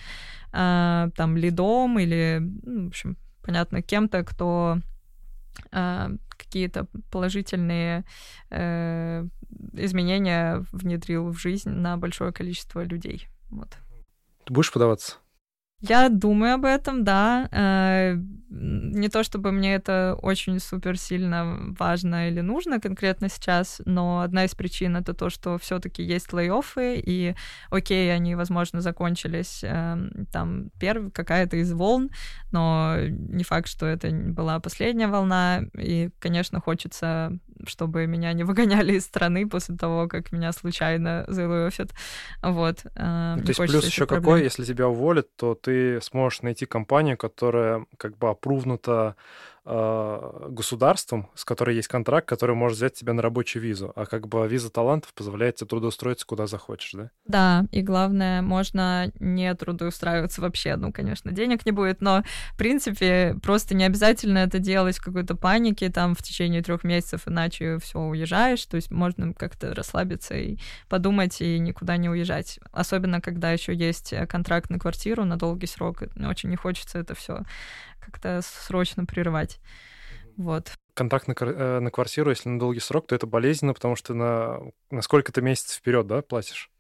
э, 0.53 1.11
там 1.17 1.37
лидом 1.37 1.99
или, 1.99 2.39
ну, 2.41 2.85
в 2.87 2.89
общем, 2.89 3.17
понятно, 3.43 3.83
кем-то, 3.83 4.25
кто 4.25 4.79
э, 5.73 6.09
какие-то 6.31 6.87
положительные 7.11 8.05
э, 8.51 9.27
изменения 9.75 10.65
внедрил 10.73 11.31
в 11.31 11.39
жизнь 11.39 11.71
на 11.71 11.97
большое 11.97 12.33
количество 12.33 12.83
людей. 12.83 13.29
Вот. 13.51 13.77
Ты 14.45 14.53
будешь 14.53 14.73
подаваться? 14.73 15.17
Я 15.81 16.09
думаю 16.09 16.55
об 16.55 16.65
этом, 16.65 17.05
да. 17.05 17.49
Э, 17.53 18.17
не 18.51 19.09
то 19.09 19.23
чтобы 19.23 19.53
мне 19.53 19.75
это 19.75 20.19
очень 20.21 20.59
супер 20.59 20.99
сильно 20.99 21.75
важно 21.79 22.29
или 22.29 22.41
нужно 22.41 22.81
конкретно 22.81 23.29
сейчас, 23.29 23.81
но 23.85 24.21
одна 24.21 24.45
из 24.45 24.55
причин 24.55 24.97
это 24.97 25.15
то, 25.15 25.31
что 25.31 25.59
все-таки 25.59 26.03
есть 26.03 26.33
лей-оффы, 26.33 27.01
и 27.05 27.35
окей, 27.71 28.13
они, 28.13 28.35
возможно, 28.35 28.81
закончились 28.81 29.61
эм, 29.63 30.27
там 30.33 30.71
первая 30.81 31.11
какая-то 31.11 31.59
из 31.59 31.73
волн, 31.73 32.11
но 32.51 32.97
не 33.01 33.45
факт, 33.45 33.69
что 33.69 33.87
это 33.87 34.11
была 34.11 34.61
последняя 34.61 35.09
волна, 35.09 35.63
и, 35.75 36.11
конечно, 36.19 36.61
хочется 36.61 37.39
чтобы 37.67 38.07
меня 38.07 38.33
не 38.33 38.45
выгоняли 38.45 38.93
из 38.93 39.05
страны 39.05 39.49
после 39.49 39.77
того, 39.77 40.07
как 40.09 40.33
меня 40.33 40.53
случайно 40.53 41.25
залофят. 41.29 41.91
Вот. 42.43 42.85
Э, 42.95 43.37
то 43.37 43.49
есть 43.49 43.59
плюс 43.59 43.85
еще 43.85 44.07
какой, 44.07 44.43
если 44.43 44.65
тебя 44.65 44.89
уволят, 44.89 45.35
то 45.37 45.55
ты 45.55 45.68
сможешь 46.03 46.43
найти 46.43 46.67
компанию, 46.67 47.17
которая 47.17 47.87
как 47.97 48.17
бы 48.17 48.29
опрувнута 48.29 49.17
государством, 49.69 51.29
с 51.35 51.45
которой 51.45 51.77
есть 51.77 51.89
контракт, 51.89 52.27
который 52.27 52.57
может 52.57 52.79
взять 52.79 52.95
тебя 52.95 53.13
на 53.13 53.21
рабочую 53.21 53.63
визу. 53.63 53.93
А 53.95 54.07
как 54.07 54.27
бы 54.27 54.49
виза 54.49 54.71
талантов 54.71 55.13
позволяет 55.13 55.57
тебе 55.57 55.69
трудоустроиться 55.69 56.27
куда 56.27 56.47
захочешь, 56.47 56.93
да? 56.93 57.11
Да, 57.27 57.67
и 57.71 57.83
главное, 57.83 58.41
можно 58.41 59.13
не 59.21 59.55
трудоустраиваться 59.55 60.41
вообще. 60.41 60.77
Ну, 60.77 60.91
конечно, 60.91 61.33
денег 61.33 61.67
не 61.67 61.73
будет, 61.73 62.01
но, 62.01 62.23
в 62.55 62.57
принципе, 62.57 63.37
просто 63.43 63.75
не 63.75 63.85
обязательно 63.85 64.39
это 64.39 64.59
делать 64.59 64.97
в 64.97 65.05
какой-то 65.05 65.37
панике 65.37 65.91
там 65.91 66.15
в 66.15 66.23
течение 66.23 66.63
трех 66.63 66.83
месяцев, 66.83 67.23
иначе 67.27 67.79
все 67.79 67.99
уезжаешь. 67.99 68.65
То 68.65 68.77
есть 68.77 68.91
можно 68.91 69.35
как-то 69.35 69.75
расслабиться 69.75 70.35
и 70.35 70.57
подумать 70.89 71.43
и 71.43 71.59
никуда 71.59 71.99
не 71.99 72.09
уезжать. 72.09 72.59
Особенно, 72.73 73.21
когда 73.21 73.53
еще 73.53 73.75
есть 73.75 74.15
контракт 74.29 74.71
на 74.71 74.79
квартиру 74.79 75.27
на 75.27 75.37
долгий 75.37 75.67
срок. 75.67 76.05
Очень 76.17 76.49
не 76.49 76.57
хочется 76.57 76.99
это 76.99 77.15
все 77.15 77.43
как-то 78.11 78.41
срочно 78.43 79.05
прерывать. 79.05 79.61
Вот. 80.37 80.73
контракт 80.95 81.27
на, 81.27 81.35
э, 81.37 81.81
на 81.81 81.91
квартиру, 81.91 82.31
если 82.31 82.49
на 82.49 82.61
долгий 82.61 82.81
срок, 82.81 83.09
то 83.09 83.15
это 83.15 83.27
болезненно, 83.27 83.75
потому 83.75 83.97
что 83.97 84.15
на, 84.15 84.61
на 84.91 85.03
сколько-то 85.03 85.43
месяцев 85.43 85.79
вперед, 85.79 86.07
да, 86.07 86.23
платишь? 86.23 86.71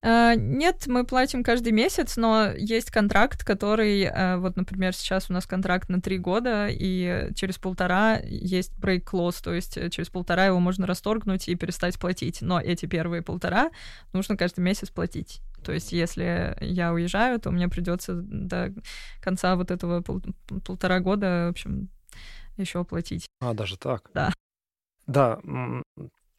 Uh, 0.00 0.36
нет, 0.36 0.86
мы 0.86 1.04
платим 1.04 1.42
каждый 1.42 1.72
месяц, 1.72 2.16
но 2.16 2.52
есть 2.56 2.92
контракт, 2.92 3.44
который, 3.44 4.04
uh, 4.04 4.38
вот, 4.38 4.54
например, 4.54 4.94
сейчас 4.94 5.28
у 5.28 5.32
нас 5.32 5.44
контракт 5.44 5.88
на 5.88 6.00
три 6.00 6.18
года, 6.18 6.68
и 6.70 7.30
через 7.34 7.58
полтора 7.58 8.20
есть 8.22 8.70
break 8.78 9.02
clause, 9.02 9.42
то 9.42 9.52
есть 9.52 9.76
э, 9.76 9.90
через 9.90 10.08
полтора 10.08 10.46
его 10.46 10.60
можно 10.60 10.86
расторгнуть 10.86 11.48
и 11.48 11.56
перестать 11.56 11.98
платить. 11.98 12.42
Но 12.42 12.60
эти 12.60 12.86
первые 12.86 13.22
полтора 13.22 13.72
нужно 14.12 14.36
каждый 14.36 14.60
месяц 14.60 14.88
платить. 14.88 15.40
То 15.68 15.74
есть, 15.74 15.92
если 15.92 16.56
я 16.62 16.94
уезжаю, 16.94 17.38
то 17.38 17.50
мне 17.50 17.68
придется 17.68 18.14
до 18.14 18.72
конца 19.20 19.54
вот 19.54 19.70
этого 19.70 20.00
пол 20.00 20.22
полтора 20.64 21.00
года, 21.00 21.48
в 21.48 21.50
общем, 21.50 21.90
еще 22.56 22.80
оплатить. 22.80 23.26
А, 23.42 23.52
даже 23.52 23.76
так? 23.76 24.10
Да. 24.14 24.32
Да, 25.06 25.38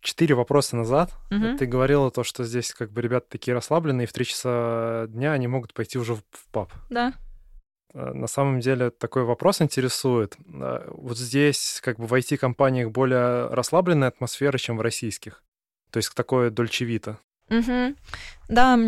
четыре 0.01 0.34
вопроса 0.34 0.75
назад 0.75 1.15
угу. 1.30 1.57
ты 1.59 1.67
говорила 1.67 2.09
то, 2.09 2.23
что 2.23 2.43
здесь 2.43 2.73
как 2.73 2.91
бы 2.91 3.03
ребята 3.03 3.27
такие 3.30 3.53
расслабленные, 3.53 4.05
и 4.05 4.07
в 4.07 4.13
три 4.13 4.25
часа 4.25 5.05
дня 5.09 5.34
они 5.34 5.45
могут 5.45 5.75
пойти 5.75 5.99
уже 5.99 6.15
в, 6.15 6.23
в 6.32 6.47
паб. 6.51 6.73
Да. 6.89 7.13
Э, 7.93 8.11
на 8.11 8.25
самом 8.25 8.61
деле 8.61 8.89
такой 8.89 9.25
вопрос 9.25 9.61
интересует. 9.61 10.38
Э, 10.51 10.89
вот 10.89 11.19
здесь 11.19 11.82
как 11.84 11.99
бы 11.99 12.07
в 12.07 12.13
IT-компаниях 12.15 12.89
более 12.89 13.45
расслабленная 13.49 14.07
атмосфера, 14.07 14.57
чем 14.57 14.77
в 14.77 14.82
российских. 14.82 15.43
То 15.91 15.97
есть 15.97 16.15
такое 16.15 16.49
дольчевито. 16.49 17.19
Угу. 17.49 17.95
Да, 18.47 18.80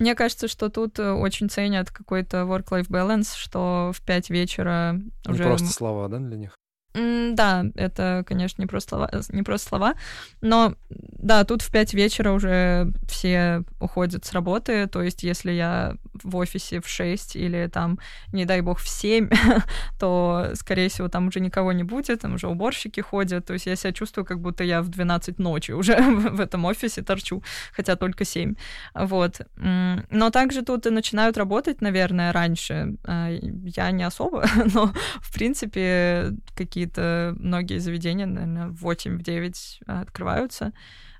мне 0.00 0.14
кажется, 0.14 0.48
что 0.48 0.70
тут 0.70 0.98
э, 0.98 1.12
очень 1.12 1.48
ценят 1.48 1.90
какой-то 1.90 2.38
work-life 2.38 2.88
balance, 2.88 3.36
что 3.36 3.92
в 3.94 4.04
пять 4.04 4.30
вечера 4.30 4.98
уже... 5.28 5.42
Не 5.44 5.48
просто 5.48 5.68
слова, 5.68 6.08
да, 6.08 6.18
для 6.18 6.36
них? 6.36 6.56
Да, 6.92 7.66
это, 7.76 8.24
конечно, 8.26 8.60
не 8.60 8.66
просто 8.66 8.90
слова, 8.90 9.10
не 9.28 9.42
просто 9.42 9.68
слова, 9.68 9.94
но 10.40 10.74
да, 10.88 11.44
тут 11.44 11.62
в 11.62 11.70
5 11.70 11.94
вечера 11.94 12.32
уже 12.32 12.92
все 13.08 13.62
уходят 13.78 14.24
с 14.24 14.32
работы, 14.32 14.88
то 14.88 15.00
есть 15.00 15.22
если 15.22 15.52
я 15.52 15.94
в 16.24 16.36
офисе 16.36 16.80
в 16.80 16.88
6 16.88 17.36
или 17.36 17.68
там, 17.72 18.00
не 18.32 18.44
дай 18.44 18.60
бог, 18.60 18.80
в 18.80 18.88
7, 18.88 19.30
то, 20.00 20.50
скорее 20.54 20.88
всего, 20.88 21.08
там 21.08 21.28
уже 21.28 21.38
никого 21.38 21.72
не 21.72 21.84
будет, 21.84 22.22
там 22.22 22.34
уже 22.34 22.48
уборщики 22.48 23.00
ходят, 23.00 23.46
то 23.46 23.52
есть 23.52 23.66
я 23.66 23.76
себя 23.76 23.92
чувствую, 23.92 24.24
как 24.24 24.40
будто 24.40 24.64
я 24.64 24.82
в 24.82 24.88
12 24.88 25.38
ночи 25.38 25.70
уже 25.70 25.96
в 26.00 26.40
этом 26.40 26.64
офисе 26.64 27.02
торчу, 27.02 27.42
хотя 27.72 27.94
только 27.94 28.24
7, 28.24 28.54
вот. 28.94 29.40
Но 29.56 30.30
также 30.30 30.62
тут 30.62 30.86
и 30.86 30.90
начинают 30.90 31.36
работать, 31.36 31.80
наверное, 31.82 32.32
раньше, 32.32 32.96
а, 33.04 33.28
я 33.30 33.90
не 33.92 34.02
особо, 34.02 34.44
но, 34.74 34.92
в 35.20 35.32
принципе, 35.32 36.32
какие 36.56 36.79
какие-то 36.80 37.34
многие 37.38 37.78
заведения, 37.78 38.26
наверное, 38.26 38.68
в 38.68 38.86
8-9 38.86 39.80
открываются. 39.86 40.72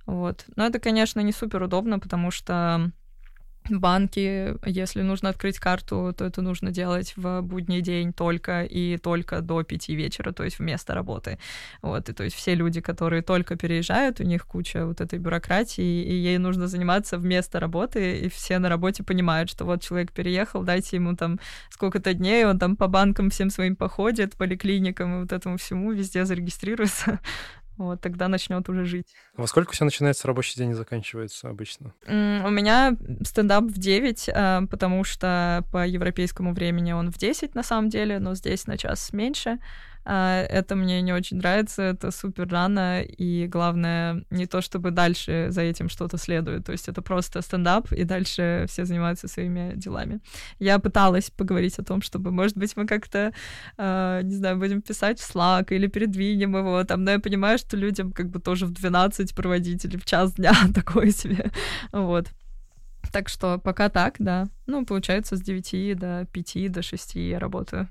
Вот. 0.07 0.47
Но 0.57 0.67
это, 0.67 0.79
конечно, 0.79 1.21
не 1.21 1.33
супер 1.33 1.63
удобно, 1.63 1.99
потому 1.99 2.31
что 2.31 2.91
банки, 3.79 4.57
если 4.67 5.03
нужно 5.03 5.29
открыть 5.29 5.59
карту, 5.59 6.15
то 6.17 6.25
это 6.25 6.43
нужно 6.43 6.71
делать 6.71 7.15
в 7.17 7.43
будний 7.43 7.81
день 7.81 8.13
только 8.13 8.65
и 8.65 8.97
только 8.99 9.41
до 9.41 9.63
пяти 9.63 9.95
вечера, 9.95 10.33
то 10.33 10.45
есть 10.45 10.59
вместо 10.59 10.95
работы. 10.95 11.39
Вот, 11.83 12.09
и 12.09 12.13
то 12.13 12.25
есть 12.25 12.37
все 12.37 12.55
люди, 12.55 12.81
которые 12.81 13.23
только 13.23 13.57
переезжают, 13.57 14.21
у 14.21 14.25
них 14.25 14.47
куча 14.47 14.87
вот 14.87 15.01
этой 15.01 15.19
бюрократии, 15.19 16.03
и 16.03 16.15
ей 16.15 16.39
нужно 16.39 16.67
заниматься 16.67 17.19
вместо 17.19 17.61
работы, 17.61 18.19
и 18.19 18.29
все 18.29 18.59
на 18.59 18.69
работе 18.69 19.03
понимают, 19.03 19.51
что 19.51 19.65
вот 19.65 19.83
человек 19.83 20.13
переехал, 20.13 20.63
дайте 20.63 20.97
ему 20.97 21.17
там 21.17 21.39
сколько-то 21.71 22.15
дней, 22.15 22.45
он 22.45 22.59
там 22.59 22.77
по 22.77 22.89
банкам 22.89 23.31
всем 23.31 23.51
своим 23.51 23.77
походит, 23.77 24.37
поликлиникам 24.37 25.17
и 25.17 25.21
вот 25.23 25.33
этому 25.33 25.57
всему 25.57 25.93
везде 25.93 26.25
зарегистрируется, 26.25 27.21
вот 27.87 28.01
тогда 28.01 28.29
начнет 28.29 28.69
уже 28.69 28.85
жить. 28.85 29.09
Во 29.37 29.47
сколько 29.47 29.73
все 29.73 29.85
начинается 29.85 30.27
рабочий 30.27 30.57
день 30.57 30.71
и 30.71 30.75
заканчивается 30.75 31.49
обычно? 31.49 31.93
Mm, 32.07 32.47
у 32.47 32.51
меня 32.51 32.97
стендап 33.25 33.65
в 33.65 33.79
9, 33.79 34.31
а, 34.33 34.63
потому 34.67 35.05
что 35.05 35.65
по 35.73 35.87
европейскому 35.87 36.53
времени 36.53 36.93
он 36.93 37.11
в 37.11 37.19
10 37.19 37.55
на 37.55 37.63
самом 37.63 37.89
деле, 37.89 38.19
но 38.19 38.35
здесь 38.35 38.67
на 38.67 38.77
час 38.77 39.13
меньше. 39.13 39.59
А, 40.05 40.43
это 40.43 40.77
мне 40.77 41.03
не 41.03 41.13
очень 41.13 41.37
нравится, 41.39 41.83
это 41.83 42.11
супер 42.11 42.49
рано, 42.49 43.03
и 43.03 43.47
главное, 43.47 44.25
не 44.31 44.47
то 44.47 44.61
чтобы 44.61 44.91
дальше 44.91 45.49
за 45.51 45.63
этим 45.63 45.89
что-то 45.89 46.17
следует, 46.17 46.65
то 46.65 46.73
есть 46.73 46.89
это 46.89 47.03
просто 47.03 47.43
стендап, 47.43 47.93
и 47.93 48.05
дальше 48.05 48.67
все 48.69 48.85
занимаются 48.85 49.29
своими 49.29 49.75
делами. 49.77 50.21
Я 50.59 50.79
пыталась 50.79 51.31
поговорить 51.31 51.79
о 51.79 51.85
том, 51.85 52.03
чтобы, 52.03 52.31
может 52.31 52.57
быть, 52.57 52.77
мы 52.77 52.87
как-то, 52.87 53.33
а, 53.77 54.23
не 54.23 54.35
знаю, 54.35 54.59
будем 54.59 54.83
писать 54.83 55.21
в 55.21 55.35
Slack 55.35 55.67
или 55.71 55.87
передвинем 55.87 56.57
его 56.57 56.83
там, 56.85 57.05
но 57.05 57.13
я 57.13 57.19
понимаю, 57.19 57.59
что 57.59 57.77
людям 57.77 58.13
как 58.13 58.31
бы 58.31 58.41
тоже 58.41 58.67
в 58.67 58.73
12 58.73 59.35
проводить 59.35 59.85
или 59.85 59.97
в 59.97 60.05
час 60.05 60.35
дня 60.35 60.55
такое 60.75 61.11
себе, 61.11 61.51
вот. 61.93 62.29
Так 63.13 63.29
что 63.29 63.59
пока 63.59 63.89
так, 63.89 64.17
да. 64.19 64.49
Ну, 64.67 64.87
получается, 64.87 65.37
с 65.37 65.43
9 65.43 65.99
до 65.99 66.27
5, 66.33 66.73
до 66.73 66.83
6 66.83 67.15
я 67.17 67.39
работаю. 67.39 67.89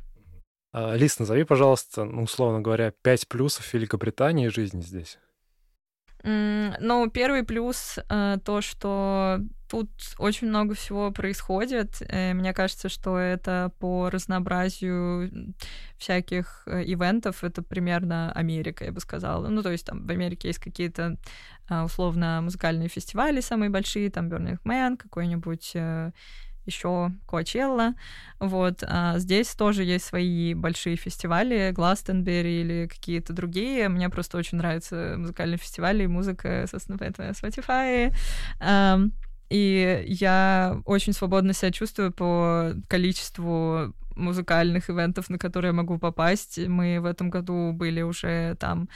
А, 0.71 0.95
Лиз, 0.95 1.19
назови, 1.19 1.43
пожалуйста, 1.43 2.05
ну, 2.05 2.23
условно 2.23 2.61
говоря, 2.61 2.91
пять 3.01 3.27
плюсов 3.27 3.73
Великобритании 3.73 4.49
жизни 4.49 4.81
здесь. 4.81 5.17
Ну, 6.23 7.09
первый 7.09 7.43
плюс 7.43 7.97
э, 8.09 8.37
то, 8.43 8.59
что 8.59 9.39
тут 9.69 9.89
очень 10.17 10.49
много 10.49 10.75
всего 10.75 11.11
происходит. 11.11 12.01
Э, 12.01 12.33
мне 12.33 12.53
кажется, 12.53 12.89
что 12.89 13.17
это 13.17 13.71
по 13.79 14.09
разнообразию 14.09 15.53
всяких 15.97 16.63
э, 16.65 16.83
ивентов, 16.83 17.45
это 17.45 17.63
примерно 17.63 18.33
Америка, 18.33 18.83
я 18.83 18.91
бы 18.91 18.99
сказала. 18.99 19.47
Ну, 19.47 19.63
то 19.63 19.71
есть 19.71 19.85
там 19.85 20.05
в 20.05 20.11
Америке 20.11 20.49
есть 20.49 20.59
какие-то 20.59 21.17
условно 21.85 22.41
музыкальные 22.41 22.89
фестивали 22.89 23.41
самые 23.41 23.69
большие, 23.69 24.09
там 24.09 24.27
Burning 24.27 24.57
Man, 24.65 24.97
какой-нибудь 24.97 25.73
еще 26.69 27.11
Коачелла. 27.27 27.93
Вот. 28.39 28.83
А 28.87 29.19
здесь 29.19 29.53
тоже 29.55 29.83
есть 29.83 30.05
свои 30.05 30.53
большие 30.53 30.95
фестивали, 30.95 31.71
Гластенбери 31.71 32.61
или 32.61 32.87
какие-то 32.87 33.33
другие. 33.33 33.89
Мне 33.89 34.09
просто 34.09 34.37
очень 34.37 34.57
нравятся 34.57 35.15
музыкальные 35.17 35.57
фестивали 35.57 36.03
и 36.03 36.07
музыка, 36.07 36.65
поэтому 36.97 37.31
Spotify. 37.31 38.13
И 39.49 40.03
я 40.07 40.79
очень 40.85 41.13
свободно 41.13 41.53
себя 41.53 41.71
чувствую 41.71 42.11
по 42.13 42.73
количеству 42.87 43.93
музыкальных 44.15 44.89
ивентов, 44.89 45.29
на 45.29 45.39
которые 45.39 45.69
я 45.69 45.73
могу 45.73 45.97
попасть. 45.97 46.59
Мы 46.67 46.99
в 46.99 47.05
этом 47.05 47.29
году 47.29 47.71
были 47.71 48.01
уже 48.01 48.55
там 48.59 48.89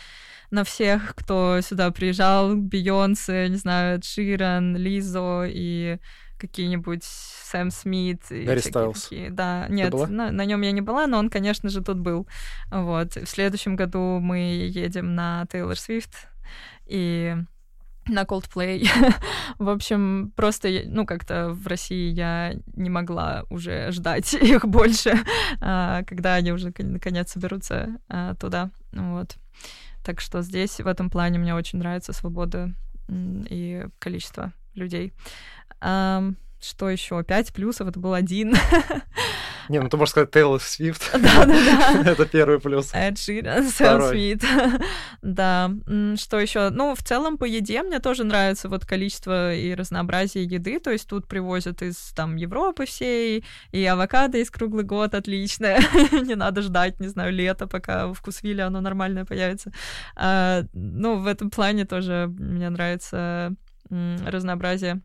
на 0.51 0.63
всех, 0.63 1.15
кто 1.15 1.59
сюда 1.61 1.89
приезжал, 1.89 2.55
Бейонсе, 2.55 3.49
не 3.49 3.55
знаю, 3.55 4.01
Ширан, 4.03 4.77
Лизо 4.77 5.45
и 5.47 5.97
какие-нибудь 6.47 7.03
Сэм 7.03 7.71
Смит. 7.71 8.23
Гарри 8.29 8.59
Стайлз. 8.59 9.03
Такие. 9.03 9.29
Да, 9.29 9.67
нет, 9.69 9.93
на, 9.93 10.31
на 10.31 10.45
нем 10.45 10.61
я 10.61 10.71
не 10.71 10.81
была, 10.81 11.07
но 11.07 11.17
он, 11.19 11.29
конечно 11.29 11.69
же, 11.69 11.81
тут 11.81 11.99
был. 11.99 12.27
Вот. 12.69 13.15
В 13.15 13.25
следующем 13.25 13.75
году 13.75 14.19
мы 14.19 14.39
едем 14.39 15.15
на 15.15 15.45
Тейлор 15.49 15.77
Свифт 15.77 16.27
и 16.85 17.35
на 18.07 18.23
Coldplay. 18.23 18.85
в 19.59 19.69
общем, 19.69 20.33
просто, 20.35 20.69
ну, 20.85 21.05
как-то 21.05 21.49
в 21.51 21.65
России 21.67 22.11
я 22.11 22.55
не 22.75 22.89
могла 22.89 23.45
уже 23.49 23.91
ждать 23.91 24.33
их 24.33 24.65
больше, 24.65 25.13
а, 25.61 26.03
когда 26.03 26.35
они 26.35 26.51
уже 26.51 26.73
наконец 26.77 27.31
соберутся 27.31 27.97
а, 28.09 28.35
туда. 28.35 28.71
Вот. 28.91 29.37
Так 30.03 30.19
что 30.19 30.41
здесь 30.41 30.81
в 30.81 30.87
этом 30.87 31.09
плане 31.09 31.39
мне 31.39 31.55
очень 31.55 31.79
нравится 31.79 32.11
свобода 32.11 32.73
и 33.09 33.85
количество 33.99 34.51
людей. 34.75 35.13
Что 36.63 36.89
еще? 36.89 37.21
Пять 37.23 37.51
плюсов, 37.51 37.89
это 37.89 37.99
был 37.99 38.13
один. 38.13 38.55
Не, 39.69 39.79
ну 39.79 39.89
ты 39.89 39.97
можешь 39.97 40.11
сказать 40.11 40.31
Тейлор 40.31 40.61
Свифт. 40.61 41.11
Да-да-да. 41.11 42.09
Это 42.09 42.25
первый 42.25 42.59
плюс. 42.59 42.91
Эд 42.93 43.17
Ширан, 43.17 43.67
Сэм 43.67 44.01
Смит. 44.01 44.43
Да. 45.21 45.71
Что 46.15 46.39
еще? 46.39 46.69
Ну, 46.69 46.95
в 46.95 47.03
целом 47.03 47.37
по 47.37 47.43
еде 47.43 47.83
мне 47.83 47.99
тоже 47.99 48.23
нравится 48.23 48.69
вот 48.69 48.85
количество 48.85 49.53
и 49.53 49.73
разнообразие 49.73 50.45
еды. 50.45 50.79
То 50.79 50.91
есть 50.91 51.07
тут 51.07 51.27
привозят 51.27 51.81
из 51.81 51.97
там 52.13 52.37
Европы 52.37 52.85
всей, 52.85 53.43
и 53.71 53.85
авокадо 53.85 54.37
из 54.37 54.49
круглый 54.49 54.85
год 54.85 55.15
отличное. 55.15 55.81
Не 56.11 56.35
надо 56.35 56.61
ждать, 56.61 56.99
не 57.01 57.07
знаю, 57.07 57.33
лето, 57.33 57.67
пока 57.67 58.07
в 58.07 58.13
Вкусвилле 58.13 58.63
оно 58.63 58.79
нормальное 58.79 59.25
появится. 59.25 59.71
А, 60.15 60.63
ну, 60.73 61.17
в 61.19 61.27
этом 61.27 61.49
плане 61.49 61.85
тоже 61.85 62.27
мне 62.37 62.69
нравится 62.69 63.53
разнообразие 63.89 65.01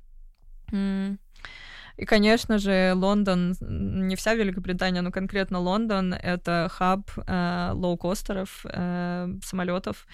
и, 0.72 2.04
конечно 2.04 2.58
же, 2.58 2.92
Лондон, 2.94 3.54
не 3.60 4.14
вся 4.14 4.34
Великобритания, 4.34 5.02
но 5.02 5.10
конкретно 5.10 5.58
Лондон, 5.58 6.14
это 6.14 6.68
хаб 6.70 7.10
э, 7.26 7.70
лоукостеров, 7.74 8.64
э, 8.64 9.28
самолетов. 9.42 10.06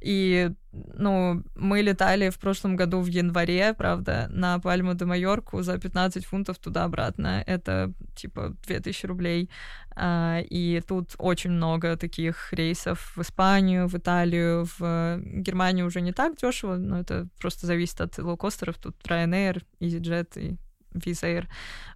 И, 0.00 0.50
ну, 0.72 1.42
мы 1.54 1.82
летали 1.82 2.30
в 2.30 2.38
прошлом 2.38 2.76
году 2.76 3.00
в 3.00 3.06
январе, 3.06 3.74
правда, 3.74 4.28
на 4.30 4.58
Пальму 4.58 4.94
де 4.94 5.04
Майорку 5.04 5.62
за 5.62 5.78
15 5.78 6.24
фунтов 6.24 6.58
туда-обратно. 6.58 7.42
Это, 7.46 7.92
типа, 8.14 8.54
2000 8.66 9.06
рублей. 9.06 9.50
А, 9.94 10.40
и 10.50 10.82
тут 10.86 11.14
очень 11.18 11.50
много 11.50 11.96
таких 11.96 12.52
рейсов 12.52 13.16
в 13.16 13.22
Испанию, 13.22 13.88
в 13.88 13.94
Италию, 13.94 14.66
в 14.78 15.18
Германию 15.22 15.86
уже 15.86 16.00
не 16.00 16.12
так 16.12 16.36
дешево, 16.36 16.76
но 16.76 17.00
это 17.00 17.28
просто 17.40 17.66
зависит 17.66 18.00
от 18.00 18.18
лоукостеров. 18.18 18.76
Тут 18.76 18.96
Ryanair, 19.04 19.62
EasyJet 19.80 20.38
и 20.38 20.56
Wizz 20.94 21.22
Air. 21.24 21.46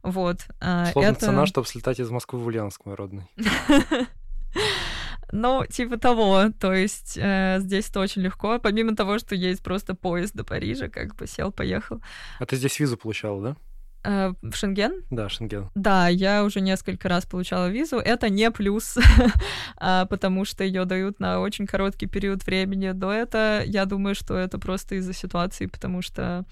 Вот. 0.02 0.46
А, 0.60 0.86
Сложная 0.86 1.12
это... 1.12 1.26
цена, 1.26 1.46
чтобы 1.46 1.66
слетать 1.66 2.00
из 2.00 2.10
Москвы 2.10 2.38
в 2.38 2.46
Ульяновск, 2.46 2.84
мой 2.86 2.94
родный. 2.94 3.24
Ну, 5.32 5.64
типа 5.66 5.98
того. 5.98 6.50
То 6.58 6.72
есть 6.72 7.16
э, 7.16 7.58
здесь 7.60 7.88
это 7.88 8.00
очень 8.00 8.22
легко. 8.22 8.58
Помимо 8.58 8.96
того, 8.96 9.18
что 9.18 9.34
есть 9.34 9.62
просто 9.62 9.94
поезд 9.94 10.34
до 10.34 10.44
Парижа, 10.44 10.88
как 10.88 11.14
бы 11.16 11.26
сел, 11.26 11.52
поехал. 11.52 12.02
А 12.38 12.46
ты 12.46 12.56
здесь 12.56 12.78
визу 12.80 12.96
получала, 12.96 13.42
да? 13.42 13.56
Э, 14.02 14.32
в 14.42 14.54
Шенген? 14.54 15.02
Да, 15.10 15.28
Шенген. 15.28 15.70
Да, 15.74 16.08
я 16.08 16.44
уже 16.44 16.60
несколько 16.60 17.08
раз 17.08 17.26
получала 17.26 17.68
визу. 17.68 17.98
Это 17.98 18.28
не 18.30 18.50
плюс, 18.50 18.96
а, 19.76 20.06
потому 20.06 20.44
что 20.44 20.64
ее 20.64 20.84
дают 20.84 21.20
на 21.20 21.40
очень 21.40 21.66
короткий 21.66 22.06
период 22.06 22.44
времени. 22.46 22.92
До 22.92 23.12
этого 23.12 23.62
я 23.64 23.84
думаю, 23.84 24.14
что 24.14 24.36
это 24.36 24.58
просто 24.58 24.96
из-за 24.96 25.12
ситуации, 25.12 25.66
потому 25.66 26.02
что 26.02 26.44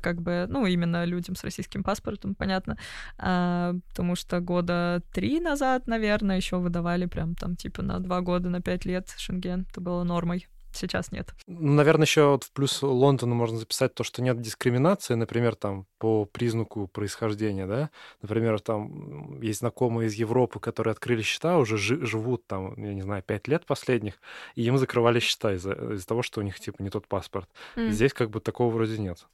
как 0.00 0.20
бы, 0.20 0.46
ну, 0.48 0.66
именно 0.66 1.04
людям 1.04 1.36
с 1.36 1.44
российским 1.44 1.82
паспортом, 1.82 2.34
понятно, 2.34 2.76
а, 3.18 3.74
потому 3.88 4.16
что 4.16 4.40
года 4.40 5.02
три 5.12 5.40
назад, 5.40 5.86
наверное, 5.86 6.36
еще 6.36 6.58
выдавали 6.58 7.06
прям 7.06 7.34
там 7.34 7.56
типа 7.56 7.82
на 7.82 7.98
два 8.00 8.20
года, 8.20 8.48
на 8.48 8.60
пять 8.60 8.84
лет 8.84 9.08
Шенген, 9.16 9.66
это 9.70 9.80
было 9.80 10.04
нормой. 10.04 10.46
Сейчас 10.72 11.12
нет. 11.12 11.34
Ну, 11.46 11.72
наверное, 11.72 12.04
еще 12.04 12.28
вот 12.28 12.44
в 12.44 12.52
плюс 12.52 12.82
Лондону 12.82 13.34
можно 13.34 13.58
записать 13.58 13.94
то, 13.94 14.04
что 14.04 14.22
нет 14.22 14.40
дискриминации, 14.40 15.14
например, 15.14 15.54
там 15.54 15.86
по 15.98 16.24
признаку 16.26 16.86
происхождения, 16.86 17.66
да. 17.66 17.90
Например, 18.22 18.60
там 18.60 19.40
есть 19.40 19.60
знакомые 19.60 20.08
из 20.08 20.14
Европы, 20.14 20.60
которые 20.60 20.92
открыли 20.92 21.22
счета, 21.22 21.58
уже 21.58 21.78
жи- 21.78 22.04
живут 22.04 22.46
там, 22.46 22.74
я 22.76 22.94
не 22.94 23.02
знаю, 23.02 23.22
пять 23.22 23.48
лет 23.48 23.64
последних, 23.66 24.20
и 24.54 24.62
им 24.62 24.78
закрывали 24.78 25.20
счета 25.20 25.54
из-за, 25.54 25.72
из 25.72 26.04
того, 26.04 26.22
что 26.22 26.40
у 26.40 26.44
них 26.44 26.60
типа 26.60 26.82
не 26.82 26.90
тот 26.90 27.08
паспорт. 27.08 27.48
Mm. 27.76 27.90
Здесь 27.90 28.12
как 28.12 28.30
бы 28.30 28.40
такого 28.40 28.72
вроде 28.72 28.98
нет. 28.98 29.26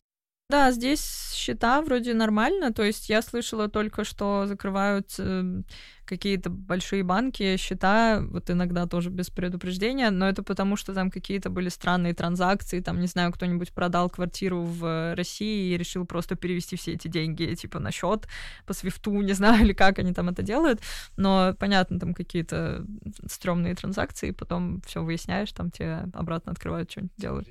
Да, 0.51 0.71
здесь 0.73 1.33
счета 1.35 1.81
вроде 1.81 2.13
нормально. 2.15 2.73
То 2.73 2.83
есть 2.83 3.09
я 3.09 3.23
слышала 3.23 3.69
только, 3.69 4.05
что 4.05 4.45
закрывают 4.47 5.09
э, 5.19 5.63
какие-то 6.05 6.51
большие 6.51 7.03
банки 7.03 7.57
счета, 7.57 8.21
вот 8.21 8.51
иногда 8.51 8.87
тоже 8.87 9.09
без 9.09 9.31
предупреждения, 9.31 10.11
но 10.11 10.29
это 10.29 10.43
потому, 10.43 10.77
что 10.77 10.93
там 10.93 11.11
какие-то 11.11 11.49
были 11.49 11.71
странные 11.71 12.13
транзакции, 12.15 12.81
там, 12.81 13.01
не 13.01 13.07
знаю, 13.07 13.33
кто-нибудь 13.33 13.73
продал 13.73 14.11
квартиру 14.11 14.65
в 14.65 15.15
России 15.17 15.73
и 15.73 15.79
решил 15.79 16.05
просто 16.05 16.37
перевести 16.37 16.77
все 16.77 16.93
эти 16.93 17.09
деньги, 17.09 17.55
типа, 17.55 17.79
на 17.81 17.91
счет 17.91 18.29
по 18.67 18.75
свифту, 18.75 19.13
не 19.23 19.33
знаю, 19.33 19.65
или 19.65 19.73
как 19.73 19.99
они 19.99 20.13
там 20.13 20.29
это 20.29 20.43
делают, 20.43 20.81
но, 21.17 21.55
понятно, 21.59 21.99
там 21.99 22.13
какие-то 22.13 22.85
стрёмные 23.31 23.75
транзакции, 23.75 24.31
потом 24.31 24.83
все 24.83 25.03
выясняешь, 25.03 25.53
там 25.53 25.71
тебе 25.71 26.05
обратно 26.13 26.53
открывают, 26.53 26.91
что-нибудь 26.91 27.17
делают. 27.17 27.49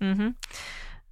Угу. 0.00 0.34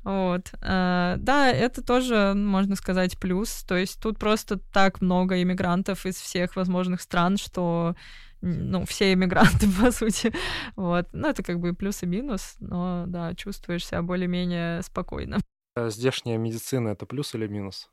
Вот. 0.05 0.53
Э, 0.61 1.17
да, 1.19 1.51
это 1.51 1.83
тоже, 1.83 2.35
можно 2.35 2.77
сказать, 2.77 3.19
плюс. 3.19 3.65
То 3.65 3.77
есть 3.77 4.01
тут 4.01 4.19
просто 4.19 4.59
так 4.59 5.01
много 5.01 5.41
иммигрантов 5.43 6.07
из 6.07 6.17
всех 6.17 6.57
возможных 6.57 7.01
стран, 7.01 7.37
что 7.37 7.95
ну, 8.41 8.85
все 8.85 9.13
иммигранты, 9.13 9.69
по 9.81 9.93
сути. 9.93 10.33
Вот. 10.77 11.09
Ну, 11.13 11.29
это 11.29 11.43
как 11.43 11.61
бы 11.61 11.73
плюс 11.75 12.03
и 12.03 12.07
минус, 12.07 12.57
но, 12.59 13.05
да, 13.07 13.35
чувствуешь 13.35 13.87
себя 13.87 14.03
более-менее 14.03 14.83
спокойно. 14.83 15.39
А 15.75 15.89
здешняя 15.89 16.37
медицина— 16.37 16.89
это 16.91 17.07
плюс 17.07 17.35
или 17.35 17.47
минус? 17.47 17.89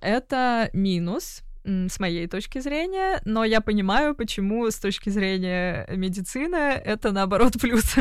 Это 0.00 0.70
минус, 0.72 1.42
с 1.64 2.00
моей 2.00 2.26
точки 2.26 2.58
зрения, 2.58 3.20
но 3.24 3.44
я 3.44 3.60
понимаю, 3.60 4.14
почему 4.14 4.70
с 4.70 4.76
точки 4.76 5.10
зрения 5.10 5.86
медицины 5.88 6.56
это 6.56 7.12
наоборот 7.12 7.54
плюс. 7.60 7.94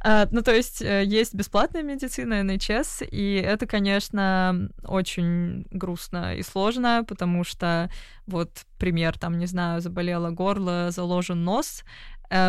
А, 0.00 0.26
ну, 0.30 0.42
то 0.42 0.54
есть 0.54 0.82
э, 0.82 1.04
есть 1.04 1.34
бесплатная 1.34 1.82
медицина, 1.82 2.42
NHS, 2.42 3.06
и 3.08 3.34
это, 3.34 3.66
конечно, 3.66 4.68
очень 4.84 5.66
грустно 5.70 6.36
и 6.36 6.42
сложно, 6.42 7.04
потому 7.06 7.44
что 7.44 7.90
вот 8.26 8.64
пример, 8.78 9.18
там, 9.18 9.38
не 9.38 9.46
знаю, 9.46 9.80
заболело 9.80 10.30
горло, 10.30 10.90
заложен 10.90 11.44
нос, 11.44 11.84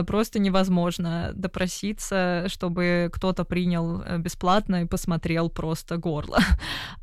просто 0.08 0.40
невозможно 0.40 1.32
допроситься, 1.36 2.46
чтобы 2.48 3.10
кто-то 3.14 3.44
принял 3.46 4.02
э, 4.02 4.18
бесплатно 4.18 4.84
и 4.84 4.86
посмотрел 4.86 5.50
просто 5.50 5.98
горло. 5.98 6.40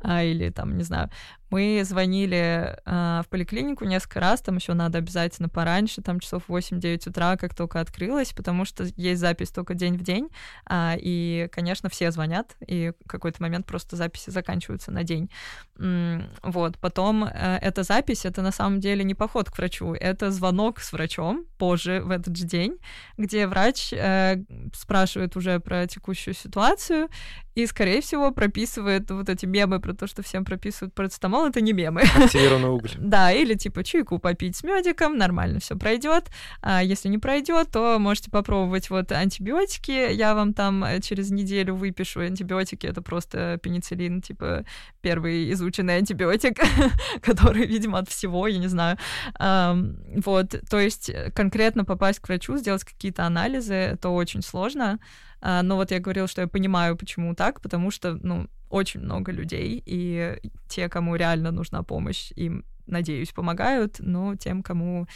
А, 0.05 0.21
или 0.21 0.49
там, 0.49 0.77
не 0.77 0.83
знаю, 0.83 1.09
мы 1.53 1.83
звонили 1.83 2.75
э, 2.83 3.21
в 3.23 3.29
поликлинику 3.29 3.85
несколько 3.85 4.19
раз, 4.19 4.41
там 4.41 4.55
еще 4.55 4.73
надо 4.73 4.97
обязательно 4.97 5.49
пораньше, 5.49 6.01
там 6.01 6.19
часов 6.19 6.43
8-9 6.47 7.09
утра, 7.09 7.37
как 7.37 7.53
только 7.53 7.79
открылось, 7.79 8.33
потому 8.33 8.65
что 8.65 8.85
есть 8.95 9.21
запись 9.21 9.51
только 9.51 9.75
день 9.75 9.95
в 9.95 10.01
день, 10.01 10.29
э, 10.67 10.95
и, 10.97 11.47
конечно, 11.51 11.89
все 11.89 12.09
звонят, 12.09 12.55
и 12.65 12.93
в 13.05 13.07
какой-то 13.07 13.39
момент 13.39 13.67
просто 13.67 13.95
записи 13.95 14.31
заканчиваются 14.31 14.91
на 14.91 15.03
день. 15.03 15.29
Вот, 15.75 16.79
потом 16.79 17.25
э, 17.25 17.59
эта 17.61 17.83
запись, 17.83 18.25
это 18.25 18.41
на 18.41 18.51
самом 18.51 18.79
деле 18.79 19.03
не 19.03 19.13
поход 19.13 19.51
к 19.51 19.57
врачу, 19.59 19.93
это 19.93 20.31
звонок 20.31 20.79
с 20.79 20.91
врачом 20.91 21.45
позже 21.59 22.01
в 22.01 22.09
этот 22.09 22.35
же 22.35 22.45
день, 22.45 22.72
где 23.17 23.47
врач 23.47 23.93
э, 23.93 24.43
спрашивает 24.73 25.35
уже 25.35 25.59
про 25.59 25.87
текущую 25.87 26.33
ситуацию 26.33 27.09
и, 27.55 27.67
скорее 27.67 28.01
всего, 28.01 28.31
прописывает 28.31 29.11
вот 29.11 29.29
эти 29.29 29.45
мемы 29.45 29.79
про 29.79 29.93
то, 29.93 30.07
что 30.07 30.23
всем 30.23 30.43
прописывают 30.43 30.95
парацетамол, 30.95 31.45
это 31.45 31.61
не 31.61 31.71
мемы. 31.71 32.01
Активированный 32.01 32.69
уголь. 32.69 32.91
да, 32.97 33.31
или 33.31 33.53
типа 33.53 33.83
чайку 33.83 34.17
попить 34.17 34.55
с 34.55 34.63
медиком, 34.63 35.17
нормально 35.17 35.59
все 35.59 35.75
пройдет. 35.75 36.31
А 36.61 36.83
если 36.83 37.09
не 37.09 37.19
пройдет, 37.19 37.69
то 37.71 37.99
можете 37.99 38.31
попробовать 38.31 38.89
вот 38.89 39.11
антибиотики. 39.11 40.13
Я 40.13 40.33
вам 40.33 40.53
там 40.53 40.83
э, 40.83 40.99
через 41.01 41.29
неделю 41.29 41.75
выпишу 41.75 42.21
антибиотики. 42.21 42.87
Это 42.87 43.03
просто 43.03 43.59
пенициллин, 43.61 44.21
типа 44.21 44.65
первый 45.01 45.51
изученный 45.53 45.97
антибиотик, 45.97 46.59
который, 47.21 47.67
видимо, 47.67 47.99
от 47.99 48.09
всего, 48.09 48.47
я 48.47 48.57
не 48.57 48.67
знаю. 48.67 48.97
Вот, 49.39 50.55
то 50.69 50.79
есть 50.79 51.11
конкретно 51.35 51.85
попасть 51.85 52.19
к 52.19 52.27
врачу, 52.27 52.52
сделать 52.57 52.83
какие-то 52.83 53.25
анализы, 53.25 53.73
это 53.73 54.09
очень 54.09 54.41
сложно. 54.41 54.99
А, 55.41 55.61
но 55.61 55.75
вот 55.75 55.91
я 55.91 55.99
говорила, 55.99 56.27
что 56.27 56.41
я 56.41 56.47
понимаю, 56.47 56.97
почему 56.97 57.35
так, 57.35 57.61
потому 57.61 57.91
что, 57.91 58.17
ну, 58.21 58.47
очень 58.69 59.01
много 59.01 59.31
людей, 59.31 59.81
и 59.85 60.37
те, 60.67 60.89
кому 60.89 61.15
реально 61.15 61.51
нужна 61.51 61.83
помощь, 61.83 62.31
им, 62.35 62.65
надеюсь, 62.87 63.31
помогают, 63.31 63.95
но 63.99 64.35
тем, 64.35 64.63
кому 64.63 65.07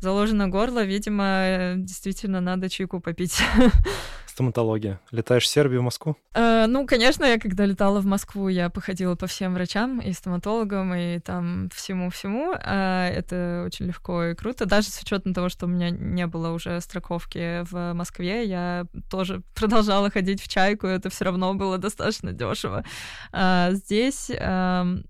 заложено 0.00 0.48
горло, 0.48 0.84
видимо, 0.84 1.74
действительно 1.76 2.40
надо 2.40 2.68
чайку 2.68 3.00
попить. 3.00 3.40
Стоматология. 4.26 5.00
Летаешь 5.12 5.44
в 5.44 5.46
Сербию, 5.46 5.80
в 5.80 5.84
Москву? 5.84 6.16
Э, 6.34 6.66
ну, 6.66 6.86
конечно, 6.88 7.24
я 7.24 7.38
когда 7.38 7.66
летала 7.66 8.00
в 8.00 8.06
Москву, 8.06 8.48
я 8.48 8.68
походила 8.68 9.14
по 9.14 9.28
всем 9.28 9.54
врачам 9.54 10.00
и 10.00 10.12
стоматологам, 10.12 10.92
и 10.92 11.20
там 11.20 11.70
всему-всему. 11.72 12.52
Э, 12.52 13.10
это 13.14 13.62
очень 13.64 13.86
легко 13.86 14.24
и 14.24 14.34
круто. 14.34 14.66
Даже 14.66 14.88
с 14.88 15.00
учетом 15.00 15.34
того, 15.34 15.48
что 15.48 15.66
у 15.66 15.68
меня 15.68 15.90
не 15.90 16.26
было 16.26 16.50
уже 16.50 16.80
страховки 16.80 17.62
в 17.70 17.94
Москве, 17.94 18.44
я 18.44 18.86
тоже 19.08 19.42
продолжала 19.54 20.10
ходить 20.10 20.42
в 20.42 20.48
чайку, 20.48 20.88
и 20.88 20.90
это 20.90 21.10
все 21.10 21.26
равно 21.26 21.54
было 21.54 21.78
достаточно 21.78 22.32
дешево. 22.32 22.84
Э, 23.32 23.68
здесь 23.70 24.30
эм, 24.30 25.04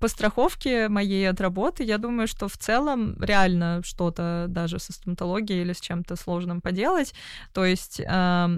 по 0.00 0.08
страховке 0.08 0.88
моей 0.88 1.28
от 1.28 1.40
работы, 1.40 1.84
я 1.84 1.98
думаю, 1.98 2.28
что 2.28 2.48
в 2.48 2.56
целом 2.56 3.16
реально 3.22 3.82
что-то 3.84 4.46
даже 4.48 4.78
со 4.78 4.92
стоматологией 4.92 5.62
или 5.62 5.72
с 5.72 5.80
чем-то 5.80 6.16
сложным 6.16 6.60
поделать. 6.60 7.14
То 7.52 7.64
есть 7.64 8.00
э, 8.00 8.48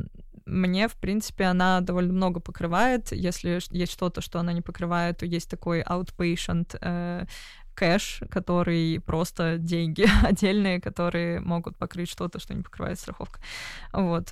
мне, 0.46 0.88
в 0.88 0.94
принципе, 0.94 1.44
она 1.44 1.80
довольно 1.80 2.12
много 2.12 2.40
покрывает. 2.40 3.12
Если 3.12 3.60
есть 3.70 3.92
что-то, 3.92 4.20
что 4.20 4.40
она 4.40 4.52
не 4.52 4.62
покрывает, 4.62 5.18
то 5.18 5.26
есть 5.26 5.50
такой 5.50 5.82
outpatient 5.82 6.78
э, 6.80 7.26
кэш, 7.74 8.22
который 8.30 9.00
просто 9.00 9.58
деньги 9.58 10.06
отдельные, 10.26 10.80
которые 10.80 11.40
могут 11.40 11.76
покрыть 11.76 12.08
что-то, 12.08 12.40
что 12.40 12.54
не 12.54 12.62
покрывает 12.62 12.98
страховка. 12.98 13.40
Вот. 13.92 14.28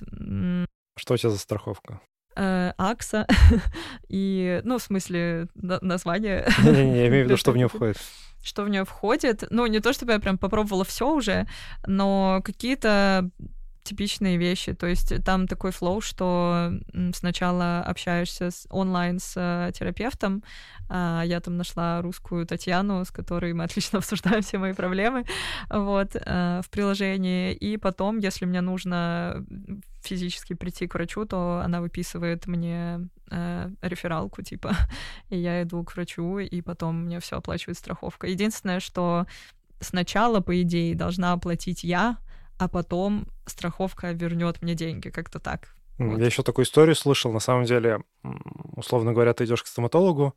Что 0.97 1.13
у 1.13 1.17
тебя 1.17 1.29
за 1.29 1.37
страховка? 1.37 2.01
Э, 2.37 2.73
Акса 2.77 3.25
и, 4.09 4.61
ну, 4.63 4.77
в 4.77 4.83
смысле, 4.83 5.47
название. 5.55 6.47
Не-не-не, 6.63 6.97
я 6.97 7.07
имею 7.07 7.23
в 7.23 7.27
виду, 7.27 7.37
что 7.37 7.51
в 7.51 7.57
нее 7.57 7.67
входит. 7.73 7.97
Что 8.43 8.63
в 8.63 8.69
нее 8.69 8.85
входит. 8.85 9.43
Ну, 9.49 9.65
не 9.65 9.79
то 9.79 9.91
чтобы 9.91 10.13
я 10.13 10.19
прям 10.19 10.37
попробовала 10.37 10.85
все 10.85 11.11
уже, 11.11 11.47
но 11.87 12.41
какие-то 12.43 13.31
типичные 13.87 14.37
вещи. 14.37 14.73
То 14.73 14.87
есть 14.87 15.23
там 15.23 15.47
такой 15.47 15.71
флоу, 15.71 16.01
что 16.01 16.71
сначала 17.13 17.81
общаешься 17.81 18.51
с, 18.51 18.67
онлайн 18.69 19.19
с 19.19 19.33
э, 19.35 19.71
терапевтом. 19.73 20.43
А 20.89 21.23
я 21.25 21.39
там 21.39 21.57
нашла 21.57 22.01
русскую 22.01 22.45
Татьяну, 22.45 23.03
с 23.03 23.11
которой 23.11 23.53
мы 23.53 23.63
отлично 23.65 23.99
обсуждаем 23.99 24.41
все 24.41 24.57
мои 24.57 24.73
проблемы 24.73 25.25
вот, 25.69 26.15
э, 26.15 26.61
в 26.63 26.69
приложении. 26.69 27.53
И 27.53 27.77
потом, 27.77 28.19
если 28.19 28.45
мне 28.45 28.61
нужно 28.61 29.45
физически 30.01 30.53
прийти 30.53 30.87
к 30.87 30.93
врачу, 30.93 31.25
то 31.25 31.61
она 31.63 31.81
выписывает 31.81 32.47
мне 32.47 33.09
э, 33.29 33.69
рефералку, 33.81 34.41
типа, 34.41 34.75
и 35.29 35.37
я 35.37 35.63
иду 35.63 35.83
к 35.83 35.95
врачу, 35.95 36.39
и 36.39 36.61
потом 36.61 37.05
мне 37.05 37.19
все 37.19 37.37
оплачивает 37.37 37.77
страховка. 37.77 38.27
Единственное, 38.27 38.79
что 38.79 39.25
сначала, 39.79 40.39
по 40.39 40.61
идее, 40.61 40.95
должна 40.95 41.33
оплатить 41.33 41.83
я, 41.83 42.17
а 42.57 42.67
потом 42.67 43.27
страховка 43.45 44.11
вернет 44.11 44.61
мне 44.61 44.73
деньги, 44.73 45.09
как-то 45.09 45.39
так. 45.39 45.69
Вот. 45.97 46.19
Я 46.19 46.25
еще 46.25 46.43
такую 46.43 46.65
историю 46.65 46.95
слышал. 46.95 47.31
На 47.31 47.39
самом 47.39 47.65
деле, 47.65 48.03
условно 48.75 49.13
говоря, 49.13 49.33
ты 49.33 49.45
идешь 49.45 49.63
к 49.63 49.67
стоматологу, 49.67 50.35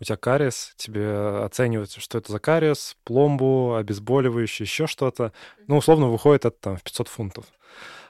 у 0.00 0.04
тебя 0.04 0.16
кариес, 0.16 0.74
тебе 0.76 1.44
оценивают, 1.44 1.92
что 1.92 2.18
это 2.18 2.32
за 2.32 2.38
кариес, 2.38 2.96
пломбу, 3.04 3.74
обезболивающее, 3.74 4.64
еще 4.64 4.86
что-то. 4.86 5.32
Ну, 5.66 5.76
условно, 5.76 6.08
выходит 6.08 6.46
это 6.46 6.56
там 6.58 6.76
в 6.76 6.82
500 6.82 7.08
фунтов. 7.08 7.44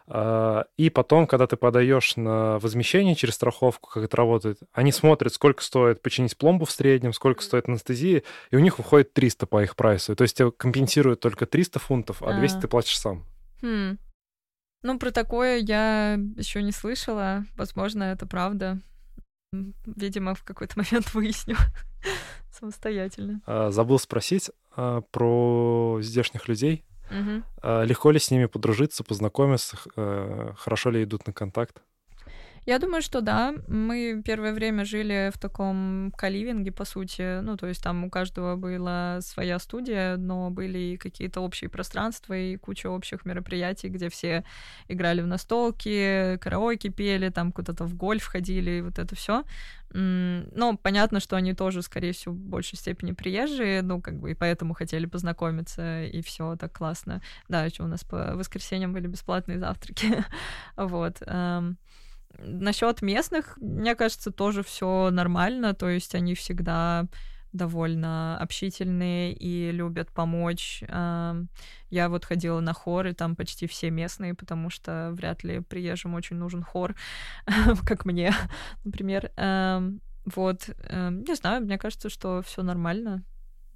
А, 0.07 0.65
и 0.77 0.91
потом, 0.91 1.27
когда 1.27 1.47
ты 1.47 1.57
подаешь 1.57 2.17
на 2.17 2.59
возмещение 2.59 3.15
через 3.15 3.35
страховку, 3.35 3.91
как 3.91 4.05
это 4.05 4.17
работает, 4.17 4.59
они 4.73 4.93
смотрят, 4.93 5.33
сколько 5.33 5.63
стоит 5.63 6.03
починить 6.03 6.37
пломбу 6.37 6.65
в 6.65 6.71
среднем, 6.71 7.13
сколько 7.13 7.43
стоит 7.43 7.69
анестезия, 7.69 8.23
и 8.51 8.57
у 8.57 8.61
них 8.61 8.79
выходит 8.79 9.13
300 9.15 9.47
по 9.47 9.63
их 9.63 9.77
прайсу. 9.77 10.15
То 10.15 10.23
есть 10.23 10.37
тебе 10.37 10.51
компенсируют 10.53 11.21
только 11.21 11.47
300 11.47 11.79
фунтов, 11.79 12.23
а 12.23 12.33
200 12.35 12.57
а. 12.57 12.61
ты 12.61 12.69
платишь 12.69 12.99
сам. 12.99 13.25
Хм. 13.65 13.99
Ну, 14.83 14.99
про 14.99 15.11
такое 15.11 15.57
я 15.59 16.19
еще 16.37 16.63
не 16.63 16.73
слышала. 16.73 17.47
Возможно, 17.57 18.05
это 18.05 18.27
правда. 18.27 18.79
Видимо, 19.87 20.35
в 20.35 20.45
какой-то 20.45 20.75
момент 20.77 21.15
выясню 21.15 21.57
самостоятельно. 22.51 23.41
А, 23.47 23.71
забыл 23.71 23.99
спросить 23.99 24.51
а, 24.77 25.01
про 25.01 25.99
здешних 26.03 26.47
людей. 26.47 26.85
Угу. 27.11 27.85
Легко 27.85 28.11
ли 28.11 28.19
с 28.19 28.31
ними 28.31 28.47
подружиться, 28.47 29.05
познакомиться? 29.05 29.77
Э, 29.95 30.55
хорошо 30.57 30.89
ли 30.89 31.05
идут 31.05 31.27
на 31.27 31.35
контакт? 31.35 31.83
Я 32.67 32.79
думаю, 32.79 33.03
что 33.03 33.21
да. 33.21 33.55
Мы 33.69 34.23
первое 34.25 34.55
время 34.55 34.85
жили 34.85 35.31
в 35.35 35.39
таком 35.39 36.13
каливинге, 36.17 36.73
по 36.73 36.85
сути. 36.85 37.41
Ну, 37.41 37.57
то 37.57 37.67
есть 37.67 37.83
там 37.83 38.05
у 38.05 38.11
каждого 38.11 38.57
была 38.57 39.21
своя 39.21 39.59
студия, 39.59 40.17
но 40.17 40.51
были 40.51 40.97
какие-то 40.97 41.41
общие 41.41 41.69
пространства 41.69 42.35
и 42.35 42.57
куча 42.57 42.89
общих 42.89 43.27
мероприятий, 43.27 43.89
где 43.89 44.09
все 44.09 44.45
играли 44.89 45.21
в 45.21 45.27
настолки, 45.27 46.39
караоке 46.39 46.89
пели, 46.89 47.29
там 47.29 47.53
куда-то 47.53 47.85
в 47.85 47.95
гольф 47.95 48.25
ходили, 48.27 48.71
и 48.73 48.81
вот 48.81 48.99
это 48.99 49.15
все. 49.15 49.45
Ну, 49.93 50.79
понятно, 50.83 51.21
что 51.21 51.37
они 51.37 51.55
тоже, 51.55 51.83
скорее 51.83 52.13
всего, 52.13 52.35
в 52.35 52.39
большей 52.39 52.77
степени 52.77 53.13
приезжие, 53.13 53.83
ну, 53.83 54.01
как 54.01 54.19
бы, 54.19 54.33
и 54.33 54.35
поэтому 54.35 54.75
хотели 54.75 55.07
познакомиться, 55.07 56.05
и 56.05 56.21
все 56.23 56.57
так 56.57 56.73
классно. 56.73 57.23
Да, 57.49 57.65
еще 57.65 57.85
у 57.85 57.87
нас 57.87 58.03
по 58.05 58.35
воскресеньям 58.35 58.93
были 58.93 59.07
бесплатные 59.07 59.59
завтраки. 59.59 60.25
вот. 60.77 61.23
Насчет 62.39 63.03
местных, 63.03 63.57
мне 63.59 63.95
кажется, 63.95 64.31
тоже 64.31 64.63
все 64.63 65.11
нормально, 65.11 65.75
то 65.75 65.89
есть 65.89 66.15
они 66.15 66.35
всегда 66.35 67.07
довольно 67.53 68.37
общительные 68.39 69.33
и 69.33 69.71
любят 69.71 70.11
помочь. 70.11 70.83
Я 70.89 72.09
вот 72.09 72.25
ходила 72.25 72.61
на 72.61 72.73
хор, 72.73 73.07
и 73.07 73.13
там 73.15 73.37
почти 73.37 73.67
все 73.67 73.91
местные, 73.91 74.35
потому 74.35 74.71
что 74.71 75.11
вряд 75.13 75.45
ли 75.45 75.61
приезжим 75.61 76.15
очень 76.15 76.37
нужен 76.37 76.63
хор, 76.63 76.97
как 77.87 78.05
мне, 78.05 78.35
например. 78.85 79.31
Вот, 80.27 80.69
не 80.91 81.35
знаю, 81.37 81.63
мне 81.63 81.79
кажется, 81.79 82.09
что 82.09 82.43
все 82.43 82.63
нормально. 82.63 83.23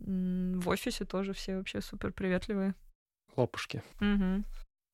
В 0.01 0.69
офисе 0.69 1.05
тоже 1.05 1.33
все 1.33 1.57
вообще 1.57 1.81
супер 1.81 2.13
приветливые. 2.13 2.75
Лопушки. 3.37 3.83
Угу. 4.01 4.45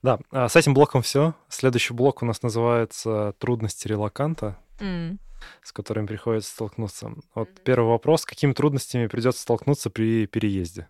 Да, 0.05 0.19
а 0.31 0.51
с 0.51 0.55
этим 0.55 0.75
блоком 0.75 1.01
все. 1.01 1.35
Следующий 1.49 1.95
блок 1.95 2.23
у 2.23 2.27
нас 2.27 2.43
называется 2.43 3.33
«Трудности 3.39 3.89
релаканта», 3.89 4.59
mm. 4.79 5.17
с 5.63 5.73
которыми 5.73 6.05
приходится 6.05 6.51
столкнуться. 6.51 7.15
Вот 7.35 7.49
первый 7.65 7.89
вопрос. 7.89 8.27
Какими 8.27 8.53
трудностями 8.53 9.07
придется 9.07 9.41
столкнуться 9.41 9.89
при 9.89 10.27
переезде? 10.27 10.89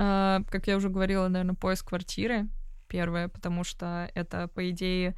Uh, 0.00 0.44
как 0.50 0.66
я 0.66 0.76
уже 0.76 0.88
говорила, 0.88 1.28
наверное, 1.28 1.54
поиск 1.54 1.90
квартиры 1.90 2.48
первое, 2.88 3.28
потому 3.28 3.62
что 3.62 4.10
это, 4.16 4.48
по 4.48 4.68
идее, 4.68 5.14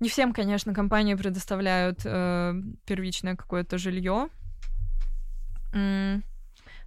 не 0.00 0.10
всем, 0.10 0.34
конечно, 0.34 0.74
компании 0.74 1.14
предоставляют 1.14 2.00
э, 2.04 2.52
первичное 2.84 3.34
какое-то 3.34 3.78
жилье. 3.78 4.28
Mm. 5.72 6.22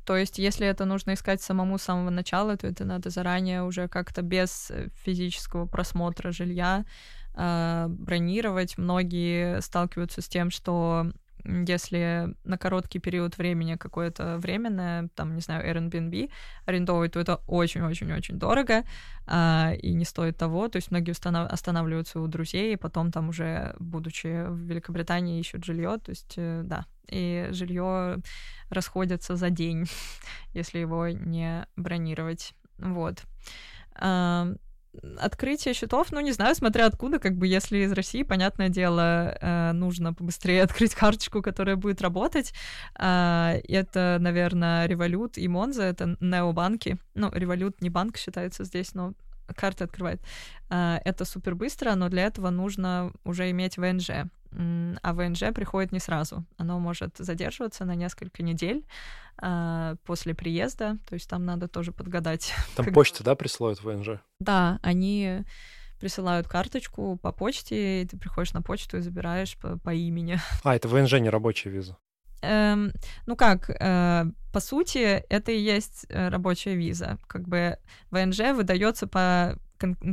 То 0.06 0.16
есть, 0.16 0.38
если 0.38 0.68
это 0.68 0.86
нужно 0.86 1.14
искать 1.14 1.42
самому 1.42 1.78
с 1.78 1.84
самого 1.84 2.12
начала, 2.12 2.56
то 2.58 2.68
это 2.68 2.86
надо 2.86 3.10
заранее 3.10 3.64
уже 3.64 3.88
как-то 3.88 4.22
без 4.22 4.70
э, 4.70 4.90
физического 5.04 5.66
просмотра 5.66 6.32
жилья 6.32 6.86
э, 7.34 7.88
бронировать. 7.90 8.78
Многие 8.78 9.62
сталкиваются 9.62 10.22
с 10.22 10.28
тем, 10.28 10.52
что 10.52 11.12
если 11.46 12.36
на 12.44 12.58
короткий 12.58 13.00
период 13.00 13.38
времени 13.38 13.76
какое-то 13.76 14.38
временное, 14.38 15.10
там, 15.16 15.36
не 15.36 15.42
знаю, 15.42 15.66
Airbnb 15.66 16.32
арендовывать, 16.66 17.14
то 17.14 17.20
это 17.20 17.42
очень-очень-очень 17.48 18.40
дорого 18.40 18.84
а, 19.28 19.74
и 19.82 19.94
не 19.94 20.06
стоит 20.06 20.38
того. 20.38 20.68
То 20.68 20.78
есть 20.78 20.92
многие 20.92 21.12
установ... 21.12 21.52
останавливаются 21.52 22.20
у 22.20 22.28
друзей, 22.28 22.74
и 22.74 22.78
потом 22.78 23.12
там 23.12 23.30
уже, 23.30 23.76
будучи 23.80 24.48
в 24.48 24.58
Великобритании, 24.58 25.40
ищут 25.40 25.64
жилье. 25.64 25.98
То 26.04 26.10
есть, 26.10 26.34
э, 26.38 26.62
да, 26.64 26.86
и 27.08 27.48
жилье 27.52 28.18
расходится 28.70 29.36
за 29.36 29.50
день, 29.50 29.86
если 30.54 30.80
его 30.80 31.08
не 31.10 31.68
бронировать. 31.76 32.54
Вот. 32.78 33.24
Открытие 35.18 35.74
счетов, 35.74 36.12
ну, 36.12 36.20
не 36.20 36.32
знаю, 36.32 36.56
смотря 36.56 36.86
откуда, 36.86 37.20
как 37.20 37.38
бы, 37.38 37.48
если 37.48 37.80
из 37.80 37.92
России, 37.92 38.24
понятное 38.24 38.70
дело, 38.70 39.38
э, 39.40 39.72
нужно 39.74 40.14
побыстрее 40.14 40.64
открыть 40.64 40.96
карточку, 40.96 41.42
которая 41.42 41.76
будет 41.76 42.02
работать. 42.02 42.54
А, 42.96 43.56
это, 43.68 44.18
наверное, 44.20 44.88
Revolut 44.88 45.34
и 45.36 45.48
Monzo, 45.48 45.82
это 45.82 46.18
необанки. 46.20 46.98
Ну, 47.14 47.30
Revolut 47.30 47.76
не 47.80 47.90
банк 47.90 48.18
считается 48.18 48.64
здесь, 48.64 48.94
но 48.94 49.14
карты 49.56 49.84
открывает. 49.84 50.22
А, 50.70 51.00
это 51.06 51.26
супер 51.26 51.56
быстро, 51.56 51.96
но 51.96 52.10
для 52.10 52.24
этого 52.24 52.50
нужно 52.50 53.12
уже 53.24 53.50
иметь 53.52 53.78
ВНЖ 53.78 54.28
а 54.58 55.14
ВНЖ 55.14 55.54
приходит 55.54 55.92
не 55.92 56.00
сразу. 56.00 56.46
Оно 56.58 56.80
может 56.80 57.18
задерживаться 57.18 57.86
на 57.86 57.96
несколько 57.96 58.44
недель 58.44 58.86
а, 59.38 59.96
после 60.06 60.34
приезда, 60.34 60.98
то 61.08 61.14
есть 61.14 61.30
там 61.30 61.46
надо 61.46 61.68
тоже 61.68 61.92
подгадать. 61.92 62.54
Там 62.76 62.86
как... 62.86 62.94
почта, 62.94 63.24
да, 63.24 63.36
присылают 63.36 63.82
ВНЖ? 63.84 64.22
Да, 64.40 64.80
они 64.82 65.44
присылают 66.00 66.48
карточку 66.48 67.18
по 67.18 67.32
почте, 67.32 68.02
и 68.02 68.06
ты 68.06 68.18
приходишь 68.18 68.54
на 68.54 68.62
почту 68.62 68.98
и 68.98 69.02
забираешь 69.02 69.58
по, 69.58 69.78
по 69.78 69.94
имени. 69.94 70.40
А, 70.64 70.76
это 70.76 70.88
ВНЖ, 70.88 71.14
не 71.14 71.30
рабочая 71.30 71.70
виза? 71.70 71.98
Эм, 72.46 72.92
ну 73.26 73.36
как, 73.36 73.70
э, 73.70 74.26
по 74.54 74.60
сути, 74.60 75.24
это 75.30 75.52
и 75.52 75.60
есть 75.60 76.06
э, 76.10 76.30
рабочая 76.30 76.76
виза. 76.76 77.18
Как 77.28 77.48
бы 77.48 77.78
ВНЖ 78.12 78.54
выдается 78.54 79.08
по 79.08 79.58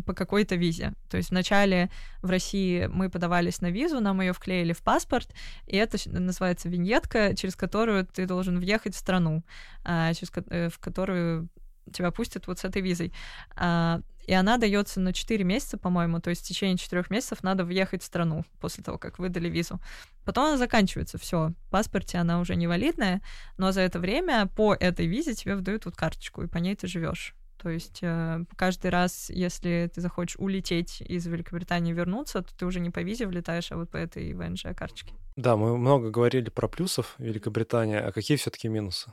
по 0.06 0.12
какой-то 0.12 0.56
визе. 0.56 0.92
То 1.08 1.16
есть 1.16 1.30
вначале 1.30 1.88
в 2.20 2.30
России 2.30 2.86
мы 2.86 3.08
подавались 3.08 3.60
на 3.60 3.70
визу, 3.70 4.00
нам 4.00 4.20
ее 4.20 4.32
вклеили 4.32 4.72
в 4.72 4.82
паспорт, 4.82 5.32
и 5.66 5.76
это 5.76 5.98
называется 6.10 6.68
виньетка, 6.68 7.34
через 7.36 7.54
которую 7.54 8.04
ты 8.06 8.26
должен 8.26 8.58
въехать 8.58 8.94
в 8.94 8.98
страну, 8.98 9.44
а, 9.84 10.12
через, 10.14 10.32
э, 10.50 10.68
в 10.68 10.78
которую 10.78 11.48
тебя 11.92 12.10
пустят 12.10 12.46
вот 12.46 12.58
с 12.58 12.64
этой 12.64 12.82
визой. 12.82 13.12
А, 13.56 14.00
и 14.26 14.32
она 14.32 14.56
дается 14.56 15.00
на 15.00 15.12
4 15.12 15.42
месяца, 15.44 15.78
по-моему, 15.78 16.20
то 16.20 16.30
есть 16.30 16.44
в 16.44 16.48
течение 16.48 16.76
4 16.76 17.04
месяцев 17.10 17.42
надо 17.42 17.64
въехать 17.64 18.02
в 18.02 18.06
страну 18.06 18.44
после 18.60 18.84
того, 18.84 18.98
как 18.98 19.18
выдали 19.18 19.48
визу. 19.48 19.80
Потом 20.24 20.46
она 20.46 20.56
заканчивается, 20.56 21.18
все, 21.18 21.52
в 21.66 21.70
паспорте 21.70 22.18
она 22.18 22.40
уже 22.40 22.56
невалидная, 22.56 23.22
но 23.58 23.72
за 23.72 23.80
это 23.80 23.98
время 23.98 24.46
по 24.46 24.74
этой 24.74 25.06
визе 25.06 25.34
тебе 25.34 25.56
выдают 25.56 25.84
вот 25.84 25.96
карточку, 25.96 26.42
и 26.42 26.46
по 26.46 26.58
ней 26.58 26.76
ты 26.76 26.86
живешь. 26.86 27.34
То 27.62 27.68
есть 27.68 28.00
э, 28.02 28.44
каждый 28.56 28.90
раз, 28.90 29.30
если 29.30 29.88
ты 29.94 30.00
захочешь 30.00 30.36
улететь 30.36 31.00
из 31.00 31.26
Великобритании 31.26 31.92
вернуться, 31.92 32.42
то 32.42 32.56
ты 32.56 32.66
уже 32.66 32.80
не 32.80 32.90
по 32.90 33.00
визе 33.00 33.26
влетаешь, 33.26 33.70
а 33.70 33.76
вот 33.76 33.88
по 33.88 33.96
этой 33.96 34.32
ВНЖ 34.34 34.66
карточке. 34.76 35.14
Да, 35.36 35.56
мы 35.56 35.78
много 35.78 36.10
говорили 36.10 36.50
про 36.50 36.66
плюсов 36.66 37.14
Великобритании, 37.18 37.96
а 37.96 38.10
какие 38.10 38.36
все-таки 38.36 38.68
минусы? 38.68 39.12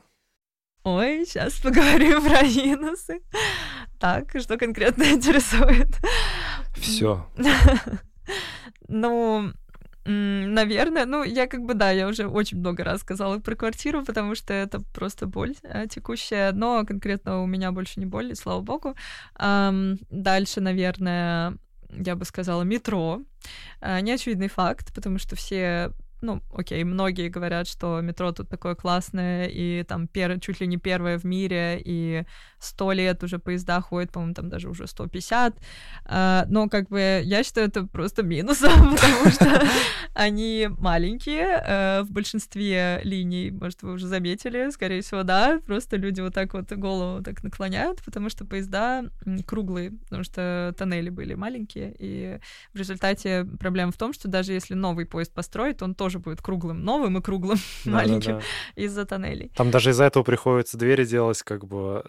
Ой, 0.82 1.24
сейчас 1.26 1.60
поговорим 1.60 2.24
про 2.28 2.42
минусы. 2.42 3.20
Так, 4.00 4.34
что 4.40 4.56
конкретно 4.58 5.04
интересует? 5.12 5.88
Все. 6.74 7.26
Ну, 8.88 9.52
Наверное, 10.04 11.04
ну, 11.04 11.22
я 11.22 11.46
как 11.46 11.64
бы, 11.64 11.74
да, 11.74 11.90
я 11.90 12.08
уже 12.08 12.26
очень 12.26 12.58
много 12.58 12.84
раз 12.84 13.00
сказала 13.00 13.38
про 13.38 13.54
квартиру, 13.54 14.04
потому 14.04 14.34
что 14.34 14.54
это 14.54 14.80
просто 14.94 15.26
боль 15.26 15.54
а, 15.62 15.86
текущая, 15.86 16.52
но 16.52 16.84
конкретно 16.86 17.42
у 17.42 17.46
меня 17.46 17.70
больше 17.70 18.00
не 18.00 18.06
боль, 18.06 18.34
слава 18.34 18.60
богу. 18.60 18.94
Дальше, 19.36 20.60
наверное, 20.60 21.54
я 21.90 22.16
бы 22.16 22.24
сказала, 22.24 22.62
метро. 22.62 23.20
Неочевидный 23.82 24.48
факт, 24.48 24.94
потому 24.94 25.18
что 25.18 25.36
все 25.36 25.92
ну, 26.22 26.42
окей, 26.54 26.84
многие 26.84 27.28
говорят, 27.28 27.66
что 27.66 28.00
метро 28.00 28.32
тут 28.32 28.48
такое 28.48 28.74
классное, 28.74 29.46
и 29.46 29.82
там 29.84 30.06
пер, 30.06 30.38
чуть 30.40 30.60
ли 30.60 30.66
не 30.66 30.76
первое 30.76 31.18
в 31.18 31.24
мире, 31.24 31.80
и 31.84 32.24
сто 32.58 32.92
лет 32.92 33.22
уже 33.22 33.38
поезда 33.38 33.80
ходят, 33.80 34.12
по-моему, 34.12 34.34
там 34.34 34.48
даже 34.48 34.68
уже 34.68 34.86
150. 34.86 35.56
А, 36.04 36.44
но 36.48 36.68
как 36.68 36.88
бы 36.88 37.22
я 37.24 37.42
считаю 37.42 37.68
это 37.68 37.86
просто 37.86 38.22
минусом, 38.22 38.70
потому 38.96 39.30
что 39.30 39.62
они 40.14 40.68
маленькие 40.78 41.62
э, 41.64 42.02
в 42.02 42.10
большинстве 42.10 43.00
линий, 43.04 43.50
может, 43.50 43.82
вы 43.82 43.92
уже 43.92 44.06
заметили, 44.06 44.70
скорее 44.70 45.02
всего, 45.02 45.22
да, 45.22 45.60
просто 45.66 45.96
люди 45.96 46.20
вот 46.20 46.34
так 46.34 46.54
вот 46.54 46.72
голову 46.72 47.22
так 47.22 47.42
наклоняют, 47.42 48.02
потому 48.04 48.28
что 48.28 48.44
поезда 48.44 49.04
круглые, 49.46 49.92
потому 50.04 50.24
что 50.24 50.74
тоннели 50.76 51.08
были 51.10 51.34
маленькие, 51.34 51.94
и 51.98 52.38
в 52.74 52.78
результате 52.78 53.46
проблема 53.58 53.92
в 53.92 53.96
том, 53.96 54.12
что 54.12 54.28
даже 54.28 54.52
если 54.52 54.74
новый 54.74 55.06
поезд 55.06 55.32
построить, 55.32 55.82
он 55.82 55.94
тоже 55.94 56.09
тоже 56.10 56.18
будет 56.18 56.42
круглым, 56.42 56.84
новым 56.84 57.18
и 57.18 57.22
круглым, 57.22 57.58
да, 57.84 57.90
маленьким 57.92 58.32
да, 58.32 58.38
да. 58.38 58.82
из-за 58.82 59.04
тоннелей. 59.04 59.52
Там 59.54 59.70
даже 59.70 59.90
из-за 59.90 60.04
этого 60.04 60.24
приходится 60.24 60.76
двери 60.76 61.04
делать, 61.04 61.40
как 61.42 61.64
бы, 61.66 62.02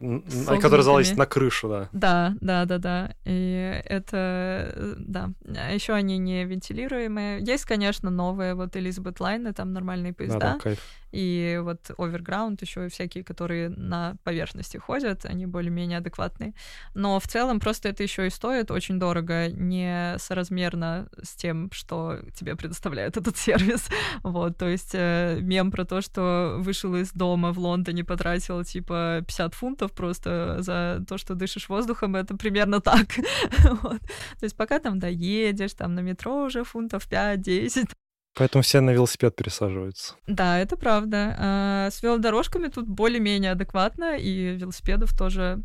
которые 0.60 0.84
залазят 0.84 1.18
на 1.18 1.26
крышу, 1.28 1.70
да. 1.70 1.90
Да, 1.92 2.34
да, 2.42 2.66
да, 2.66 2.78
да. 2.80 3.16
И 3.26 3.82
это, 3.86 4.74
э, 4.76 4.96
да. 4.98 5.30
А 5.56 5.72
еще 5.72 5.94
они 5.94 6.18
не 6.18 6.46
вентилируемые. 6.46 7.42
Есть, 7.42 7.66
конечно, 7.66 8.10
новые, 8.10 8.56
вот 8.56 8.76
Elizabeth 8.76 9.18
Line, 9.18 9.54
там 9.54 9.72
нормальные 9.74 10.14
поезда. 10.14 10.40
Да, 10.40 10.54
да, 10.54 10.60
кайф 10.60 10.80
и 11.12 11.60
вот 11.64 11.92
Overground 11.98 12.58
еще 12.62 12.86
и 12.86 12.90
всякие, 12.90 13.24
которые 13.24 13.70
на 13.70 14.16
поверхности 14.24 14.78
ходят, 14.78 15.26
они 15.26 15.46
более-менее 15.46 16.00
адекватные. 16.00 16.54
Но 16.94 17.20
в 17.20 17.28
целом 17.28 17.60
просто 17.60 17.90
это 17.90 18.04
еще 18.04 18.28
и 18.28 18.30
стоит 18.30 18.72
очень 18.72 19.00
дорого, 19.00 19.50
не 19.50 20.16
соразмерно 20.18 21.10
с 21.22 21.36
тем, 21.36 21.70
что 21.72 22.20
тебе 22.34 22.56
предоставляет 22.56 23.18
этот 23.18 23.38
сервис. 23.38 23.88
Вот, 24.24 24.58
то 24.58 24.68
есть 24.68 24.92
э, 24.94 25.40
мем 25.42 25.72
про 25.72 25.86
то, 25.86 26.02
что 26.02 26.58
вышел 26.60 26.96
из 26.96 27.12
дома 27.12 27.52
в 27.52 27.60
Лондоне, 27.60 28.04
потратил 28.04 28.64
типа 28.64 29.24
50 29.28 29.54
фунтов 29.54 29.92
просто 29.92 30.58
за 30.60 31.04
то, 31.08 31.18
что 31.18 31.36
дышишь 31.36 31.70
воздухом, 31.70 32.16
это 32.16 32.36
примерно 32.38 32.80
так. 32.80 33.08
вот. 33.84 34.00
То 34.00 34.44
есть 34.44 34.56
пока 34.56 34.80
там 34.80 35.00
доедешь, 35.00 35.74
там 35.74 35.96
на 35.96 36.00
метро 36.02 36.46
уже 36.46 36.64
фунтов 36.64 37.08
5-10, 37.10 37.90
Поэтому 38.36 38.62
все 38.62 38.80
на 38.80 38.92
велосипед 38.92 39.36
пересаживаются. 39.36 40.16
Да, 40.26 40.58
это 40.58 40.78
правда. 40.78 41.36
А 41.38 41.90
с 41.92 42.02
велодорожками 42.02 42.68
тут 42.68 42.88
более-менее 42.88 43.52
адекватно, 43.52 44.16
и 44.18 44.56
велосипедов 44.56 45.18
тоже 45.18 45.64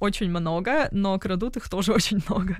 очень 0.00 0.30
много, 0.30 0.88
но 0.92 1.18
крадут 1.18 1.56
их 1.56 1.68
тоже 1.68 1.92
очень 1.94 2.20
много. 2.28 2.56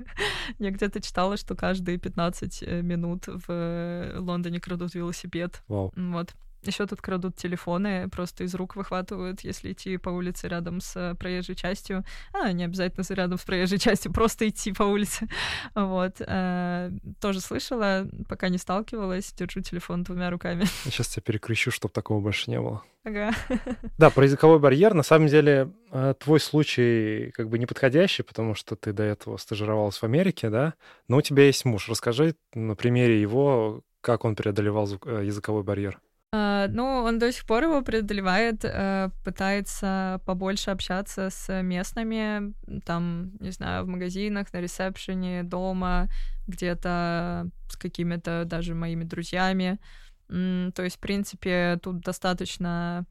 Я 0.59 0.71
где-то 0.71 1.01
читала, 1.01 1.37
что 1.37 1.55
каждые 1.55 1.97
15 1.97 2.63
э, 2.63 2.81
минут 2.81 3.25
в 3.27 4.13
Лондоне 4.17 4.59
крадут 4.59 4.93
велосипед. 4.93 5.61
Вау. 5.67 5.93
Вот. 5.95 6.33
Еще 6.63 6.85
тут 6.85 7.01
крадут 7.01 7.35
телефоны, 7.35 8.09
просто 8.09 8.43
из 8.43 8.53
рук 8.53 8.75
выхватывают, 8.75 9.41
если 9.41 9.71
идти 9.71 9.97
по 9.97 10.09
улице 10.09 10.47
рядом 10.47 10.81
с 10.81 10.95
э, 10.95 11.15
проезжей 11.15 11.55
частью. 11.55 12.03
А, 12.33 12.51
не 12.51 12.65
обязательно 12.65 13.05
рядом 13.09 13.37
с 13.37 13.43
проезжей 13.43 13.79
частью, 13.79 14.11
просто 14.13 14.49
идти 14.49 14.73
по 14.73 14.83
улице. 14.83 15.27
Вот. 15.73 16.15
А, 16.19 16.91
тоже 17.21 17.39
слышала, 17.39 18.07
пока 18.27 18.49
не 18.49 18.57
сталкивалась, 18.57 19.31
держу 19.33 19.61
телефон 19.61 20.03
двумя 20.03 20.29
руками. 20.29 20.65
Я 20.85 20.91
сейчас 20.91 21.07
тебя 21.07 21.23
перекрещу, 21.23 21.71
чтобы 21.71 21.93
такого 21.93 22.19
больше 22.19 22.51
не 22.51 22.59
было. 22.59 22.83
Ага. 23.03 23.31
Да, 23.97 24.09
про 24.09 24.25
языковой 24.25 24.59
барьер, 24.59 24.93
на 24.93 25.03
самом 25.03 25.27
деле, 25.27 25.71
э, 25.91 26.13
твой 26.19 26.39
случай 26.39 27.31
как 27.31 27.49
бы 27.49 27.57
неподходящий, 27.57 28.23
потому 28.23 28.55
что 28.55 28.75
ты 28.75 28.93
до 28.93 29.03
этого 29.03 29.37
стажировалась 29.37 29.97
в 29.97 30.03
Америке, 30.03 30.49
да, 30.49 30.73
но 31.07 31.17
у 31.17 31.21
тебя 31.21 31.45
есть 31.45 31.65
муж. 31.65 31.87
Расскажи 31.89 32.35
на 32.53 32.75
примере 32.75 33.21
его, 33.21 33.81
как 34.01 34.25
он 34.25 34.35
преодолевал 34.35 34.87
языковой 34.87 35.63
барьер. 35.63 35.99
Uh, 36.31 36.67
ну, 36.67 36.83
он 37.03 37.17
до 37.17 37.31
сих 37.31 37.43
пор 37.45 37.63
его 37.63 37.81
преодолевает, 37.81 38.63
uh, 38.63 39.11
пытается 39.23 40.21
побольше 40.27 40.69
общаться 40.69 41.31
с 41.31 41.61
местными, 41.63 42.53
там, 42.85 43.31
не 43.39 43.49
знаю, 43.49 43.85
в 43.85 43.87
магазинах, 43.87 44.53
на 44.53 44.61
ресепшене, 44.61 45.41
дома, 45.41 46.07
где-то 46.45 47.49
с 47.67 47.77
какими-то 47.77 48.43
даже 48.45 48.75
моими 48.75 49.05
друзьями. 49.05 49.79
То 50.27 50.83
есть, 50.83 50.97
в 50.97 50.99
принципе, 50.99 51.79
тут 51.81 52.01
достаточно 52.01 53.07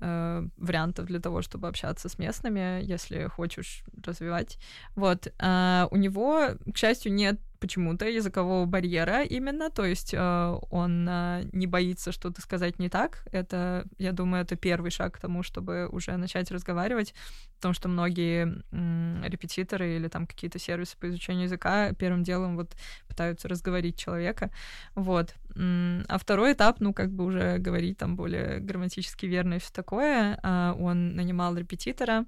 uh, 0.00 0.50
вариантов 0.58 1.06
для 1.06 1.20
того, 1.20 1.40
чтобы 1.40 1.68
общаться 1.68 2.10
с 2.10 2.18
местными, 2.18 2.82
если 2.82 3.28
хочешь 3.28 3.82
развивать. 4.04 4.58
Вот. 4.94 5.28
у 5.38 5.96
него, 5.96 6.48
к 6.70 6.76
счастью, 6.76 7.14
нет 7.14 7.40
почему-то 7.60 8.06
языкового 8.08 8.66
барьера 8.66 9.22
именно, 9.22 9.70
то 9.70 9.84
есть 9.84 10.14
э, 10.14 10.58
он 10.70 11.06
э, 11.08 11.48
не 11.52 11.66
боится 11.66 12.12
что-то 12.12 12.40
сказать 12.40 12.78
не 12.78 12.88
так. 12.88 13.24
Это, 13.32 13.84
я 13.98 14.12
думаю, 14.12 14.44
это 14.44 14.56
первый 14.56 14.90
шаг 14.90 15.14
к 15.16 15.20
тому, 15.20 15.42
чтобы 15.42 15.88
уже 15.88 16.16
начать 16.16 16.50
разговаривать, 16.50 17.14
потому 17.56 17.74
что 17.74 17.88
многие 17.88 18.62
м, 18.72 19.24
репетиторы 19.24 19.96
или 19.96 20.08
там 20.08 20.26
какие-то 20.26 20.58
сервисы 20.58 20.96
по 20.98 21.08
изучению 21.08 21.44
языка 21.44 21.92
первым 21.92 22.22
делом 22.22 22.56
вот 22.56 22.76
пытаются 23.08 23.48
разговорить 23.48 23.98
человека, 23.98 24.50
вот. 24.94 25.34
А 25.56 26.18
второй 26.18 26.52
этап, 26.52 26.78
ну, 26.80 26.92
как 26.92 27.10
бы 27.10 27.24
уже 27.24 27.58
говорить 27.58 27.98
там 27.98 28.14
более 28.14 28.60
грамматически 28.60 29.26
верно 29.26 29.54
и 29.54 29.58
все 29.58 29.72
такое, 29.72 30.38
э, 30.42 30.74
он 30.78 31.16
нанимал 31.16 31.56
репетитора, 31.56 32.26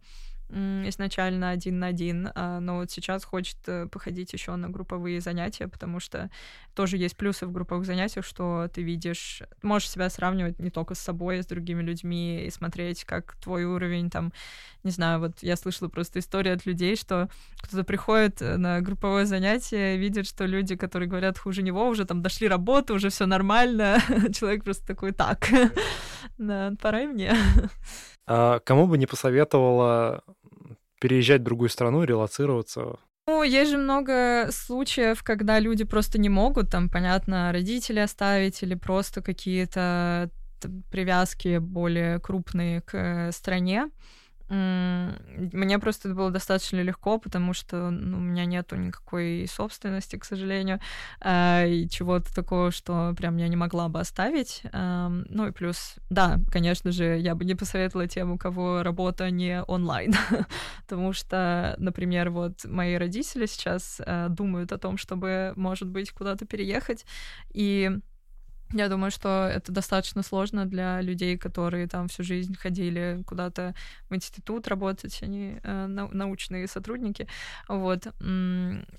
изначально 0.51 1.51
один 1.51 1.79
на 1.79 1.87
один, 1.87 2.31
а, 2.35 2.61
но 2.61 2.79
вот 2.79 2.91
сейчас 2.91 3.25
хочет 3.25 3.57
э, 3.67 3.87
походить 3.87 4.33
еще 4.33 4.57
на 4.57 4.69
групповые 4.69 5.21
занятия, 5.21 5.69
потому 5.69 6.01
что 6.01 6.31
тоже 6.75 6.97
есть 6.97 7.17
плюсы 7.17 7.47
в 7.47 7.53
групповых 7.53 7.87
занятиях, 7.87 8.25
что 8.25 8.69
ты 8.73 8.83
видишь, 8.83 9.43
можешь 9.63 9.91
себя 9.91 10.11
сравнивать 10.11 10.59
не 10.59 10.71
только 10.71 10.95
с 10.95 10.99
собой, 10.99 11.41
а 11.41 11.43
с 11.43 11.47
другими 11.47 11.83
людьми 11.83 12.45
и 12.45 12.51
смотреть, 12.51 13.05
как 13.05 13.37
твой 13.37 13.65
уровень 13.65 14.11
там, 14.11 14.33
не 14.83 14.91
знаю, 14.91 15.21
вот 15.21 15.43
я 15.43 15.57
слышала 15.57 15.89
просто 15.89 16.19
историю 16.19 16.55
от 16.55 16.67
людей, 16.67 16.97
что 16.97 17.29
кто-то 17.59 17.85
приходит 17.85 18.43
э, 18.43 18.57
на 18.57 18.81
групповое 18.81 19.27
занятие, 19.27 19.97
видит, 19.97 20.27
что 20.27 20.47
люди, 20.47 20.77
которые 20.77 21.09
говорят 21.09 21.39
хуже 21.39 21.63
него, 21.63 21.89
уже 21.89 22.05
там 22.05 22.23
дошли 22.23 22.49
работу, 22.49 22.95
уже 22.95 23.11
все 23.11 23.27
нормально, 23.27 23.99
человек 24.35 24.65
просто 24.65 24.87
такой, 24.87 25.13
так, 25.13 25.49
да, 26.39 26.73
пора 26.81 27.03
и 27.03 27.07
мне. 27.07 27.35
А 28.27 28.61
кому 28.61 28.87
бы 28.87 28.97
не 28.97 29.07
посоветовала 29.07 30.23
переезжать 31.01 31.41
в 31.41 31.45
другую 31.45 31.69
страну, 31.69 32.05
релацироваться? 32.05 32.99
Ну, 33.27 33.43
есть 33.43 33.71
же 33.71 33.79
много 33.79 34.49
случаев, 34.51 35.23
когда 35.23 35.59
люди 35.59 35.85
просто 35.85 36.19
не 36.19 36.29
могут, 36.29 36.71
там, 36.71 36.89
понятно, 36.89 37.53
родители 37.53 38.01
оставить 38.01 38.63
или 38.63 38.75
просто 38.75 39.23
какие-то 39.23 40.31
привязки 40.91 41.59
более 41.59 42.19
крупные 42.19 42.83
к 42.83 43.31
стране. 43.33 43.91
Мне 44.51 45.79
просто 45.79 46.09
это 46.09 46.17
было 46.17 46.31
достаточно 46.31 46.81
легко, 46.83 47.19
потому 47.19 47.53
что 47.53 47.91
ну, 47.91 48.19
у 48.19 48.21
меня 48.21 48.45
нету 48.45 48.77
никакой 48.77 49.47
собственности, 49.49 50.17
к 50.17 50.25
сожалению, 50.25 50.81
а, 51.21 51.65
и 51.65 51.89
чего-то 51.89 52.35
такого, 52.35 52.73
что 52.73 53.15
прям 53.17 53.37
я 53.37 53.47
не 53.49 53.57
могла 53.57 53.89
бы 53.89 54.01
оставить. 54.01 54.63
Ну 54.73 55.47
и 55.47 55.53
плюс, 55.53 55.95
да, 56.11 56.39
конечно 56.51 56.91
же, 56.91 57.19
я 57.19 57.35
бы 57.35 57.45
не 57.45 57.55
посоветовала 57.55 58.09
тем, 58.09 58.33
у 58.33 58.39
кого 58.39 58.83
работа 58.83 59.31
не 59.31 59.63
онлайн, 59.63 60.15
потому 60.83 61.13
что, 61.13 61.77
например, 61.79 62.31
вот 62.31 62.65
мои 62.65 62.97
родители 62.97 63.47
сейчас 63.47 64.01
а, 64.05 64.29
думают 64.29 64.73
о 64.73 64.79
том, 64.79 64.97
чтобы, 64.97 65.53
может 65.57 65.89
быть, 65.89 66.11
куда-то 66.11 66.45
переехать, 66.45 67.07
и 67.53 67.99
я 68.73 68.89
думаю, 68.89 69.11
что 69.11 69.51
это 69.53 69.73
достаточно 69.73 70.23
сложно 70.23 70.65
для 70.67 71.01
людей, 71.01 71.37
которые 71.37 71.89
там 71.89 72.09
всю 72.09 72.23
жизнь 72.23 72.57
ходили 72.57 73.23
куда-то 73.27 73.75
в 74.09 74.15
институт 74.15 74.69
работать, 74.69 75.23
они 75.23 75.59
э, 75.63 75.87
научные 75.87 76.67
сотрудники, 76.69 77.27
вот, 77.69 78.07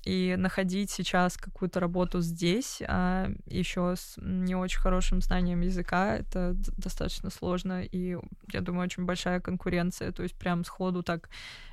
и 0.04 0.34
находить 0.36 0.90
сейчас 0.90 1.36
какую-то 1.36 1.80
работу 1.80 2.20
здесь, 2.20 2.82
а 2.86 3.30
еще 3.46 3.94
с 3.96 4.14
не 4.18 4.54
очень 4.54 4.80
хорошим 4.80 5.20
знанием 5.22 5.60
языка, 5.62 6.16
это 6.16 6.54
достаточно 6.76 7.30
сложно, 7.30 7.82
и 7.82 8.18
я 8.52 8.60
думаю, 8.60 8.84
очень 8.84 9.04
большая 9.04 9.40
конкуренция, 9.40 10.12
то 10.12 10.22
есть 10.22 10.34
прям 10.34 10.64
сходу 10.64 11.02
так 11.02 11.30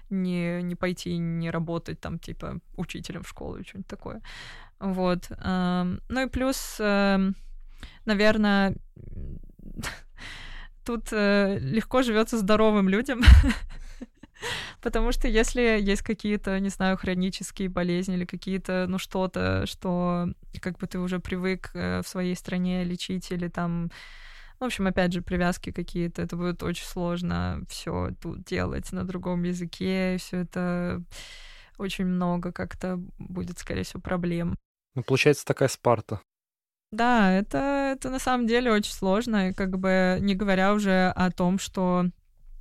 не, 0.10 0.62
не 0.62 0.76
пойти, 0.76 1.18
не 1.18 1.52
работать 1.52 2.00
там, 2.00 2.18
типа, 2.18 2.60
учителем 2.78 3.24
в 3.24 3.30
школу 3.30 3.58
или 3.58 3.64
что-нибудь 3.64 3.88
такое. 3.88 4.22
Вот. 4.80 5.30
Ну 5.30 6.22
и 6.22 6.30
плюс 6.30 6.78
эм, 6.80 7.36
наверное, 8.06 8.76
тут 10.86 11.10
э, 11.12 11.58
легко 11.60 12.02
живется 12.02 12.38
здоровым 12.38 12.90
людям. 12.90 13.22
Потому 14.82 15.12
что 15.12 15.28
если 15.28 15.62
есть 15.62 16.02
какие-то, 16.02 16.60
не 16.60 16.70
знаю, 16.70 16.98
хронические 16.98 17.70
болезни 17.70 18.16
или 18.16 18.26
какие-то, 18.26 18.86
ну, 18.88 18.98
что-то, 18.98 19.66
что 19.66 20.28
как 20.62 20.78
бы 20.78 20.88
ты 20.88 21.00
уже 21.00 21.20
привык 21.20 21.72
э, 21.74 22.02
в 22.02 22.08
своей 22.08 22.36
стране 22.36 22.84
лечить 22.84 23.32
или 23.32 23.50
там, 23.50 23.92
в 24.60 24.64
общем, 24.64 24.88
опять 24.88 25.14
же, 25.14 25.22
привязки 25.22 25.72
какие-то, 25.72 26.22
это 26.22 26.36
будет 26.38 26.64
очень 26.64 26.86
сложно 26.86 27.62
все 27.70 28.12
тут 28.22 28.46
делать 28.46 28.92
на 28.92 29.06
другом 29.06 29.44
языке, 29.44 30.18
все 30.20 30.38
это 30.38 31.04
очень 31.78 32.06
много 32.06 32.52
как-то 32.52 32.98
будет, 33.18 33.60
скорее 33.60 33.84
всего, 33.84 34.02
проблем. 34.02 34.58
Ну, 34.96 35.04
получается, 35.04 35.46
такая 35.46 35.70
Спарта. 35.70 36.22
Да, 36.92 37.32
это, 37.32 37.94
это 37.96 38.10
на 38.10 38.20
самом 38.20 38.48
деле 38.48 38.72
очень 38.72 38.94
сложно, 38.94 39.54
как 39.54 39.78
бы 39.78 40.18
не 40.22 40.34
говоря 40.34 40.74
уже 40.74 41.14
о 41.16 41.30
том, 41.32 41.60
что 41.60 42.06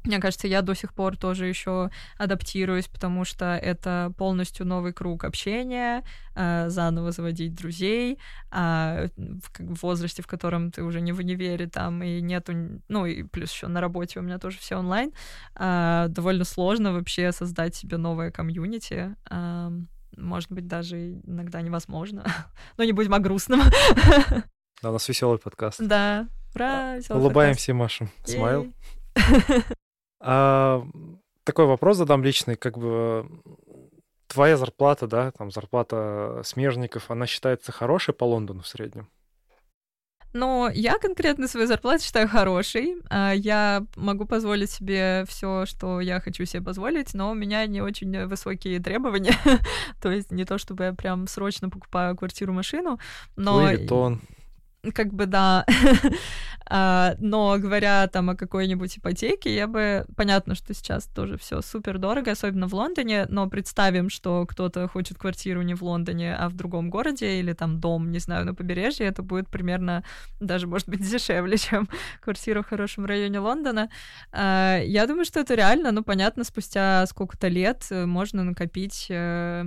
мне 0.04 0.20
кажется, 0.20 0.46
я 0.48 0.62
до 0.62 0.74
сих 0.74 0.94
пор 0.94 1.16
тоже 1.16 1.46
еще 1.46 1.90
адаптируюсь, 2.18 2.88
потому 2.88 3.24
что 3.24 3.56
это 3.56 4.12
полностью 4.16 4.66
новый 4.66 4.92
круг 4.92 5.24
общения, 5.24 6.04
э, 6.34 6.68
заново 6.68 7.10
заводить 7.12 7.54
друзей, 7.54 8.18
э, 8.52 9.08
в, 9.16 9.82
возрасте, 9.82 10.22
в 10.22 10.26
котором 10.26 10.70
ты 10.70 10.82
уже 10.82 11.00
не 11.00 11.12
в 11.12 11.18
универе 11.18 11.66
там 11.66 12.02
и 12.02 12.20
нету, 12.20 12.52
ну 12.88 13.06
и 13.06 13.22
плюс 13.22 13.52
еще 13.52 13.66
на 13.66 13.80
работе 13.80 14.20
у 14.20 14.22
меня 14.22 14.38
тоже 14.38 14.58
все 14.58 14.76
онлайн, 14.76 15.12
э, 15.56 16.06
довольно 16.08 16.44
сложно 16.44 16.92
вообще 16.92 17.32
создать 17.32 17.74
себе 17.74 17.96
новое 17.96 18.30
комьюнити. 18.30 19.14
Может 20.16 20.50
быть, 20.50 20.66
даже 20.66 21.20
иногда 21.24 21.60
невозможно. 21.62 22.24
Но 22.76 22.84
не 22.84 22.92
будем 22.92 23.14
о 23.14 23.18
грустном. 23.18 23.60
Да, 24.82 24.90
у 24.90 24.92
нас 24.92 25.08
веселый 25.08 25.38
подкаст. 25.38 25.80
Да, 25.80 26.28
ура, 26.54 26.96
веселый 26.96 27.20
Улыбаемся 27.20 27.72
и 27.72 27.74
машем. 27.74 28.10
Смайл. 28.24 28.72
А, 30.20 30.84
такой 31.44 31.66
вопрос 31.66 31.96
задам 31.96 32.24
личный, 32.24 32.56
как 32.56 32.76
бы 32.76 33.24
твоя 34.26 34.56
зарплата, 34.56 35.06
да, 35.06 35.30
там 35.30 35.50
зарплата 35.50 36.42
смежников, 36.44 37.10
она 37.10 37.26
считается 37.26 37.72
хорошей 37.72 38.14
по 38.14 38.24
Лондону 38.24 38.62
в 38.62 38.68
среднем? 38.68 39.08
Но 40.38 40.70
я 40.72 40.98
конкретно 40.98 41.48
свою 41.48 41.66
зарплату 41.66 42.04
считаю 42.04 42.28
хорошей. 42.28 42.94
А, 43.10 43.32
я 43.32 43.84
могу 43.96 44.24
позволить 44.24 44.70
себе 44.70 45.24
все, 45.28 45.66
что 45.66 46.00
я 46.00 46.20
хочу 46.20 46.44
себе 46.44 46.62
позволить, 46.62 47.12
но 47.12 47.32
у 47.32 47.34
меня 47.34 47.66
не 47.66 47.82
очень 47.82 48.26
высокие 48.26 48.78
требования. 48.78 49.34
то 50.00 50.12
есть 50.12 50.30
не 50.30 50.44
то, 50.44 50.56
чтобы 50.58 50.84
я 50.84 50.92
прям 50.92 51.26
срочно 51.26 51.70
покупаю 51.70 52.16
квартиру, 52.16 52.52
машину, 52.52 53.00
но... 53.36 53.56
Луи 53.56 54.18
как 54.94 55.12
бы 55.12 55.26
да. 55.26 55.66
а, 56.70 57.14
но 57.18 57.58
говоря 57.58 58.06
там 58.06 58.30
о 58.30 58.36
какой-нибудь 58.36 58.98
ипотеке, 58.98 59.54
я 59.54 59.66
бы... 59.66 60.06
Понятно, 60.16 60.54
что 60.54 60.74
сейчас 60.74 61.06
тоже 61.06 61.36
все 61.36 61.60
супер 61.62 61.98
дорого, 61.98 62.30
особенно 62.30 62.68
в 62.68 62.74
Лондоне, 62.74 63.26
но 63.28 63.48
представим, 63.48 64.08
что 64.08 64.46
кто-то 64.46 64.86
хочет 64.88 65.18
квартиру 65.18 65.62
не 65.62 65.74
в 65.74 65.82
Лондоне, 65.82 66.34
а 66.34 66.48
в 66.48 66.54
другом 66.54 66.90
городе 66.90 67.40
или 67.40 67.52
там 67.52 67.80
дом, 67.80 68.10
не 68.10 68.18
знаю, 68.18 68.46
на 68.46 68.54
побережье, 68.54 69.06
это 69.06 69.22
будет 69.22 69.48
примерно 69.48 70.04
даже, 70.40 70.66
может 70.66 70.88
быть, 70.88 71.00
дешевле, 71.10 71.56
чем 71.56 71.88
квартира 72.20 72.62
в 72.62 72.68
хорошем 72.68 73.04
районе 73.06 73.40
Лондона. 73.40 73.90
А, 74.32 74.78
я 74.78 75.06
думаю, 75.06 75.24
что 75.24 75.40
это 75.40 75.54
реально, 75.54 75.92
ну, 75.92 76.02
понятно, 76.02 76.44
спустя 76.44 77.06
сколько-то 77.06 77.48
лет 77.48 77.86
можно 77.90 78.44
накопить 78.44 79.06
э, 79.10 79.64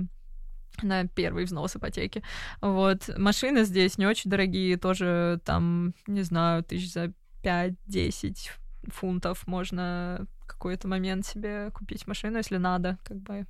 на 0.80 1.06
первый 1.06 1.44
взнос 1.44 1.76
ипотеки. 1.76 2.22
Вот. 2.60 3.10
Машины 3.18 3.64
здесь 3.64 3.98
не 3.98 4.06
очень 4.06 4.30
дорогие, 4.30 4.76
тоже 4.76 5.40
там, 5.44 5.94
не 6.06 6.22
знаю, 6.22 6.64
тысяч 6.64 6.92
за 6.92 7.12
5-10 7.42 8.50
фунтов 8.88 9.46
можно 9.46 10.26
какой-то 10.46 10.88
момент 10.88 11.26
себе 11.26 11.70
купить 11.72 12.06
машину, 12.06 12.36
если 12.38 12.56
надо, 12.56 12.98
как 13.04 13.18
бы 13.18 13.46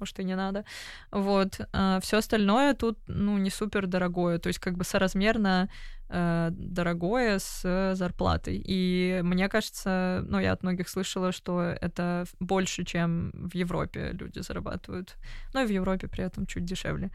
может, 0.00 0.18
и 0.20 0.24
не 0.24 0.36
надо. 0.36 0.64
Вот. 1.10 1.60
А 1.72 2.00
все 2.00 2.18
остальное 2.18 2.74
тут, 2.74 2.98
ну, 3.06 3.38
не 3.38 3.50
супер 3.50 3.86
дорогое, 3.86 4.38
то 4.38 4.48
есть 4.48 4.58
как 4.58 4.76
бы 4.76 4.84
соразмерно 4.84 5.68
э, 6.08 6.48
дорогое 6.52 7.38
с 7.38 7.94
зарплатой. 7.94 8.62
И 8.64 9.20
мне 9.22 9.48
кажется, 9.48 10.24
ну, 10.28 10.38
я 10.38 10.52
от 10.52 10.62
многих 10.62 10.88
слышала, 10.88 11.32
что 11.32 11.62
это 11.62 12.24
больше, 12.40 12.84
чем 12.84 13.32
в 13.32 13.54
Европе 13.54 14.10
люди 14.12 14.40
зарабатывают. 14.40 15.16
Ну, 15.54 15.62
и 15.62 15.66
в 15.66 15.70
Европе 15.70 16.08
при 16.08 16.24
этом 16.24 16.46
чуть 16.46 16.64
дешевле. 16.64 17.10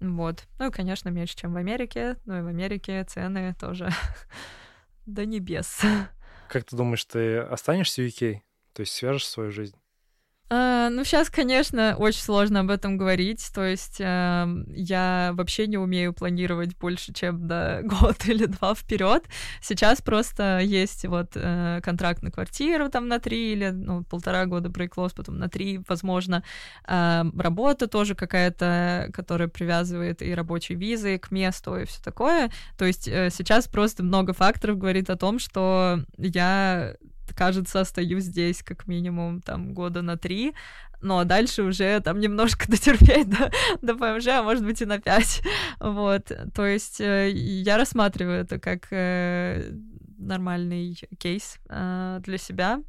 Вот. 0.00 0.44
Ну 0.58 0.68
и, 0.68 0.70
конечно, 0.70 1.08
меньше, 1.08 1.36
чем 1.36 1.54
в 1.54 1.56
Америке. 1.56 2.16
Ну 2.26 2.38
и 2.38 2.42
в 2.42 2.46
Америке 2.46 3.04
цены 3.04 3.54
тоже 3.58 3.90
до 5.06 5.24
небес. 5.24 5.82
Как 6.48 6.64
ты 6.64 6.76
думаешь, 6.76 7.04
ты 7.04 7.38
останешься 7.38 8.02
в 8.02 8.06
UK? 8.06 8.40
То 8.72 8.80
есть 8.80 8.92
свяжешь 8.92 9.26
свою 9.26 9.50
жизнь? 9.50 9.76
А, 10.48 10.90
ну, 10.90 11.02
сейчас, 11.02 11.28
конечно, 11.28 11.96
очень 11.98 12.20
сложно 12.20 12.60
об 12.60 12.70
этом 12.70 12.96
говорить. 12.96 13.50
То 13.52 13.64
есть 13.64 14.00
э, 14.00 14.46
я 14.68 15.30
вообще 15.34 15.66
не 15.66 15.76
умею 15.76 16.12
планировать 16.12 16.76
больше, 16.78 17.12
чем 17.12 17.48
до 17.48 17.80
год 17.84 18.28
или 18.28 18.46
два 18.46 18.74
вперед. 18.74 19.24
Сейчас 19.60 20.00
просто 20.00 20.60
есть 20.60 21.04
вот 21.04 21.32
э, 21.34 21.80
контракт 21.82 22.22
на 22.22 22.30
квартиру 22.30 22.88
там 22.88 23.08
на 23.08 23.18
три 23.18 23.52
или 23.52 23.70
ну, 23.70 24.04
полтора 24.04 24.46
года 24.46 24.68
брейклос, 24.68 25.14
потом 25.14 25.38
на 25.38 25.48
три, 25.48 25.80
возможно. 25.88 26.44
Э, 26.86 27.24
работа 27.36 27.88
тоже 27.88 28.14
какая-то, 28.14 29.10
которая 29.12 29.48
привязывает 29.48 30.22
и 30.22 30.32
рабочие 30.32 30.78
визы 30.78 31.18
к 31.18 31.32
месту 31.32 31.76
и 31.76 31.86
все 31.86 32.00
такое. 32.00 32.52
То 32.78 32.84
есть 32.84 33.08
э, 33.08 33.30
сейчас 33.30 33.66
просто 33.66 34.04
много 34.04 34.32
факторов 34.32 34.78
говорит 34.78 35.10
о 35.10 35.16
том, 35.16 35.40
что 35.40 36.04
я 36.18 36.94
кажется, 37.34 37.80
остаюсь 37.80 38.24
здесь 38.24 38.62
как 38.62 38.86
минимум 38.86 39.40
там 39.40 39.74
года 39.74 40.02
на 40.02 40.16
три, 40.16 40.54
но 41.02 41.24
дальше 41.24 41.62
уже 41.62 42.00
там 42.00 42.20
немножко 42.20 42.66
дотерпеть 42.70 43.28
до, 43.28 43.50
до 43.82 43.94
ПМЖ, 43.94 44.28
а 44.28 44.42
может 44.42 44.64
быть 44.64 44.82
и 44.82 44.86
на 44.86 44.98
пять. 44.98 45.42
Вот, 45.80 46.32
то 46.54 46.66
есть 46.66 47.00
э, 47.00 47.30
я 47.30 47.76
рассматриваю 47.76 48.40
это 48.40 48.58
как 48.58 48.88
э, 48.90 49.72
нормальный 50.18 50.98
кейс 51.18 51.58
э, 51.68 52.20
для 52.22 52.38
себя. 52.38 52.82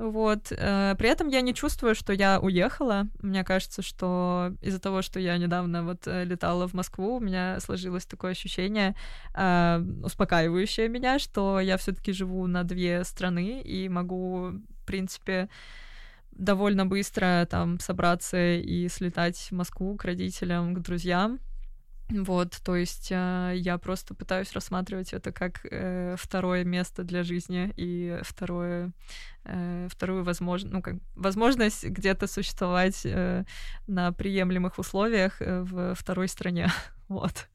Вот. 0.00 0.50
Э, 0.50 0.94
при 0.98 1.10
этом 1.10 1.28
я 1.28 1.42
не 1.42 1.52
чувствую, 1.52 1.94
что 1.94 2.14
я 2.14 2.40
уехала. 2.40 3.06
Мне 3.20 3.44
кажется, 3.44 3.82
что 3.82 4.54
из-за 4.62 4.80
того, 4.80 5.02
что 5.02 5.20
я 5.20 5.36
недавно 5.36 5.84
вот 5.84 6.06
э, 6.06 6.24
летала 6.24 6.66
в 6.66 6.72
Москву, 6.72 7.16
у 7.16 7.20
меня 7.20 7.60
сложилось 7.60 8.06
такое 8.06 8.30
ощущение, 8.30 8.96
э, 9.34 9.84
успокаивающее 10.02 10.88
меня, 10.88 11.18
что 11.18 11.60
я 11.60 11.76
все-таки 11.76 12.12
живу 12.12 12.46
на 12.46 12.64
две 12.64 13.04
страны 13.04 13.60
и 13.60 13.90
могу, 13.90 14.52
в 14.52 14.86
принципе, 14.86 15.50
довольно 16.32 16.86
быстро 16.86 17.46
там 17.50 17.78
собраться 17.78 18.54
и 18.56 18.88
слетать 18.88 19.48
в 19.50 19.52
Москву 19.52 19.96
к 19.96 20.04
родителям, 20.06 20.74
к 20.74 20.78
друзьям. 20.78 21.40
Вот, 22.10 22.60
то 22.64 22.76
есть 22.76 23.08
э, 23.10 23.52
я 23.56 23.78
просто 23.78 24.14
пытаюсь 24.14 24.52
рассматривать 24.52 25.12
это 25.12 25.32
как 25.32 25.60
э, 25.64 26.16
второе 26.18 26.64
место 26.64 27.04
для 27.04 27.22
жизни 27.22 27.72
и 27.76 28.18
второе, 28.22 28.92
э, 29.44 29.88
вторую 29.90 30.24
возможность, 30.24 30.72
ну, 30.72 30.82
как 30.82 30.96
возможность 31.14 31.84
где-то 31.84 32.26
существовать 32.26 33.02
э, 33.04 33.44
на 33.86 34.12
приемлемых 34.12 34.78
условиях 34.78 35.40
э, 35.40 35.62
в 35.62 35.94
второй 35.94 36.28
стране. 36.28 36.68
вот. 37.08 37.48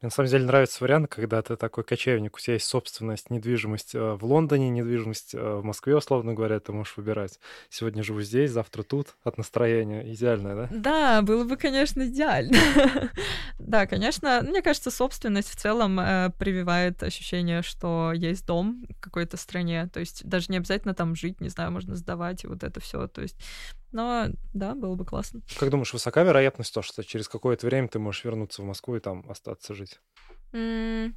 Мне 0.00 0.06
на 0.06 0.10
самом 0.10 0.30
деле 0.30 0.44
нравится 0.44 0.84
вариант, 0.84 1.08
когда 1.08 1.42
ты 1.42 1.56
такой 1.56 1.82
кочевник, 1.82 2.36
у 2.36 2.38
тебя 2.38 2.54
есть 2.54 2.66
собственность, 2.66 3.30
недвижимость 3.30 3.96
э, 3.96 4.14
в 4.14 4.24
Лондоне, 4.24 4.70
недвижимость 4.70 5.34
э, 5.34 5.56
в 5.56 5.64
Москве, 5.64 5.96
условно 5.96 6.34
говоря, 6.34 6.60
ты 6.60 6.70
можешь 6.70 6.96
выбирать. 6.96 7.40
Сегодня 7.68 8.04
живу 8.04 8.20
здесь, 8.22 8.52
завтра 8.52 8.84
тут, 8.84 9.16
от 9.24 9.38
настроения. 9.38 10.12
Идеально, 10.14 10.54
да? 10.54 10.68
Да, 10.70 11.22
было 11.22 11.42
бы, 11.42 11.56
конечно, 11.56 12.06
идеально. 12.06 12.56
да, 13.58 13.88
конечно, 13.88 14.40
мне 14.46 14.62
кажется, 14.62 14.92
собственность 14.92 15.50
в 15.50 15.56
целом 15.56 15.98
э, 15.98 16.30
прививает 16.38 17.02
ощущение, 17.02 17.62
что 17.62 18.12
есть 18.14 18.46
дом 18.46 18.86
в 18.88 19.00
какой-то 19.00 19.36
стране. 19.36 19.88
То 19.92 19.98
есть 19.98 20.24
даже 20.24 20.46
не 20.50 20.58
обязательно 20.58 20.94
там 20.94 21.16
жить, 21.16 21.40
не 21.40 21.48
знаю, 21.48 21.72
можно 21.72 21.96
сдавать 21.96 22.44
и 22.44 22.46
вот 22.46 22.62
это 22.62 22.78
все. 22.78 23.08
То 23.08 23.22
есть 23.22 23.36
но 23.92 24.28
да, 24.52 24.74
было 24.74 24.94
бы 24.94 25.04
классно. 25.04 25.40
Как 25.58 25.70
думаешь, 25.70 25.92
высока 25.92 26.22
вероятность 26.22 26.74
то, 26.74 26.82
что 26.82 27.02
через 27.04 27.28
какое-то 27.28 27.66
время 27.66 27.88
ты 27.88 27.98
можешь 27.98 28.24
вернуться 28.24 28.62
в 28.62 28.64
Москву 28.64 28.96
и 28.96 29.00
там 29.00 29.24
остаться 29.28 29.74
жить? 29.74 30.00
Mm. 30.52 31.14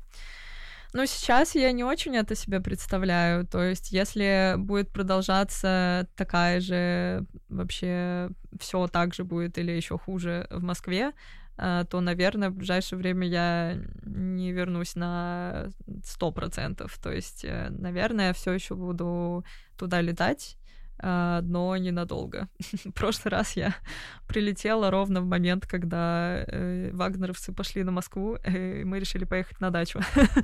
Ну, 0.93 1.05
сейчас 1.05 1.55
я 1.55 1.71
не 1.71 1.85
очень 1.85 2.17
это 2.17 2.35
себе 2.35 2.59
представляю. 2.59 3.47
То 3.47 3.63
есть, 3.63 3.91
если 3.91 4.55
будет 4.57 4.89
продолжаться 4.89 6.07
такая 6.17 6.59
же 6.59 7.25
вообще 7.47 8.29
все 8.59 8.87
так 8.87 9.13
же 9.13 9.23
будет 9.23 9.57
или 9.57 9.71
еще 9.71 9.97
хуже 9.97 10.47
в 10.49 10.61
Москве, 10.61 11.13
э, 11.57 11.85
то, 11.89 12.01
наверное, 12.01 12.49
в 12.49 12.55
ближайшее 12.55 12.99
время 12.99 13.25
я 13.27 13.77
не 14.03 14.51
вернусь 14.51 14.95
на 14.95 15.69
сто 16.03 16.31
процентов. 16.31 16.99
То 17.01 17.11
есть, 17.11 17.45
э, 17.45 17.69
наверное, 17.69 18.33
все 18.33 18.51
еще 18.51 18.75
буду 18.75 19.45
туда 19.77 20.01
летать 20.01 20.57
но 21.01 21.75
ненадолго. 21.77 22.47
В 22.85 22.91
прошлый 22.91 23.31
раз 23.31 23.55
я 23.55 23.75
прилетела 24.27 24.91
ровно 24.91 25.21
в 25.21 25.25
момент, 25.25 25.65
когда 25.65 26.43
э, 26.47 26.91
вагнеровцы 26.93 27.53
пошли 27.53 27.83
на 27.83 27.91
Москву, 27.91 28.37
э, 28.43 28.81
и 28.81 28.83
мы 28.83 28.99
решили 28.99 29.25
поехать 29.25 29.59
на 29.59 29.69
дачу. 29.69 29.99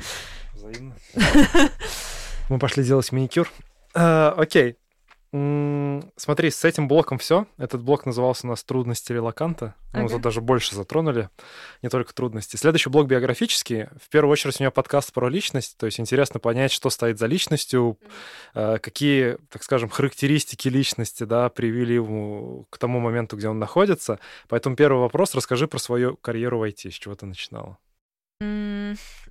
Взаимно. 0.53 0.95
Мы 2.49 2.60
пошли 2.60 2.84
делать 2.84 3.12
маникюр. 3.12 3.49
А, 3.93 4.34
окей. 4.38 4.78
Смотри, 6.15 6.49
с 6.49 6.63
этим 6.65 6.88
блоком 6.88 7.17
все. 7.17 7.47
Этот 7.57 7.81
блок 7.81 8.05
назывался 8.05 8.47
у 8.47 8.49
нас 8.49 8.63
«Трудности 8.63 9.11
релаканта». 9.11 9.75
Мы 9.93 10.05
ага. 10.05 10.19
даже 10.19 10.41
больше 10.41 10.75
затронули, 10.75 11.29
не 11.81 11.89
только 11.89 12.13
трудности. 12.13 12.55
Следующий 12.55 12.89
блок 12.89 13.07
биографический. 13.07 13.85
В 13.99 14.09
первую 14.09 14.31
очередь 14.31 14.59
у 14.59 14.63
меня 14.63 14.71
подкаст 14.71 15.11
про 15.11 15.29
личность, 15.29 15.77
то 15.77 15.85
есть 15.85 15.99
интересно 15.99 16.39
понять, 16.39 16.71
что 16.71 16.89
стоит 16.89 17.17
за 17.17 17.25
личностью, 17.25 17.97
mm-hmm. 18.53 18.79
какие, 18.79 19.38
так 19.49 19.63
скажем, 19.63 19.89
характеристики 19.89 20.67
личности 20.67 21.23
да, 21.23 21.49
привели 21.49 21.95
ему 21.95 22.67
к 22.69 22.77
тому 22.77 22.99
моменту, 22.99 23.38
где 23.38 23.49
он 23.49 23.59
находится. 23.59 24.19
Поэтому 24.49 24.75
первый 24.75 24.99
вопрос. 24.99 25.33
Расскажи 25.35 25.67
про 25.67 25.79
свою 25.79 26.15
карьеру 26.17 26.59
в 26.59 26.63
IT, 26.63 26.91
с 26.91 26.95
чего 26.95 27.15
ты 27.15 27.25
начинала. 27.25 27.77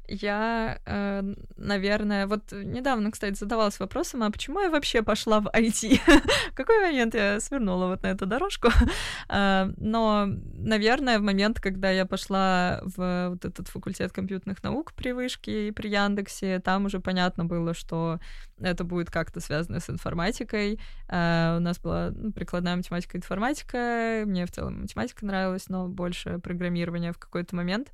Я, 0.08 0.78
э, 0.86 1.34
наверное, 1.56 2.26
вот 2.26 2.52
недавно, 2.52 3.10
кстати, 3.10 3.34
задавалась 3.34 3.80
вопросом, 3.80 4.22
а 4.22 4.30
почему 4.30 4.60
я 4.60 4.70
вообще 4.70 5.02
пошла 5.02 5.40
в 5.40 5.46
IT? 5.46 6.00
в 6.52 6.54
какой 6.54 6.80
момент 6.80 7.14
я 7.14 7.40
свернула 7.40 7.86
вот 7.86 8.02
на 8.02 8.08
эту 8.08 8.26
дорожку? 8.26 8.68
э, 9.28 9.72
но, 9.76 10.26
наверное, 10.54 11.18
в 11.18 11.22
момент, 11.22 11.60
когда 11.60 11.90
я 11.90 12.06
пошла 12.06 12.80
в 12.84 13.30
вот 13.30 13.44
этот 13.44 13.68
факультет 13.68 14.12
компьютерных 14.12 14.62
наук 14.62 14.92
при 14.92 15.12
Вышке 15.12 15.68
и 15.68 15.70
при 15.72 15.88
Яндексе, 15.88 16.60
там 16.60 16.84
уже 16.84 17.00
понятно 17.00 17.44
было, 17.44 17.74
что 17.74 18.20
это 18.60 18.84
будет 18.84 19.10
как-то 19.10 19.40
связано 19.40 19.80
с 19.80 19.90
информатикой. 19.90 20.78
Э, 21.08 21.56
у 21.56 21.60
нас 21.60 21.80
была 21.80 22.10
ну, 22.14 22.32
прикладная 22.32 22.76
математика 22.76 23.16
и 23.16 23.20
информатика. 23.20 24.22
Мне 24.24 24.46
в 24.46 24.52
целом 24.52 24.82
математика 24.82 25.26
нравилась, 25.26 25.68
но 25.68 25.88
больше 25.88 26.38
программирование 26.38 27.12
в 27.12 27.18
какой-то 27.18 27.56
момент. 27.56 27.90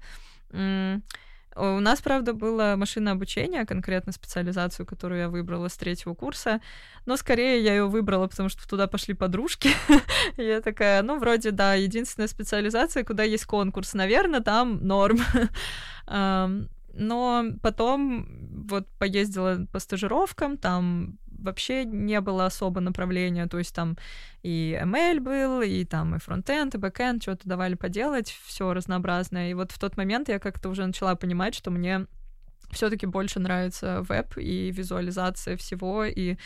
У 1.55 1.81
нас, 1.81 2.01
правда, 2.01 2.33
было 2.33 2.75
машинное 2.77 3.13
обучение, 3.13 3.67
конкретно 3.67 4.13
специализацию, 4.13 4.87
которую 4.87 5.21
я 5.21 5.29
выбрала 5.29 5.69
с 5.69 5.77
третьего 5.77 6.15
курса, 6.15 6.61
но 7.05 7.17
скорее 7.17 7.63
я 7.63 7.75
ее 7.75 7.87
выбрала, 7.87 8.27
потому 8.27 8.49
что 8.49 8.67
туда 8.67 8.87
пошли 8.87 9.15
подружки. 9.15 9.71
я 10.37 10.61
такая, 10.61 11.03
ну, 11.03 11.19
вроде, 11.19 11.51
да, 11.51 11.75
единственная 11.75 12.29
специализация, 12.29 13.05
куда 13.05 13.23
есть 13.23 13.45
конкурс, 13.45 13.95
наверное, 13.95 14.41
там 14.41 14.87
норм. 14.87 15.19
но 16.95 17.45
потом 17.63 18.27
вот 18.69 18.87
поездила 18.99 19.67
по 19.73 19.79
стажировкам, 19.79 20.57
там 20.57 21.19
вообще 21.43 21.85
не 21.85 22.21
было 22.21 22.47
особо 22.47 22.81
направления, 22.81 23.47
то 23.47 23.59
есть 23.59 23.75
там 23.75 23.97
и 24.43 24.79
ML 24.83 25.21
был, 25.21 25.63
и 25.63 25.85
там 25.85 26.15
и 26.15 26.19
фронтенд, 26.19 26.75
и 26.75 26.79
бэкенд, 26.79 27.23
что-то 27.23 27.49
давали 27.49 27.75
поделать, 27.75 28.35
все 28.45 28.73
разнообразное. 28.73 29.51
И 29.51 29.55
вот 29.55 29.73
в 29.73 29.79
тот 29.79 29.97
момент 29.97 30.29
я 30.29 30.39
как-то 30.39 30.69
уже 30.69 30.87
начала 30.87 31.15
понимать, 31.15 31.55
что 31.55 31.71
мне 31.71 32.07
все-таки 32.73 33.07
больше 33.07 33.39
нравится 33.39 34.03
веб 34.03 34.37
и 34.39 34.71
визуализация 34.71 35.57
всего, 35.57 36.05
и 36.05 36.37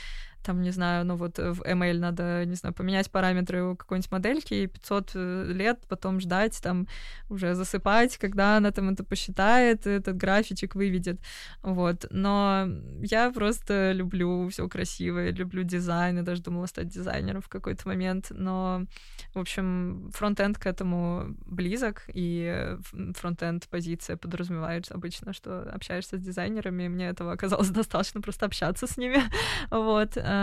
там, 0.46 0.62
не 0.62 0.70
знаю, 0.70 1.04
ну 1.04 1.16
вот 1.16 1.38
в 1.38 1.62
ML 1.62 1.98
надо, 1.98 2.44
не 2.44 2.54
знаю, 2.54 2.74
поменять 2.74 3.10
параметры 3.10 3.64
у 3.64 3.76
какой-нибудь 3.76 4.12
модельки, 4.12 4.54
и 4.54 4.66
500 4.66 5.10
э, 5.14 5.44
лет 5.52 5.80
потом 5.88 6.20
ждать, 6.20 6.60
там, 6.62 6.86
уже 7.28 7.54
засыпать, 7.54 8.16
когда 8.16 8.56
она 8.56 8.70
там 8.70 8.90
это 8.90 9.02
посчитает, 9.02 9.86
этот 9.86 10.16
графичек 10.16 10.74
выведет, 10.76 11.20
вот. 11.62 12.06
Но 12.10 12.68
я 13.02 13.32
просто 13.32 13.92
люблю 13.92 14.48
все 14.50 14.68
красивое, 14.68 15.32
люблю 15.32 15.64
дизайн, 15.64 16.18
я 16.18 16.22
даже 16.22 16.42
думала 16.42 16.66
стать 16.66 16.88
дизайнером 16.88 17.42
в 17.42 17.48
какой-то 17.48 17.88
момент, 17.88 18.26
но, 18.30 18.86
в 19.34 19.38
общем, 19.40 20.10
фронтенд 20.14 20.58
к 20.58 20.66
этому 20.66 21.34
близок, 21.46 22.02
и 22.14 22.76
фронтенд 23.16 23.66
позиция 23.68 24.16
подразумевает 24.16 24.90
обычно, 24.90 25.32
что 25.32 25.62
общаешься 25.74 26.18
с 26.18 26.20
дизайнерами, 26.20 26.84
и 26.84 26.88
мне 26.88 27.08
этого 27.08 27.32
оказалось 27.32 27.70
достаточно 27.70 28.20
просто 28.20 28.46
общаться 28.46 28.86
с 28.86 28.96
ними, 28.96 29.22
вот, 29.70 30.16
Э, 30.16 30.35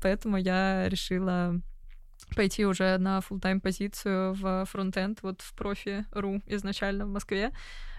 поэтому 0.00 0.36
я 0.36 0.88
решила 0.88 1.60
пойти 2.34 2.64
уже 2.66 2.98
на 2.98 3.18
full 3.18 3.40
тайм 3.40 3.60
позицию 3.60 4.34
в 4.34 4.64
фронтенд, 4.66 5.22
вот 5.22 5.40
в 5.42 5.54
профи.ру 5.54 6.42
изначально 6.46 7.06
в 7.06 7.10
Москве. 7.10 7.52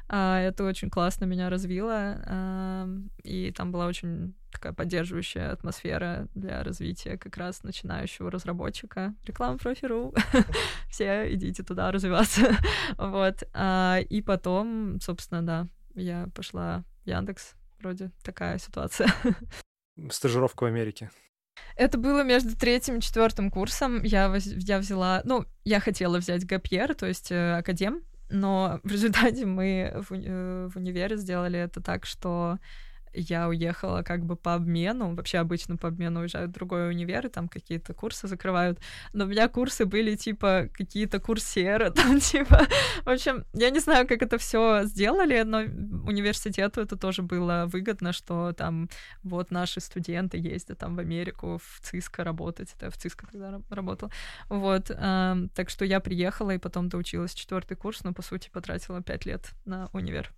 А, 0.07 0.39
это 0.39 0.63
очень 0.63 0.89
классно 0.89 1.25
меня 1.25 1.49
развило, 1.49 2.21
эм, 2.27 3.09
и 3.23 3.51
там 3.51 3.71
была 3.71 3.87
очень 3.87 4.35
такая 4.51 4.71
поддерживающая 4.71 5.51
атмосфера 5.51 6.27
для 6.35 6.63
развития 6.63 7.17
как 7.17 7.37
раз 7.37 7.63
начинающего 7.63 8.29
разработчика. 8.29 9.15
Реклама 9.25 9.57
профи.ру. 9.57 10.13
Все 10.89 11.33
идите 11.33 11.63
туда 11.63 11.91
развиваться. 11.91 12.55
вот. 12.97 13.43
А, 13.53 13.99
и 14.07 14.21
потом, 14.21 14.99
собственно, 15.01 15.41
да, 15.45 15.67
я 15.95 16.27
пошла 16.35 16.83
в 17.03 17.09
Яндекс. 17.09 17.55
Вроде 17.79 18.11
такая 18.23 18.59
ситуация. 18.59 19.09
Стажировка 20.11 20.63
в 20.63 20.67
Америке. 20.67 21.09
Это 21.75 21.97
было 21.97 22.23
между 22.23 22.55
третьим 22.55 22.97
и 22.97 23.01
четвертым 23.01 23.51
курсом. 23.51 24.01
Я, 24.03 24.33
я 24.37 24.79
взяла, 24.79 25.21
ну, 25.25 25.45
я 25.63 25.79
хотела 25.79 26.17
взять 26.17 26.45
ГАПьер, 26.45 26.95
то 26.95 27.05
есть 27.05 27.31
э, 27.31 27.57
академ, 27.57 28.01
но 28.29 28.79
в 28.83 28.91
результате 28.91 29.45
мы 29.45 29.93
в, 30.07 30.13
э, 30.13 30.69
в 30.69 30.77
универе 30.77 31.17
сделали 31.17 31.59
это 31.59 31.81
так, 31.81 32.05
что 32.05 32.59
я 33.15 33.47
уехала 33.47 34.01
как 34.03 34.25
бы 34.25 34.35
по 34.35 34.53
обмену. 34.53 35.15
Вообще 35.15 35.39
обычно 35.39 35.77
по 35.77 35.87
обмену 35.87 36.21
уезжают 36.21 36.51
в 36.51 36.53
другой 36.53 36.89
универ, 36.89 37.25
и 37.25 37.29
там 37.29 37.47
какие-то 37.47 37.93
курсы 37.93 38.27
закрывают. 38.27 38.79
Но 39.13 39.25
у 39.25 39.27
меня 39.27 39.47
курсы 39.47 39.85
были 39.85 40.15
типа 40.15 40.69
какие-то 40.73 41.19
курсеры, 41.19 41.91
там 41.95 42.19
типа... 42.19 42.67
В 43.03 43.09
общем, 43.09 43.45
я 43.53 43.69
не 43.69 43.79
знаю, 43.79 44.07
как 44.07 44.21
это 44.21 44.37
все 44.37 44.83
сделали, 44.83 45.43
но 45.43 45.59
университету 45.59 46.81
это 46.81 46.95
тоже 46.95 47.21
было 47.21 47.65
выгодно, 47.67 48.13
что 48.13 48.53
там 48.53 48.89
вот 49.23 49.51
наши 49.51 49.79
студенты 49.79 50.37
ездят 50.37 50.79
там 50.79 50.95
в 50.95 50.99
Америку, 50.99 51.59
в 51.63 51.81
ЦИСКО 51.81 52.23
работать. 52.23 52.73
Это 52.77 52.89
в 52.89 52.97
ЦИСКО 52.97 53.27
тогда 53.31 53.59
работал. 53.69 54.11
Вот. 54.49 54.85
Так 54.87 55.69
что 55.69 55.85
я 55.85 55.99
приехала 55.99 56.51
и 56.51 56.57
потом 56.57 56.89
доучилась 56.89 57.33
четвертый 57.33 57.75
курс, 57.75 58.03
но 58.03 58.13
по 58.13 58.21
сути 58.21 58.49
потратила 58.49 59.01
пять 59.01 59.25
лет 59.25 59.51
на 59.65 59.89
универ. 59.93 60.31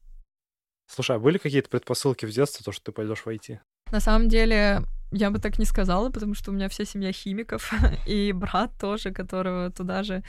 Слушай, 0.88 1.18
а 1.18 1.20
были 1.20 1.38
какие-то 1.38 1.70
предпосылки 1.70 2.26
в 2.26 2.32
детстве, 2.32 2.64
то, 2.64 2.72
что 2.72 2.86
ты 2.86 2.92
пойдешь 2.92 3.20
в 3.20 3.28
IT? 3.28 3.60
На 3.92 4.00
самом 4.00 4.30
деле, 4.30 4.84
я 5.12 5.32
бы 5.32 5.40
так 5.40 5.60
не 5.60 5.66
сказала, 5.66 6.10
потому 6.10 6.34
что 6.34 6.52
у 6.52 6.54
меня 6.54 6.70
вся 6.70 6.86
семья 6.86 7.12
химиков, 7.12 7.72
и 8.06 8.32
брат 8.32 8.72
тоже, 8.80 9.12
которого 9.12 9.72
туда 9.72 10.04
же 10.04 10.24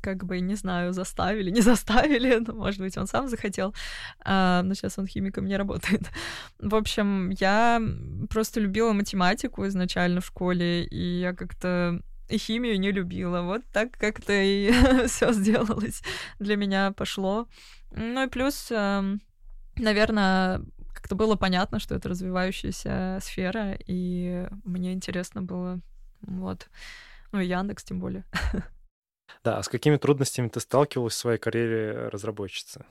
как 0.00 0.24
бы, 0.24 0.40
не 0.40 0.54
знаю, 0.54 0.92
заставили, 0.92 1.50
не 1.52 1.60
заставили, 1.60 2.38
но, 2.46 2.54
может 2.54 2.80
быть, 2.80 2.96
он 2.98 3.06
сам 3.06 3.28
захотел, 3.28 3.74
а, 4.24 4.62
но 4.62 4.74
сейчас 4.74 4.98
он 4.98 5.06
химиком 5.06 5.46
не 5.46 5.56
работает. 5.56 6.02
В 6.58 6.74
общем, 6.74 7.30
я 7.30 7.80
просто 8.30 8.60
любила 8.60 8.92
математику 8.92 9.66
изначально 9.66 10.20
в 10.20 10.26
школе, 10.26 10.84
и 10.84 11.20
я 11.20 11.32
как-то 11.34 12.00
и 12.28 12.38
химию 12.38 12.80
не 12.80 12.90
любила. 12.90 13.42
Вот 13.42 13.62
так 13.72 13.92
как-то 13.92 14.32
и 14.32 14.72
все 15.06 15.32
сделалось. 15.32 16.02
Для 16.38 16.56
меня 16.56 16.92
пошло. 16.92 17.46
Ну 17.92 18.24
и 18.24 18.28
плюс 18.28 18.72
наверное, 19.76 20.62
как-то 20.92 21.14
было 21.14 21.36
понятно, 21.36 21.78
что 21.78 21.94
это 21.94 22.08
развивающаяся 22.08 23.18
сфера, 23.22 23.76
и 23.86 24.48
мне 24.64 24.92
интересно 24.92 25.42
было, 25.42 25.80
вот, 26.22 26.68
ну 27.32 27.40
и 27.40 27.46
Яндекс 27.46 27.84
тем 27.84 28.00
более. 28.00 28.24
Да, 29.42 29.58
а 29.58 29.62
с 29.62 29.68
какими 29.68 29.96
трудностями 29.96 30.48
ты 30.48 30.60
сталкивалась 30.60 31.14
в 31.14 31.18
своей 31.18 31.38
карьере 31.38 32.08
разработчицы? 32.08 32.84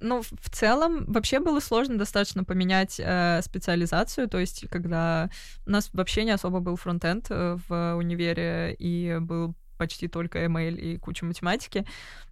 Ну, 0.00 0.22
в 0.22 0.50
целом, 0.50 1.04
вообще 1.06 1.40
было 1.40 1.60
сложно 1.60 1.98
достаточно 1.98 2.44
поменять 2.44 2.98
э, 2.98 3.40
специализацию, 3.42 4.28
то 4.28 4.38
есть, 4.38 4.68
когда 4.68 5.30
у 5.66 5.70
нас 5.70 5.90
вообще 5.92 6.24
не 6.24 6.32
особо 6.32 6.60
был 6.60 6.76
фронтенд 6.76 7.26
э, 7.30 7.58
в 7.68 7.96
универе, 7.96 8.74
и 8.78 9.18
был 9.20 9.54
почти 9.76 10.08
только 10.08 10.44
email 10.44 10.76
и 10.76 10.98
куча 10.98 11.24
математики. 11.24 11.86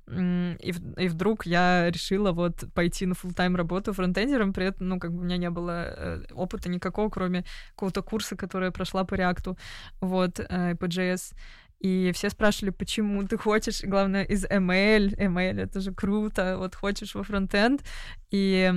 И, 0.08 0.74
и 0.98 1.08
вдруг 1.08 1.46
я 1.46 1.90
решила 1.90 2.32
вот 2.32 2.64
пойти 2.74 3.06
на 3.06 3.12
full 3.12 3.32
тайм 3.34 3.56
работу 3.56 3.92
фронтендером, 3.92 4.52
при 4.52 4.66
этом, 4.66 4.88
ну, 4.88 4.98
как 4.98 5.12
бы 5.12 5.20
у 5.20 5.24
меня 5.24 5.36
не 5.36 5.50
было 5.50 5.84
э, 5.96 6.22
опыта 6.32 6.68
никакого, 6.68 7.08
кроме 7.08 7.44
какого-то 7.70 8.02
курса, 8.02 8.36
который 8.36 8.66
я 8.66 8.72
прошла 8.72 9.04
по 9.04 9.14
реакту, 9.14 9.56
вот, 10.00 10.40
э, 10.40 10.74
по 10.74 10.86
JS. 10.86 11.34
И 11.82 12.12
все 12.14 12.30
спрашивали, 12.30 12.70
почему 12.70 13.26
ты 13.26 13.36
хочешь, 13.36 13.82
главное, 13.82 14.22
из 14.22 14.44
ML, 14.44 15.16
ML 15.16 15.60
это 15.60 15.80
же 15.80 15.92
круто, 15.92 16.56
вот 16.58 16.76
хочешь 16.76 17.14
во 17.14 17.24
фронтенд. 17.24 17.82
И 18.30 18.72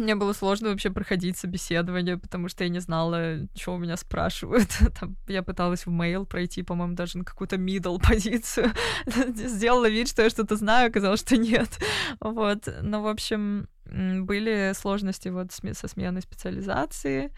мне 0.00 0.14
было 0.14 0.32
сложно 0.32 0.70
вообще 0.70 0.90
проходить 0.90 1.36
собеседование, 1.36 2.16
потому 2.16 2.48
что 2.48 2.64
я 2.64 2.70
не 2.70 2.80
знала, 2.80 3.46
что 3.54 3.74
у 3.74 3.78
меня 3.78 3.96
спрашивают. 3.96 4.68
Там, 5.00 5.16
я 5.28 5.42
пыталась 5.42 5.86
в 5.86 5.90
mail 5.90 6.26
пройти, 6.26 6.62
по-моему, 6.62 6.94
даже 6.94 7.18
на 7.18 7.24
какую-то 7.24 7.56
middle 7.56 8.00
позицию. 8.08 8.72
Сделала 9.34 9.88
вид, 9.88 10.08
что 10.08 10.22
я 10.22 10.30
что-то 10.30 10.56
знаю, 10.56 10.88
оказалось, 10.88 11.20
что 11.20 11.36
нет. 11.36 11.68
Вот. 12.20 12.68
Но, 12.82 13.02
в 13.02 13.06
общем, 13.06 13.68
были 13.84 14.72
сложности 14.74 15.28
вот 15.28 15.52
со 15.52 15.88
сменой 15.88 16.22
специализации. 16.22 17.32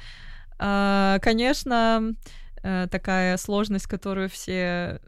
А, 0.58 1.18
конечно, 1.20 2.14
такая 2.62 3.36
сложность, 3.36 3.86
которую 3.86 4.28
все 4.28 5.00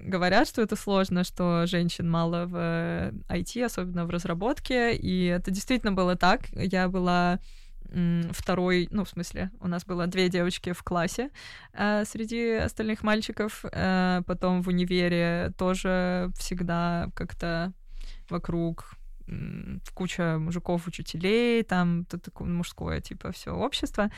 говорят, 0.00 0.48
что 0.48 0.62
это 0.62 0.76
сложно, 0.76 1.24
что 1.24 1.66
женщин 1.66 2.10
мало 2.10 2.46
в 2.46 3.12
IT, 3.28 3.64
особенно 3.64 4.06
в 4.06 4.10
разработке, 4.10 4.94
и 4.94 5.26
это 5.26 5.50
действительно 5.50 5.92
было 5.92 6.16
так. 6.16 6.48
Я 6.52 6.88
была 6.88 7.40
второй, 8.32 8.88
ну, 8.90 9.04
в 9.04 9.08
смысле, 9.08 9.50
у 9.60 9.68
нас 9.68 9.84
было 9.84 10.06
две 10.06 10.28
девочки 10.28 10.72
в 10.72 10.82
классе 10.82 11.30
э, 11.72 12.04
среди 12.04 12.52
остальных 12.52 13.02
мальчиков. 13.02 13.64
Э, 13.72 14.22
потом 14.26 14.62
в 14.62 14.68
универе 14.68 15.52
тоже 15.56 16.30
всегда 16.36 17.08
как-то 17.14 17.72
вокруг 18.28 18.95
куча 19.94 20.38
мужиков, 20.38 20.86
учителей, 20.86 21.62
там 21.62 22.04
то 22.04 22.18
такое 22.18 22.48
мужское, 22.48 23.00
типа, 23.00 23.32
все 23.32 23.50
общество. 23.50 24.10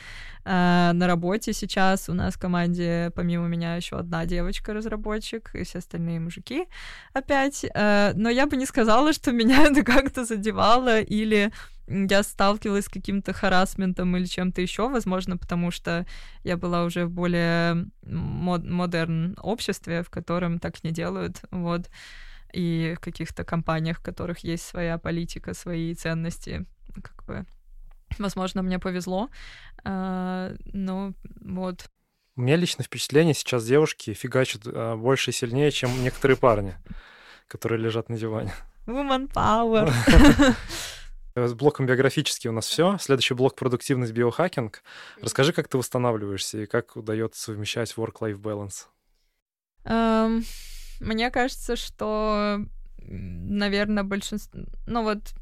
А 0.45 0.93
на 0.93 1.07
работе 1.07 1.53
сейчас 1.53 2.09
у 2.09 2.13
нас 2.13 2.35
в 2.35 2.39
команде, 2.39 3.11
помимо 3.15 3.47
меня, 3.47 3.75
еще 3.75 3.97
одна 3.97 4.25
девочка-разработчик, 4.25 5.51
и 5.55 5.63
все 5.63 5.79
остальные 5.79 6.19
мужики 6.19 6.65
опять. 7.13 7.65
А, 7.73 8.13
но 8.13 8.29
я 8.29 8.45
бы 8.45 8.57
не 8.57 8.65
сказала, 8.65 9.13
что 9.13 9.31
меня 9.31 9.63
это 9.69 9.83
как-то 9.83 10.25
задевало 10.25 10.99
или 10.99 11.51
я 11.89 12.23
сталкивалась 12.23 12.85
с 12.85 12.89
каким-то 12.89 13.33
харасментом 13.33 14.15
или 14.15 14.25
чем-то 14.25 14.61
еще, 14.61 14.89
возможно, 14.89 15.37
потому 15.37 15.71
что 15.71 16.05
я 16.43 16.55
была 16.55 16.83
уже 16.83 17.05
в 17.05 17.11
более 17.11 17.87
мод 18.03 18.63
модерн 18.63 19.35
обществе, 19.41 20.03
в 20.03 20.09
котором 20.09 20.59
так 20.59 20.83
не 20.83 20.91
делают, 20.91 21.41
вот 21.51 21.89
и 22.53 22.95
в 22.97 22.99
каких-то 22.99 23.43
компаниях, 23.43 23.99
в 23.99 24.03
которых 24.03 24.39
есть 24.39 24.65
своя 24.65 24.97
политика, 24.97 25.53
свои 25.53 25.93
ценности, 25.93 26.65
как 27.01 27.23
бы, 27.25 27.45
возможно, 28.17 28.61
мне 28.61 28.79
повезло, 28.79 29.29
а, 29.83 30.53
но 30.73 31.13
вот. 31.41 31.89
У 32.35 32.41
меня 32.41 32.55
лично 32.55 32.83
впечатление 32.83 33.33
сейчас 33.33 33.65
девушки 33.65 34.13
фигачат 34.13 34.61
а, 34.65 34.95
больше 34.95 35.31
и 35.31 35.33
сильнее, 35.33 35.71
чем 35.71 36.03
некоторые 36.03 36.37
парни, 36.37 36.75
которые 37.47 37.79
лежат 37.79 38.09
на 38.09 38.17
диване. 38.17 38.53
Woman 38.85 39.31
power. 39.31 39.91
С 41.35 41.53
блоком 41.53 41.85
биографический 41.85 42.49
у 42.49 42.53
нас 42.53 42.65
все. 42.65 42.97
Следующий 42.99 43.33
блок 43.33 43.55
продуктивность 43.55 44.13
биохакинг. 44.13 44.81
Расскажи, 45.21 45.53
как 45.53 45.67
ты 45.67 45.77
восстанавливаешься 45.77 46.63
и 46.63 46.65
как 46.65 46.95
удается 46.95 47.41
совмещать 47.41 47.93
work-life 47.95 48.41
balance. 48.41 48.87
Um, 49.85 50.43
мне 50.99 51.29
кажется, 51.31 51.75
что, 51.75 52.59
наверное, 52.97 54.03
большинство... 54.03 54.61
Ну 54.87 55.03
вот 55.03 55.33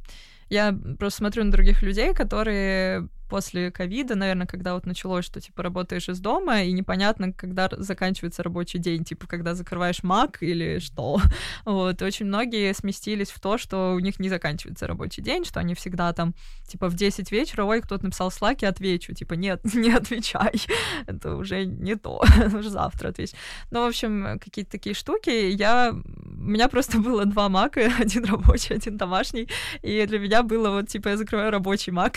я 0.50 0.78
просто 1.00 1.18
смотрю 1.20 1.44
на 1.44 1.52
других 1.52 1.82
людей, 1.82 2.14
которые 2.14 3.10
после 3.28 3.72
ковида, 3.72 4.16
наверное, 4.16 4.48
когда 4.48 4.74
вот 4.74 4.86
началось, 4.86 5.26
что, 5.26 5.40
типа, 5.40 5.64
работаешь 5.64 6.10
из 6.10 6.20
дома, 6.20 6.64
и 6.64 6.72
непонятно, 6.72 7.34
когда 7.34 7.70
заканчивается 7.72 8.44
рабочий 8.44 8.80
день, 8.80 9.04
типа, 9.04 9.28
когда 9.28 9.54
закрываешь 9.54 10.00
Mac 10.00 10.38
или 10.42 10.80
что. 10.80 11.20
Вот, 11.66 12.02
очень 12.02 12.26
многие 12.26 12.74
сместились 12.74 13.30
в 13.30 13.40
то, 13.40 13.58
что 13.58 13.94
у 13.94 14.00
них 14.00 14.20
не 14.20 14.30
заканчивается 14.30 14.88
рабочий 14.88 15.22
день, 15.22 15.46
что 15.46 15.60
они 15.60 15.76
всегда 15.76 16.14
там, 16.14 16.34
типа, 16.68 16.88
в 16.88 16.96
10 16.96 17.32
вечера, 17.32 17.64
ой, 17.66 17.82
кто-то 17.82 18.06
написал 18.06 18.30
в 18.30 18.42
Slack, 18.42 18.66
отвечу, 18.66 19.14
типа, 19.14 19.34
нет, 19.34 19.62
не 19.74 19.92
отвечай, 19.92 20.54
это 21.08 21.36
уже 21.36 21.66
не 21.66 21.96
то, 21.96 22.24
уже 22.54 22.70
завтра 22.70 23.10
ответь. 23.10 23.36
Ну, 23.72 23.84
в 23.84 23.88
общем, 23.88 24.40
какие-то 24.40 24.72
такие 24.72 24.96
штуки. 24.96 25.30
Я... 25.30 25.92
У 25.94 26.50
меня 26.50 26.68
просто 26.70 27.00
было 27.00 27.26
два 27.26 27.50
мака, 27.50 27.92
один 28.00 28.26
рабочий, 28.26 28.76
один 28.76 28.98
домашний, 28.98 29.50
и 29.82 30.06
для 30.06 30.20
меня 30.20 30.44
было 30.44 30.70
вот, 30.70 30.88
типа, 30.88 31.10
я 31.10 31.18
закрываю 31.18 31.52
рабочий 31.52 31.92
мак, 31.92 32.16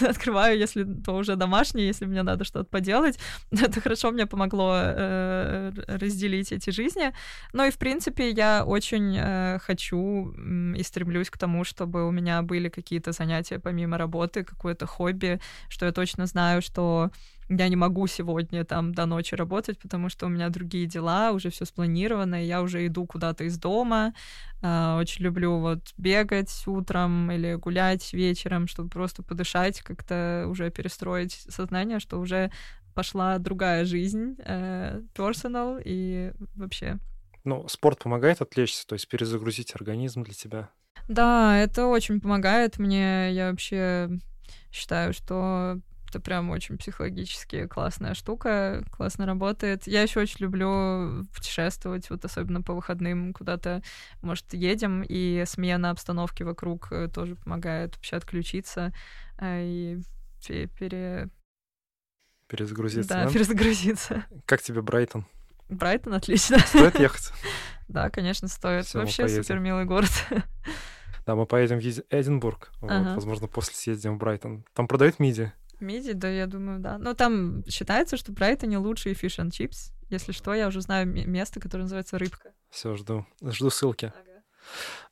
открываю 0.00 0.37
открываю, 0.38 0.58
если 0.58 0.84
то 0.84 1.16
уже 1.16 1.36
домашний, 1.36 1.86
если 1.86 2.06
мне 2.06 2.22
надо 2.22 2.44
что-то 2.44 2.64
поделать. 2.64 3.18
Это 3.50 3.80
хорошо 3.80 4.10
мне 4.10 4.26
помогло 4.26 4.74
э, 4.74 5.72
разделить 5.86 6.52
эти 6.52 6.70
жизни. 6.70 7.12
Но 7.52 7.64
и, 7.64 7.70
в 7.70 7.78
принципе, 7.78 8.30
я 8.30 8.64
очень 8.64 9.16
э, 9.18 9.58
хочу 9.58 10.34
и 10.76 10.82
стремлюсь 10.82 11.30
к 11.30 11.38
тому, 11.38 11.64
чтобы 11.64 12.08
у 12.08 12.10
меня 12.10 12.42
были 12.42 12.68
какие-то 12.68 13.12
занятия 13.12 13.58
помимо 13.58 13.98
работы, 13.98 14.44
какое-то 14.44 14.86
хобби, 14.86 15.40
что 15.68 15.86
я 15.86 15.92
точно 15.92 16.26
знаю, 16.26 16.62
что 16.62 17.10
я 17.48 17.68
не 17.68 17.76
могу 17.76 18.06
сегодня 18.06 18.64
там 18.64 18.94
до 18.94 19.06
ночи 19.06 19.34
работать, 19.34 19.78
потому 19.78 20.08
что 20.08 20.26
у 20.26 20.28
меня 20.28 20.48
другие 20.50 20.86
дела, 20.86 21.32
уже 21.32 21.50
все 21.50 21.64
спланировано, 21.64 22.42
и 22.42 22.46
я 22.46 22.62
уже 22.62 22.86
иду 22.86 23.06
куда-то 23.06 23.44
из 23.44 23.58
дома. 23.58 24.14
Э, 24.62 24.96
очень 24.98 25.24
люблю 25.24 25.58
вот 25.58 25.80
бегать 25.96 26.62
утром 26.66 27.30
или 27.30 27.54
гулять 27.54 28.12
вечером, 28.12 28.66
чтобы 28.66 28.90
просто 28.90 29.22
подышать, 29.22 29.80
как-то 29.80 30.46
уже 30.48 30.70
перестроить 30.70 31.32
сознание, 31.32 32.00
что 32.00 32.18
уже 32.18 32.50
пошла 32.94 33.38
другая 33.38 33.84
жизнь, 33.84 34.36
э, 34.44 35.00
personal 35.14 35.80
и 35.84 36.32
вообще. 36.56 36.98
Ну, 37.44 37.66
спорт 37.68 38.02
помогает 38.02 38.42
отвлечься, 38.42 38.86
то 38.86 38.94
есть 38.94 39.08
перезагрузить 39.08 39.74
организм 39.74 40.22
для 40.22 40.34
тебя? 40.34 40.70
Да, 41.08 41.56
это 41.56 41.86
очень 41.86 42.20
помогает 42.20 42.78
мне. 42.78 43.32
Я 43.32 43.50
вообще 43.50 44.10
считаю, 44.70 45.12
что 45.12 45.80
это 46.08 46.20
прям 46.20 46.50
очень 46.50 46.78
психологически 46.78 47.66
классная 47.66 48.14
штука, 48.14 48.84
классно 48.90 49.26
работает. 49.26 49.86
Я 49.86 50.02
еще 50.02 50.20
очень 50.20 50.40
люблю 50.40 51.24
путешествовать, 51.34 52.10
вот 52.10 52.24
особенно 52.24 52.62
по 52.62 52.74
выходным 52.74 53.32
куда-то, 53.32 53.82
может, 54.22 54.52
едем, 54.54 55.02
и 55.02 55.44
смена 55.46 55.90
обстановки 55.90 56.42
вокруг 56.42 56.88
э, 56.90 57.08
тоже 57.08 57.36
помогает 57.36 57.96
вообще 57.96 58.16
отключиться 58.16 58.92
э, 59.38 59.64
и 59.64 60.00
пере... 60.78 61.28
Перезагрузиться, 62.46 63.08
да? 63.08 63.24
Да, 63.24 63.30
перезагрузиться. 63.30 64.24
Как 64.46 64.62
тебе 64.62 64.80
Брайтон? 64.80 65.26
Брайтон 65.68 66.14
отлично. 66.14 66.58
Стоит 66.60 66.98
ехать? 66.98 67.32
Да, 67.88 68.10
конечно, 68.10 68.48
стоит. 68.48 68.86
Всё, 68.86 69.00
Вообще 69.00 69.28
супер 69.28 69.58
милый 69.58 69.84
город. 69.84 70.10
Да, 71.26 71.34
мы 71.34 71.44
поедем 71.44 71.78
в 71.78 71.82
Эдинбург. 72.08 72.72
Ага. 72.80 73.10
Вот, 73.10 73.14
возможно, 73.16 73.48
после 73.48 73.74
съездим 73.74 74.14
в 74.14 74.18
Брайтон. 74.18 74.64
Там 74.72 74.88
продают 74.88 75.18
мидии. 75.18 75.52
Мидии, 75.80 76.12
да, 76.12 76.28
я 76.28 76.46
думаю, 76.46 76.80
да. 76.80 76.98
Но 76.98 77.14
там 77.14 77.64
считается, 77.68 78.16
что 78.16 78.32
Брайтоне 78.32 78.78
лучшие 78.78 79.14
fish 79.14 79.38
and 79.38 79.50
chips. 79.50 79.92
Если 80.08 80.32
что, 80.32 80.54
я 80.54 80.68
уже 80.68 80.80
знаю 80.80 81.06
место, 81.06 81.60
которое 81.60 81.82
называется 81.82 82.18
Рыбка. 82.18 82.52
Все, 82.70 82.96
жду. 82.96 83.26
Жду 83.42 83.70
ссылки. 83.70 84.06
Ага. 84.06 84.42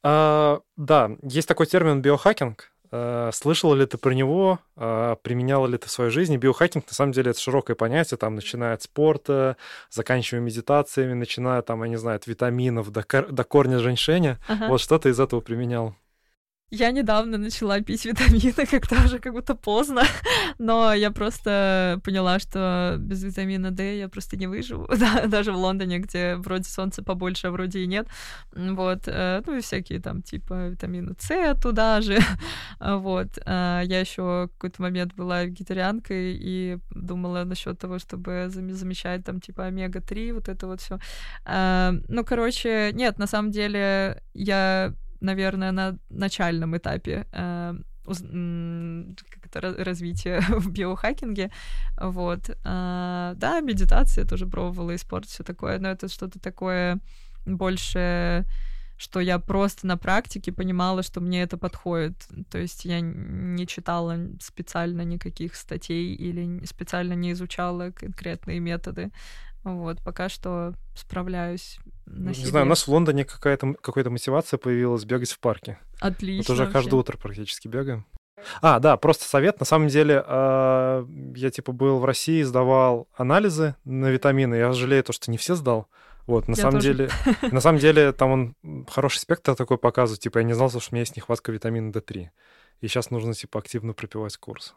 А, 0.03 0.61
да, 0.77 1.11
есть 1.23 1.49
такой 1.49 1.67
термин 1.67 2.03
биохакинг. 2.03 2.73
А, 2.91 3.31
слышала 3.33 3.75
ли 3.75 3.85
ты 3.87 3.99
про 3.99 4.13
него? 4.13 4.59
А, 4.77 5.17
применяла 5.17 5.67
ли 5.67 5.77
ты 5.77 5.87
в 5.89 5.91
своей 5.91 6.11
жизни? 6.11 6.37
Биохакинг, 6.37 6.87
на 6.87 6.95
самом 6.95 7.13
деле, 7.13 7.33
это 7.33 7.41
широкое 7.41 7.77
понятие, 7.77 8.17
там, 8.19 8.35
начиная 8.35 8.75
от 8.75 8.83
спорта, 8.83 9.57
заканчивая 9.91 10.41
медитациями, 10.41 11.15
начиная, 11.15 11.63
там, 11.63 11.83
я 11.83 11.89
не 11.89 11.97
знаю, 11.97 12.17
от 12.17 12.27
витаминов 12.27 12.91
до, 12.91 13.03
кор- 13.03 13.31
до 13.31 13.45
корня 13.45 13.79
женьшеня. 13.79 14.39
Ага. 14.49 14.69
Вот 14.69 14.81
что 14.81 14.99
ты 14.99 15.11
из 15.11 15.21
этого 15.21 15.41
применял? 15.41 15.95
Я 16.71 16.91
недавно 16.91 17.39
начала 17.39 17.81
пить 17.81 18.05
витамины, 18.05 18.67
как-то 18.71 18.97
уже 19.05 19.21
как 19.21 19.33
будто 19.33 19.55
поздно, 19.55 20.03
но 20.59 20.93
я 20.93 21.13
просто 21.13 22.01
поняла, 22.03 22.41
что 22.41 22.97
без 22.99 23.23
витамина 23.23 23.71
D 23.71 23.99
я 23.99 24.09
просто 24.09 24.37
не 24.37 24.49
выживу, 24.49 24.89
да, 24.99 25.27
даже 25.27 25.53
в 25.53 25.57
Лондоне, 25.57 26.01
где 26.01 26.35
вроде 26.35 26.65
солнца 26.65 27.05
побольше, 27.05 27.47
а 27.47 27.51
вроде 27.53 27.79
и 27.79 27.87
нет, 27.87 28.09
вот, 28.51 29.03
э, 29.07 29.43
ну 29.47 29.57
и 29.57 29.61
всякие 29.61 30.01
там 30.01 30.23
типа 30.23 30.71
витамина 30.71 31.15
С 31.21 31.55
туда 31.63 32.01
же, 32.01 32.19
вот. 32.81 33.39
А 33.47 33.83
я 33.83 34.01
еще 34.01 34.49
какой-то 34.55 34.83
момент 34.83 35.15
была 35.15 35.45
вегетарианкой 35.45 36.37
и 36.37 36.79
думала 36.91 37.45
насчет 37.45 37.79
того, 37.79 38.01
чтобы 38.01 38.47
замещать 38.49 39.25
там 39.25 39.41
типа 39.41 39.67
омега-3, 39.67 40.33
вот 40.33 40.49
это 40.49 40.67
вот 40.67 40.81
все. 40.81 40.99
А, 41.45 41.95
ну, 42.09 42.25
короче, 42.25 42.91
нет, 42.93 43.19
на 43.19 43.29
самом 43.29 43.53
деле 43.53 44.21
я 44.35 44.93
наверное, 45.21 45.73
на 45.73 45.99
начальном 46.09 46.77
этапе 46.77 47.27
э, 47.33 47.75
как 48.07 49.47
это, 49.47 49.85
развития 49.85 50.41
в 50.49 50.71
биохакинге. 50.71 51.51
Вот. 52.01 52.51
А, 52.65 53.35
да, 53.35 53.61
медитация 53.61 54.25
тоже 54.25 54.47
пробовала, 54.47 54.93
и 54.93 54.99
спорт, 54.99 55.27
все 55.27 55.43
такое, 55.43 55.79
но 55.79 55.89
это 55.89 56.09
что-то 56.09 56.39
такое 56.39 57.01
больше 57.45 58.45
что 58.99 59.21
я 59.21 59.39
просто 59.39 59.87
на 59.87 59.99
практике 59.99 60.53
понимала, 60.53 61.03
что 61.03 61.21
мне 61.21 61.43
это 61.43 61.59
подходит. 61.59 62.27
То 62.51 62.59
есть 62.59 62.87
я 62.87 63.01
не 63.01 63.67
читала 63.67 64.19
специально 64.41 65.03
никаких 65.03 65.55
статей 65.55 66.15
или 66.15 66.65
специально 66.65 67.13
не 67.13 67.33
изучала 67.33 67.91
конкретные 67.91 68.59
методы. 68.59 69.11
Вот, 69.65 70.03
пока 70.03 70.29
что 70.29 70.73
справляюсь 70.95 71.79
на 72.07 72.29
Не 72.29 72.35
себе. 72.35 72.47
знаю, 72.47 72.67
у 72.67 72.69
нас 72.69 72.87
в 72.87 72.89
Лондоне 72.89 73.25
какая-то 73.25 73.75
какая-то 73.75 74.11
мотивация 74.11 74.59
появилась 74.59 75.05
бегать 75.05 75.33
в 75.33 75.39
парке. 75.41 75.79
Отлично. 76.01 76.45
Вот 76.49 76.51
уже 76.55 76.63
вообще. 76.65 76.73
каждое 76.73 76.97
утро 76.97 77.17
практически 77.19 77.69
бегаем. 77.69 78.07
А, 78.61 78.79
да, 78.79 78.97
просто 78.97 79.25
совет. 79.25 79.59
На 79.61 79.67
самом 79.67 79.89
деле, 79.89 80.23
э, 80.27 81.07
я 81.37 81.51
типа 81.51 81.73
был 81.73 81.99
в 81.99 82.05
России, 82.05 82.43
сдавал 82.43 83.09
анализы 83.17 83.77
на 83.85 84.11
витамины. 84.11 84.55
Я 84.57 84.73
жалею 84.73 85.03
то, 85.05 85.13
что 85.13 85.31
не 85.31 85.39
все 85.39 85.55
сдал. 85.55 85.89
Вот, 86.27 86.49
на 86.49 86.53
я 86.53 86.57
самом 86.57 86.81
тоже. 86.81 86.95
деле, 86.95 87.11
на 87.53 87.61
самом 87.61 87.79
деле 87.79 88.13
там 88.13 88.31
он 88.31 88.87
хороший 88.89 89.19
спектр 89.19 89.55
такой 89.55 89.79
показывает. 89.79 90.21
Типа 90.21 90.39
я 90.39 90.45
не 90.45 90.53
знал, 90.53 90.69
что 90.69 90.79
у 90.79 90.95
меня 90.95 91.01
есть 91.01 91.17
нехватка 91.17 91.51
витамина 91.51 91.91
D3. 91.91 92.29
И 92.83 92.89
сейчас 92.89 93.11
нужно 93.11 93.33
типа 93.33 93.59
активно 93.59 93.95
пропивать 93.95 94.37
курс. 94.37 94.75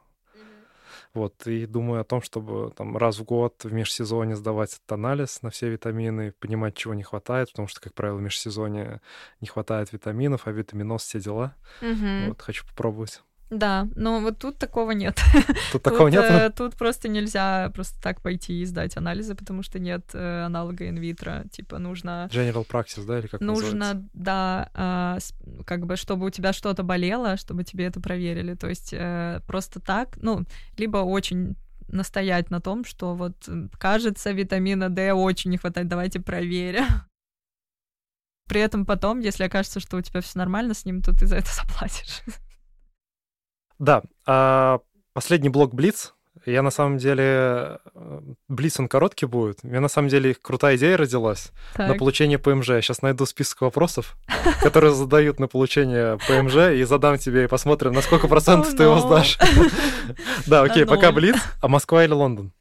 Вот, 1.14 1.48
и 1.48 1.66
думаю 1.66 2.02
о 2.02 2.04
том, 2.04 2.22
чтобы 2.22 2.72
там 2.76 2.96
раз 2.96 3.18
в 3.18 3.24
год 3.24 3.64
в 3.64 3.74
межсезонье 3.74 4.36
сдавать 4.36 4.74
этот 4.74 4.92
анализ 4.92 5.42
на 5.42 5.50
все 5.50 5.70
витамины, 5.70 6.34
понимать, 6.40 6.76
чего 6.76 6.94
не 6.94 7.04
хватает, 7.04 7.50
потому 7.50 7.68
что, 7.68 7.82
как 7.82 7.94
правило, 7.96 8.18
в 8.18 8.22
межсезонье 8.22 9.02
не 9.42 9.48
хватает 9.48 9.92
витаминов, 9.92 10.46
а 10.46 10.52
витаминоз 10.52 11.04
все 11.04 11.20
дела. 11.20 11.56
Угу. 11.82 12.28
Вот, 12.28 12.42
хочу 12.42 12.66
попробовать. 12.68 13.24
Да, 13.50 13.88
но 13.96 14.20
вот 14.20 14.38
тут 14.38 14.58
такого 14.60 14.92
нет. 14.92 15.20
Тут 15.72 15.82
такого 15.84 16.12
тут, 16.12 16.20
нет? 16.20 16.32
э, 16.32 16.50
тут 16.52 16.76
просто 16.76 17.08
нельзя 17.08 17.72
просто 17.74 18.00
так 18.00 18.22
пойти 18.22 18.62
и 18.62 18.66
сдать 18.66 18.96
анализы, 18.96 19.34
потому 19.34 19.64
что 19.64 19.80
нет 19.80 20.04
э, 20.14 20.44
аналога 20.46 20.88
инвитро. 20.88 21.46
Типа 21.52 21.80
нужно... 21.80 22.30
General 22.32 22.66
Praxis, 22.68 23.06
да, 23.06 23.20
или 23.20 23.28
как 23.28 23.42
называется? 23.42 23.76
Нужно, 23.76 24.10
да, 24.14 24.70
а, 24.76 25.18
как 25.66 25.88
бы, 25.88 25.96
чтобы 25.96 26.28
у 26.28 26.30
тебя 26.30 26.54
что-то 26.54 26.84
болело, 26.84 27.38
чтобы 27.38 27.64
тебе 27.64 27.86
это 27.86 28.00
проверили. 28.00 28.54
То 28.54 28.70
есть 28.70 28.94
э, 28.94 29.42
просто 29.48 29.80
так, 29.80 30.18
ну, 30.22 30.46
либо 30.78 30.98
очень 30.98 31.56
настоять 31.88 32.52
на 32.52 32.62
том, 32.62 32.86
что 32.86 33.16
вот 33.16 33.50
кажется 33.80 34.32
витамина 34.32 34.90
D 34.90 35.14
очень 35.14 35.50
не 35.50 35.58
хватает, 35.58 35.88
давайте 35.88 36.20
проверим. 36.20 36.86
При 38.48 38.62
этом 38.62 38.86
потом, 38.86 39.20
если 39.20 39.44
окажется, 39.44 39.80
что 39.80 39.98
у 39.98 40.02
тебя 40.02 40.22
все 40.22 40.38
нормально 40.38 40.74
с 40.74 40.86
ним, 40.86 41.02
то 41.02 41.14
ты 41.14 41.26
за 41.26 41.38
это 41.38 41.50
заплатишь. 41.54 42.22
Да. 43.80 44.04
а, 44.26 44.80
последний 45.14 45.50
блок 45.50 45.74
Блиц. 45.74 46.14
Я 46.46 46.62
на 46.62 46.72
самом 46.72 46.98
деле... 46.98 47.80
э, 47.94 48.20
Блиц, 48.48 48.80
он 48.80 48.88
короткий 48.88 49.26
будет. 49.26 49.60
У 49.64 49.68
меня 49.68 49.82
на 49.82 49.90
самом 49.90 50.08
деле 50.08 50.34
крутая 50.34 50.78
идея 50.78 50.96
родилась 50.96 51.52
на 51.78 51.90
Так. 51.90 51.98
получение 52.00 52.40
ПМЖ. 52.40 52.70
Я 52.70 52.82
сейчас 52.82 53.02
найду 53.02 53.26
список 53.26 53.62
вопросов, 53.62 54.16
которые 54.62 54.94
задают 54.94 55.40
на 55.40 55.48
получение 55.48 56.18
ПМЖ, 56.28 56.74
и 56.80 56.84
задам 56.86 57.18
тебе, 57.18 57.44
и 57.44 57.48
посмотрим, 57.48 57.92
на 57.92 58.02
сколько 58.02 58.28
процентов 58.30 58.74
ты 58.76 58.84
его 58.84 58.96
no. 58.96 59.02
сдашь. 59.02 59.38
Да, 60.48 60.62
окей, 60.64 60.86
На 60.86 60.88
пока 60.92 61.08
ноль. 61.12 61.16
Блиц. 61.16 61.36
А 61.62 61.68
Москва 61.68 62.04
или 62.06 62.14
Лондон? 62.14 62.54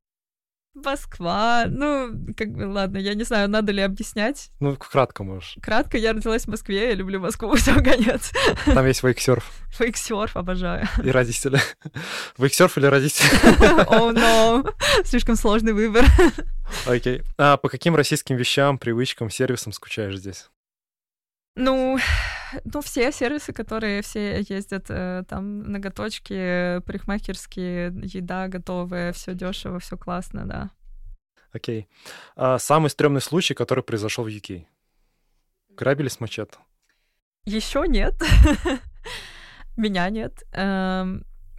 Москва. 0.74 1.64
Ну, 1.68 2.10
как 2.36 2.52
бы, 2.52 2.66
ладно, 2.66 2.98
я 2.98 3.14
не 3.14 3.24
знаю, 3.24 3.48
надо 3.48 3.72
ли 3.72 3.82
объяснять. 3.82 4.50
Ну, 4.60 4.76
кратко 4.76 5.24
можешь. 5.24 5.56
Кратко, 5.60 5.98
я 5.98 6.12
родилась 6.12 6.44
в 6.44 6.48
Москве, 6.48 6.88
я 6.90 6.94
люблю 6.94 7.20
Москву, 7.20 7.54
все, 7.56 7.74
конец. 7.82 8.32
Там 8.64 8.86
есть 8.86 9.02
вейксерф 9.02 9.44
Фейксерф 9.70 10.36
обожаю. 10.36 10.86
и 11.02 11.10
родители. 11.10 11.60
Вейксерф 12.36 12.78
или 12.78 12.86
родители? 12.86 13.28
О, 13.88 14.12
но 14.12 14.64
слишком 15.04 15.36
сложный 15.36 15.72
выбор. 15.72 16.04
Окей. 16.86 17.22
А 17.36 17.56
по 17.56 17.68
каким 17.68 17.96
российским 17.96 18.36
вещам, 18.36 18.78
привычкам, 18.78 19.30
сервисам 19.30 19.72
скучаешь 19.72 20.18
здесь? 20.18 20.48
Ну, 21.58 21.98
ну, 22.64 22.80
все 22.80 23.12
сервисы, 23.12 23.52
которые 23.52 24.00
все 24.02 24.40
ездят, 24.40 24.86
э, 24.88 25.24
там 25.28 25.62
ноготочки, 25.62 26.80
парикмахерские, 26.86 27.92
еда 28.02 28.48
готовая, 28.48 29.12
все 29.12 29.34
дешево, 29.34 29.78
все 29.78 29.96
классно, 29.96 30.46
да. 30.46 30.70
Окей. 31.52 31.88
А 32.36 32.58
самый 32.58 32.90
стрёмный 32.90 33.20
случай, 33.20 33.54
который 33.54 33.82
произошел 33.82 34.24
в 34.24 34.28
UK? 34.28 34.66
Грабили 35.70 36.08
с 36.08 36.20
мачете? 36.20 36.58
Еще 37.44 37.84
нет. 37.88 38.14
Меня 39.76 40.10
нет. 40.10 40.44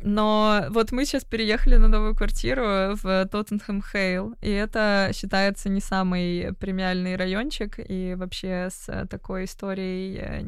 Но 0.02 0.66
вот 0.70 0.92
мы 0.92 1.06
сейчас 1.06 1.26
переехали 1.26 1.76
на 1.76 1.88
новую 1.88 2.16
квартиру 2.16 2.96
в 2.96 3.28
Тоттенхэм 3.28 3.82
Хейл, 3.82 4.36
и 4.42 4.50
это 4.50 5.12
считается 5.14 5.70
не 5.70 5.82
самый 5.82 6.54
премиальный 6.60 7.16
райончик, 7.16 7.76
и 7.78 8.16
вообще 8.16 8.70
с 8.72 9.08
такой 9.08 9.46
историей 9.46 10.18
э, 10.18 10.44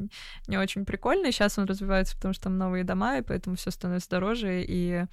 не 0.47 0.57
очень 0.57 0.85
прикольный. 0.85 1.31
Сейчас 1.31 1.57
он 1.57 1.65
развивается, 1.65 2.15
потому 2.15 2.33
что 2.33 2.43
там 2.45 2.57
новые 2.57 2.83
дома, 2.83 3.17
и 3.17 3.21
поэтому 3.21 3.55
все 3.55 3.71
становится 3.71 4.09
дороже, 4.09 4.63
и 4.63 4.91
э, 4.91 5.07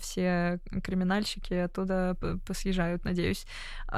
все 0.00 0.58
криминальщики 0.82 1.54
оттуда 1.54 2.16
посъезжают, 2.46 3.04
надеюсь. 3.04 3.46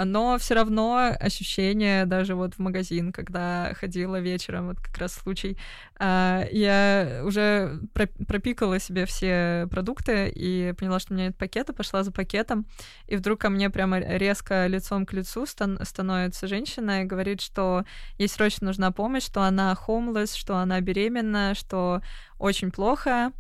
Но 0.04 0.36
все 0.38 0.54
равно 0.54 1.14
ощущение 1.18 2.04
даже 2.04 2.34
вот 2.34 2.54
в 2.54 2.58
магазин, 2.58 3.12
когда 3.12 3.72
ходила 3.74 4.20
вечером, 4.20 4.68
вот 4.68 4.80
как 4.80 4.98
раз 4.98 5.14
случай, 5.14 5.56
а, 5.98 6.44
я 6.50 7.22
уже 7.24 7.80
про- 7.94 8.06
пропикала 8.06 8.78
себе 8.78 9.06
все 9.06 9.66
продукты 9.70 10.28
и 10.28 10.74
поняла, 10.78 10.98
что 10.98 11.12
у 11.12 11.16
меня 11.16 11.28
нет 11.28 11.36
пакета, 11.36 11.72
пошла 11.72 12.02
за 12.02 12.12
пакетом, 12.12 12.66
и 13.06 13.16
вдруг 13.16 13.40
ко 13.40 13.48
мне 13.48 13.70
прямо 13.70 13.98
резко 13.98 14.66
лицом 14.66 15.06
к 15.06 15.12
лицу 15.12 15.46
стан- 15.46 15.78
становится 15.84 16.46
женщина 16.46 17.02
и 17.02 17.06
говорит, 17.06 17.40
что 17.40 17.84
ей 18.18 18.28
срочно 18.28 18.66
нужна 18.66 18.90
помощь, 18.90 19.24
что 19.24 19.42
она 19.42 19.76
homeless, 19.86 20.36
что 20.36 20.56
она 20.56 20.80
беременна, 20.80 21.54
что 21.54 22.02
очень 22.38 22.70
плохо. 22.70 23.32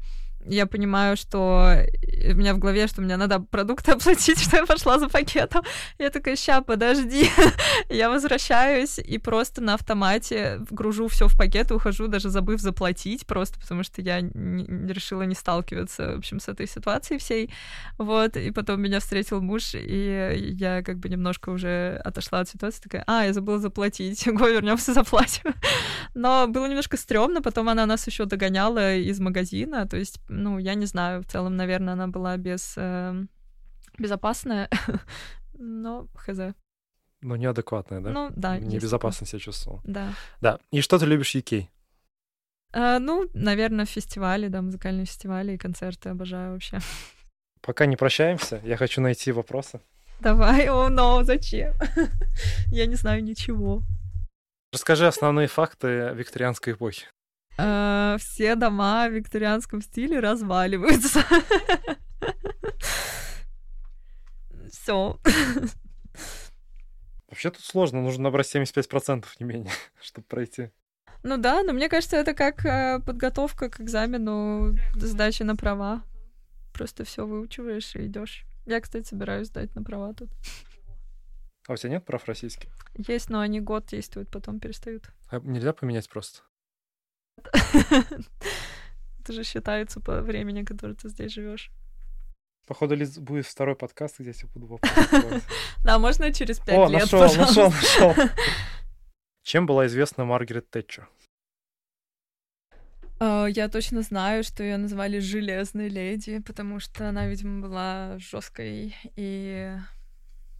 Я 0.48 0.66
понимаю, 0.66 1.16
что 1.16 1.76
у 2.30 2.34
меня 2.36 2.54
в 2.54 2.58
голове, 2.58 2.86
что 2.86 3.02
мне 3.02 3.16
надо 3.16 3.40
продукты 3.40 3.92
оплатить, 3.92 4.40
что 4.40 4.56
я 4.56 4.66
пошла 4.66 4.98
за 4.98 5.08
пакетом. 5.08 5.62
Я 5.98 6.10
такая, 6.10 6.36
ща, 6.36 6.60
подожди. 6.60 7.30
я 7.88 8.10
возвращаюсь 8.10 8.98
и 8.98 9.18
просто 9.18 9.60
на 9.60 9.74
автомате 9.74 10.60
гружу 10.70 11.08
все 11.08 11.28
в 11.28 11.36
пакет 11.36 11.70
и 11.70 11.74
ухожу, 11.74 12.08
даже 12.08 12.28
забыв 12.28 12.60
заплатить, 12.60 13.26
просто 13.26 13.58
потому 13.60 13.82
что 13.82 14.02
я 14.02 14.20
не 14.20 14.92
решила 14.92 15.22
не 15.22 15.34
сталкиваться, 15.34 16.14
в 16.14 16.18
общем, 16.18 16.40
с 16.40 16.48
этой 16.48 16.66
ситуацией 16.66 17.18
всей. 17.18 17.50
Вот, 17.98 18.36
и 18.36 18.50
потом 18.50 18.80
меня 18.80 19.00
встретил 19.00 19.40
муж, 19.40 19.74
и 19.74 20.54
я 20.58 20.82
как 20.82 20.98
бы 20.98 21.08
немножко 21.08 21.50
уже 21.50 22.00
отошла 22.04 22.40
от 22.40 22.48
ситуации, 22.48 22.82
такая, 22.82 23.04
а, 23.06 23.24
я 23.24 23.32
забыла 23.32 23.58
заплатить, 23.58 24.26
го, 24.32 24.48
вернемся, 24.48 24.92
заплатим. 24.92 25.54
Но 26.14 26.46
было 26.46 26.66
немножко 26.66 26.96
стрёмно, 26.96 27.42
потом 27.42 27.68
она 27.68 27.86
нас 27.86 28.06
еще 28.06 28.24
догоняла 28.24 28.96
из 28.96 29.20
магазина, 29.20 29.86
то 29.86 29.96
есть, 29.96 30.20
ну, 30.36 30.58
я 30.58 30.74
не 30.74 30.86
знаю, 30.86 31.22
в 31.22 31.26
целом, 31.26 31.56
наверное, 31.56 31.94
она 31.94 32.06
была 32.08 32.36
без... 32.36 32.74
эм, 32.76 33.28
безопасная, 33.98 34.68
но 35.54 36.06
хз. 36.14 36.38
Ну, 37.22 37.36
неадекватная, 37.36 38.00
да? 38.00 38.10
Ну, 38.10 38.30
да. 38.36 38.58
Небезопасно 38.58 39.26
себя 39.26 39.40
чувствовал. 39.40 39.80
Да. 39.84 40.12
Да. 40.40 40.58
И 40.70 40.80
что 40.80 40.98
ты 40.98 41.06
любишь 41.06 41.34
UK? 41.34 41.66
А, 42.72 42.98
ну, 42.98 43.28
наверное, 43.32 43.86
фестивали, 43.86 44.48
да, 44.48 44.60
музыкальные 44.60 45.06
фестивали 45.06 45.54
и 45.54 45.58
концерты 45.58 46.10
обожаю 46.10 46.52
вообще. 46.52 46.78
Пока 47.62 47.86
не 47.86 47.96
прощаемся, 47.96 48.60
я 48.64 48.76
хочу 48.76 49.00
найти 49.00 49.32
вопросы. 49.32 49.80
Давай, 50.20 50.68
о, 50.68 50.88
но 50.88 51.22
зачем? 51.24 51.74
Я 52.70 52.86
не 52.86 52.94
знаю 52.94 53.22
ничего. 53.22 53.82
Расскажи 54.72 55.06
основные 55.06 55.46
факты 55.46 56.12
викторианской 56.14 56.72
эпохи. 56.72 57.06
А, 57.58 58.16
Все 58.18 58.54
дома 58.54 59.08
в 59.08 59.12
викторианском 59.12 59.80
стиле 59.80 60.20
разваливаются. 60.20 61.24
Все. 64.70 65.18
Вообще 67.28 67.50
тут 67.50 67.64
сложно, 67.64 68.02
нужно 68.02 68.24
набрать 68.24 68.54
75% 68.54 69.24
не 69.40 69.46
менее, 69.46 69.72
чтобы 70.00 70.26
пройти. 70.26 70.70
Ну 71.22 71.36
да, 71.38 71.62
но 71.62 71.72
мне 71.72 71.88
кажется, 71.88 72.16
это 72.16 72.34
как 72.34 72.64
э, 72.64 73.00
подготовка 73.04 73.68
к 73.68 73.80
экзамену 73.80 74.76
сдачи 74.94 75.42
на 75.42 75.56
права. 75.56 76.02
Просто 76.72 77.04
все 77.04 77.26
выучиваешь 77.26 77.96
и 77.96 78.06
идешь. 78.06 78.44
Я, 78.64 78.80
кстати, 78.80 79.08
собираюсь 79.08 79.48
сдать 79.48 79.74
на 79.74 79.82
права 79.82 80.14
тут. 80.14 80.30
А 81.66 81.72
у 81.72 81.76
тебя 81.76 81.90
нет 81.90 82.04
прав 82.04 82.24
российских? 82.26 82.68
Есть, 82.94 83.28
но 83.28 83.40
они 83.40 83.60
год 83.60 83.86
действуют, 83.86 84.30
потом 84.30 84.60
перестают. 84.60 85.10
А 85.30 85.40
нельзя 85.40 85.72
поменять 85.72 86.08
просто? 86.08 86.42
Это 89.20 89.32
же 89.32 89.44
считается 89.44 90.00
по 90.00 90.20
времени, 90.22 90.64
которое 90.64 90.94
ты 90.94 91.08
здесь 91.08 91.32
живешь. 91.32 91.70
Походу, 92.66 92.96
Лиз, 92.96 93.18
будет 93.18 93.46
второй 93.46 93.76
подкаст, 93.76 94.18
где 94.18 94.30
я 94.30 94.48
буду 94.54 94.66
вопросы. 94.66 95.42
Да, 95.84 95.98
можно 95.98 96.32
через 96.32 96.58
пять 96.58 96.90
лет, 96.90 97.02
нашел, 97.02 97.20
нашел, 97.20 97.70
нашел. 97.70 98.14
Чем 99.42 99.66
была 99.66 99.86
известна 99.86 100.24
Маргарет 100.24 100.68
Тэтчер? 100.70 101.08
Э, 103.20 103.46
Я 103.48 103.68
точно 103.68 104.02
знаю, 104.02 104.42
что 104.42 104.64
ее 104.64 104.76
назвали 104.78 105.20
Железной 105.20 105.88
леди, 105.88 106.40
потому 106.40 106.80
что 106.80 107.08
она, 107.08 107.28
видимо, 107.28 107.62
была 107.62 108.18
жесткой 108.18 108.96
и 109.14 109.76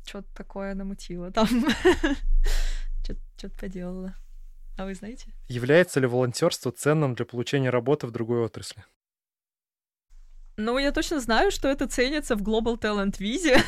что-то 0.04 0.28
такое 0.34 0.74
намутила 0.74 1.32
там. 1.32 1.48
Что-то 3.02 3.50
поделала. 3.60 4.14
А 4.76 4.84
вы 4.84 4.94
знаете? 4.94 5.32
Является 5.48 6.00
ли 6.00 6.06
волонтерство 6.06 6.70
ценным 6.70 7.14
для 7.14 7.24
получения 7.24 7.70
работы 7.70 8.06
в 8.06 8.10
другой 8.10 8.44
отрасли? 8.44 8.84
Ну, 10.58 10.78
я 10.78 10.90
точно 10.92 11.20
знаю, 11.20 11.50
что 11.50 11.68
это 11.68 11.86
ценится 11.86 12.34
в 12.36 12.42
Global 12.42 12.78
Talent 12.78 13.18
Visa. 13.18 13.58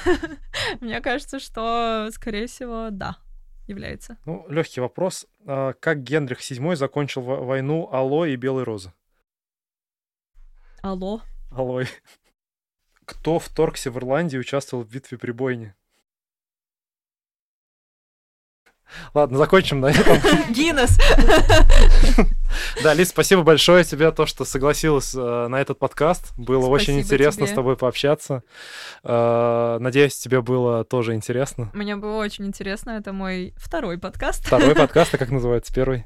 Мне 0.81 1.01
кажется, 1.01 1.39
что, 1.39 2.09
скорее 2.13 2.47
всего, 2.47 2.89
да, 2.91 3.19
является. 3.67 4.17
Ну, 4.25 4.47
легкий 4.49 4.81
вопрос. 4.81 5.27
А 5.47 5.75
Как 5.75 6.03
Генрих 6.03 6.41
VII 6.41 6.77
закончил 6.77 7.23
во- 7.23 7.45
войну 7.45 7.89
Алло 7.93 8.25
и 8.25 8.37
Белой 8.37 8.65
Розы? 8.65 8.93
Алло. 10.81 11.21
Аллой. 11.51 11.89
Кто 13.05 13.39
вторгся 13.39 13.91
в 13.91 13.99
Ирландию 13.99 14.41
и 14.41 14.45
участвовал 14.45 14.83
в 14.85 14.89
битве 14.89 15.19
при 15.19 15.33
Бойне? 15.33 15.75
Ладно, 19.15 19.39
закончим 19.39 19.81
на 19.81 19.87
этом. 19.87 20.19
Гиннес. 20.53 20.99
Да, 22.83 22.95
Лиз, 22.95 23.11
спасибо 23.11 23.43
большое 23.43 23.85
тебе, 23.85 24.11
то, 24.11 24.25
что 24.25 24.45
согласилась 24.45 25.15
э, 25.15 25.47
на 25.49 25.61
этот 25.61 25.79
подкаст. 25.79 26.33
Было 26.37 26.67
очень 26.67 26.95
Спасибо 26.95 27.01
интересно 27.01 27.45
тебе. 27.45 27.53
с 27.53 27.55
тобой 27.55 27.77
пообщаться. 27.77 28.43
Э, 29.05 29.77
Надеюсь, 29.81 30.17
тебе 30.17 30.41
было 30.41 30.83
тоже 30.85 31.15
интересно. 31.15 31.71
Мне 31.75 31.97
было 31.97 32.17
очень 32.17 32.47
интересно. 32.47 32.93
Это 32.93 33.13
мой 33.13 33.55
второй 33.57 33.99
подкаст. 33.99 34.47
Второй 34.47 34.75
подкаст, 34.75 35.15
а 35.15 35.19
как 35.19 35.31
называется 35.31 35.73
первый? 35.75 36.05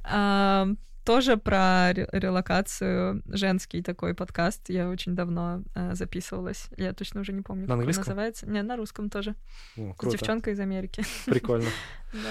Тоже 1.05 1.37
про 1.37 1.93
релокацию, 1.93 3.23
женский 3.27 3.83
такой 3.83 4.15
подкаст. 4.15 4.69
Я 4.69 4.89
очень 4.89 5.17
давно 5.17 5.63
э, 5.75 5.95
записывалась. 5.95 6.69
Я 6.77 6.93
точно 6.93 7.23
уже 7.23 7.33
не 7.33 7.43
помню, 7.43 7.67
на 7.67 7.77
как 7.77 7.87
он 7.87 7.93
называется. 7.93 8.49
Не, 8.49 8.63
на 8.63 8.77
русском 8.77 9.11
тоже. 9.11 9.35
О, 9.77 9.95
круто. 9.95 10.17
С 10.17 10.21
девчонкой 10.21 10.53
из 10.53 10.61
Америки. 10.61 11.05
Прикольно. 11.27 11.69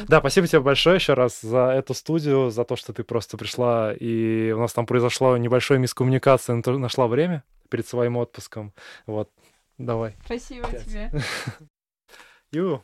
Да, 0.07 0.19
спасибо 0.19 0.47
тебе 0.47 0.61
большое 0.61 0.95
еще 0.95 1.15
раз 1.15 1.41
за 1.41 1.71
эту 1.71 1.93
студию, 1.93 2.49
за 2.49 2.63
то, 2.63 2.77
что 2.77 2.93
ты 2.93 3.03
просто 3.03 3.37
пришла, 3.37 3.93
и 3.93 4.51
у 4.51 4.59
нас 4.59 4.71
там 4.71 4.85
произошла 4.85 5.37
небольшая 5.37 5.79
мискоммуникация, 5.79 6.55
но 6.55 6.61
ты 6.61 6.71
нашла 6.77 7.07
время 7.07 7.43
перед 7.69 7.85
своим 7.87 8.15
отпуском. 8.17 8.73
Вот, 9.05 9.29
давай. 9.77 10.15
Спасибо 10.23 10.69
тебе. 10.71 11.11
Ю. 12.51 12.81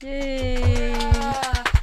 Yay! 0.00 1.77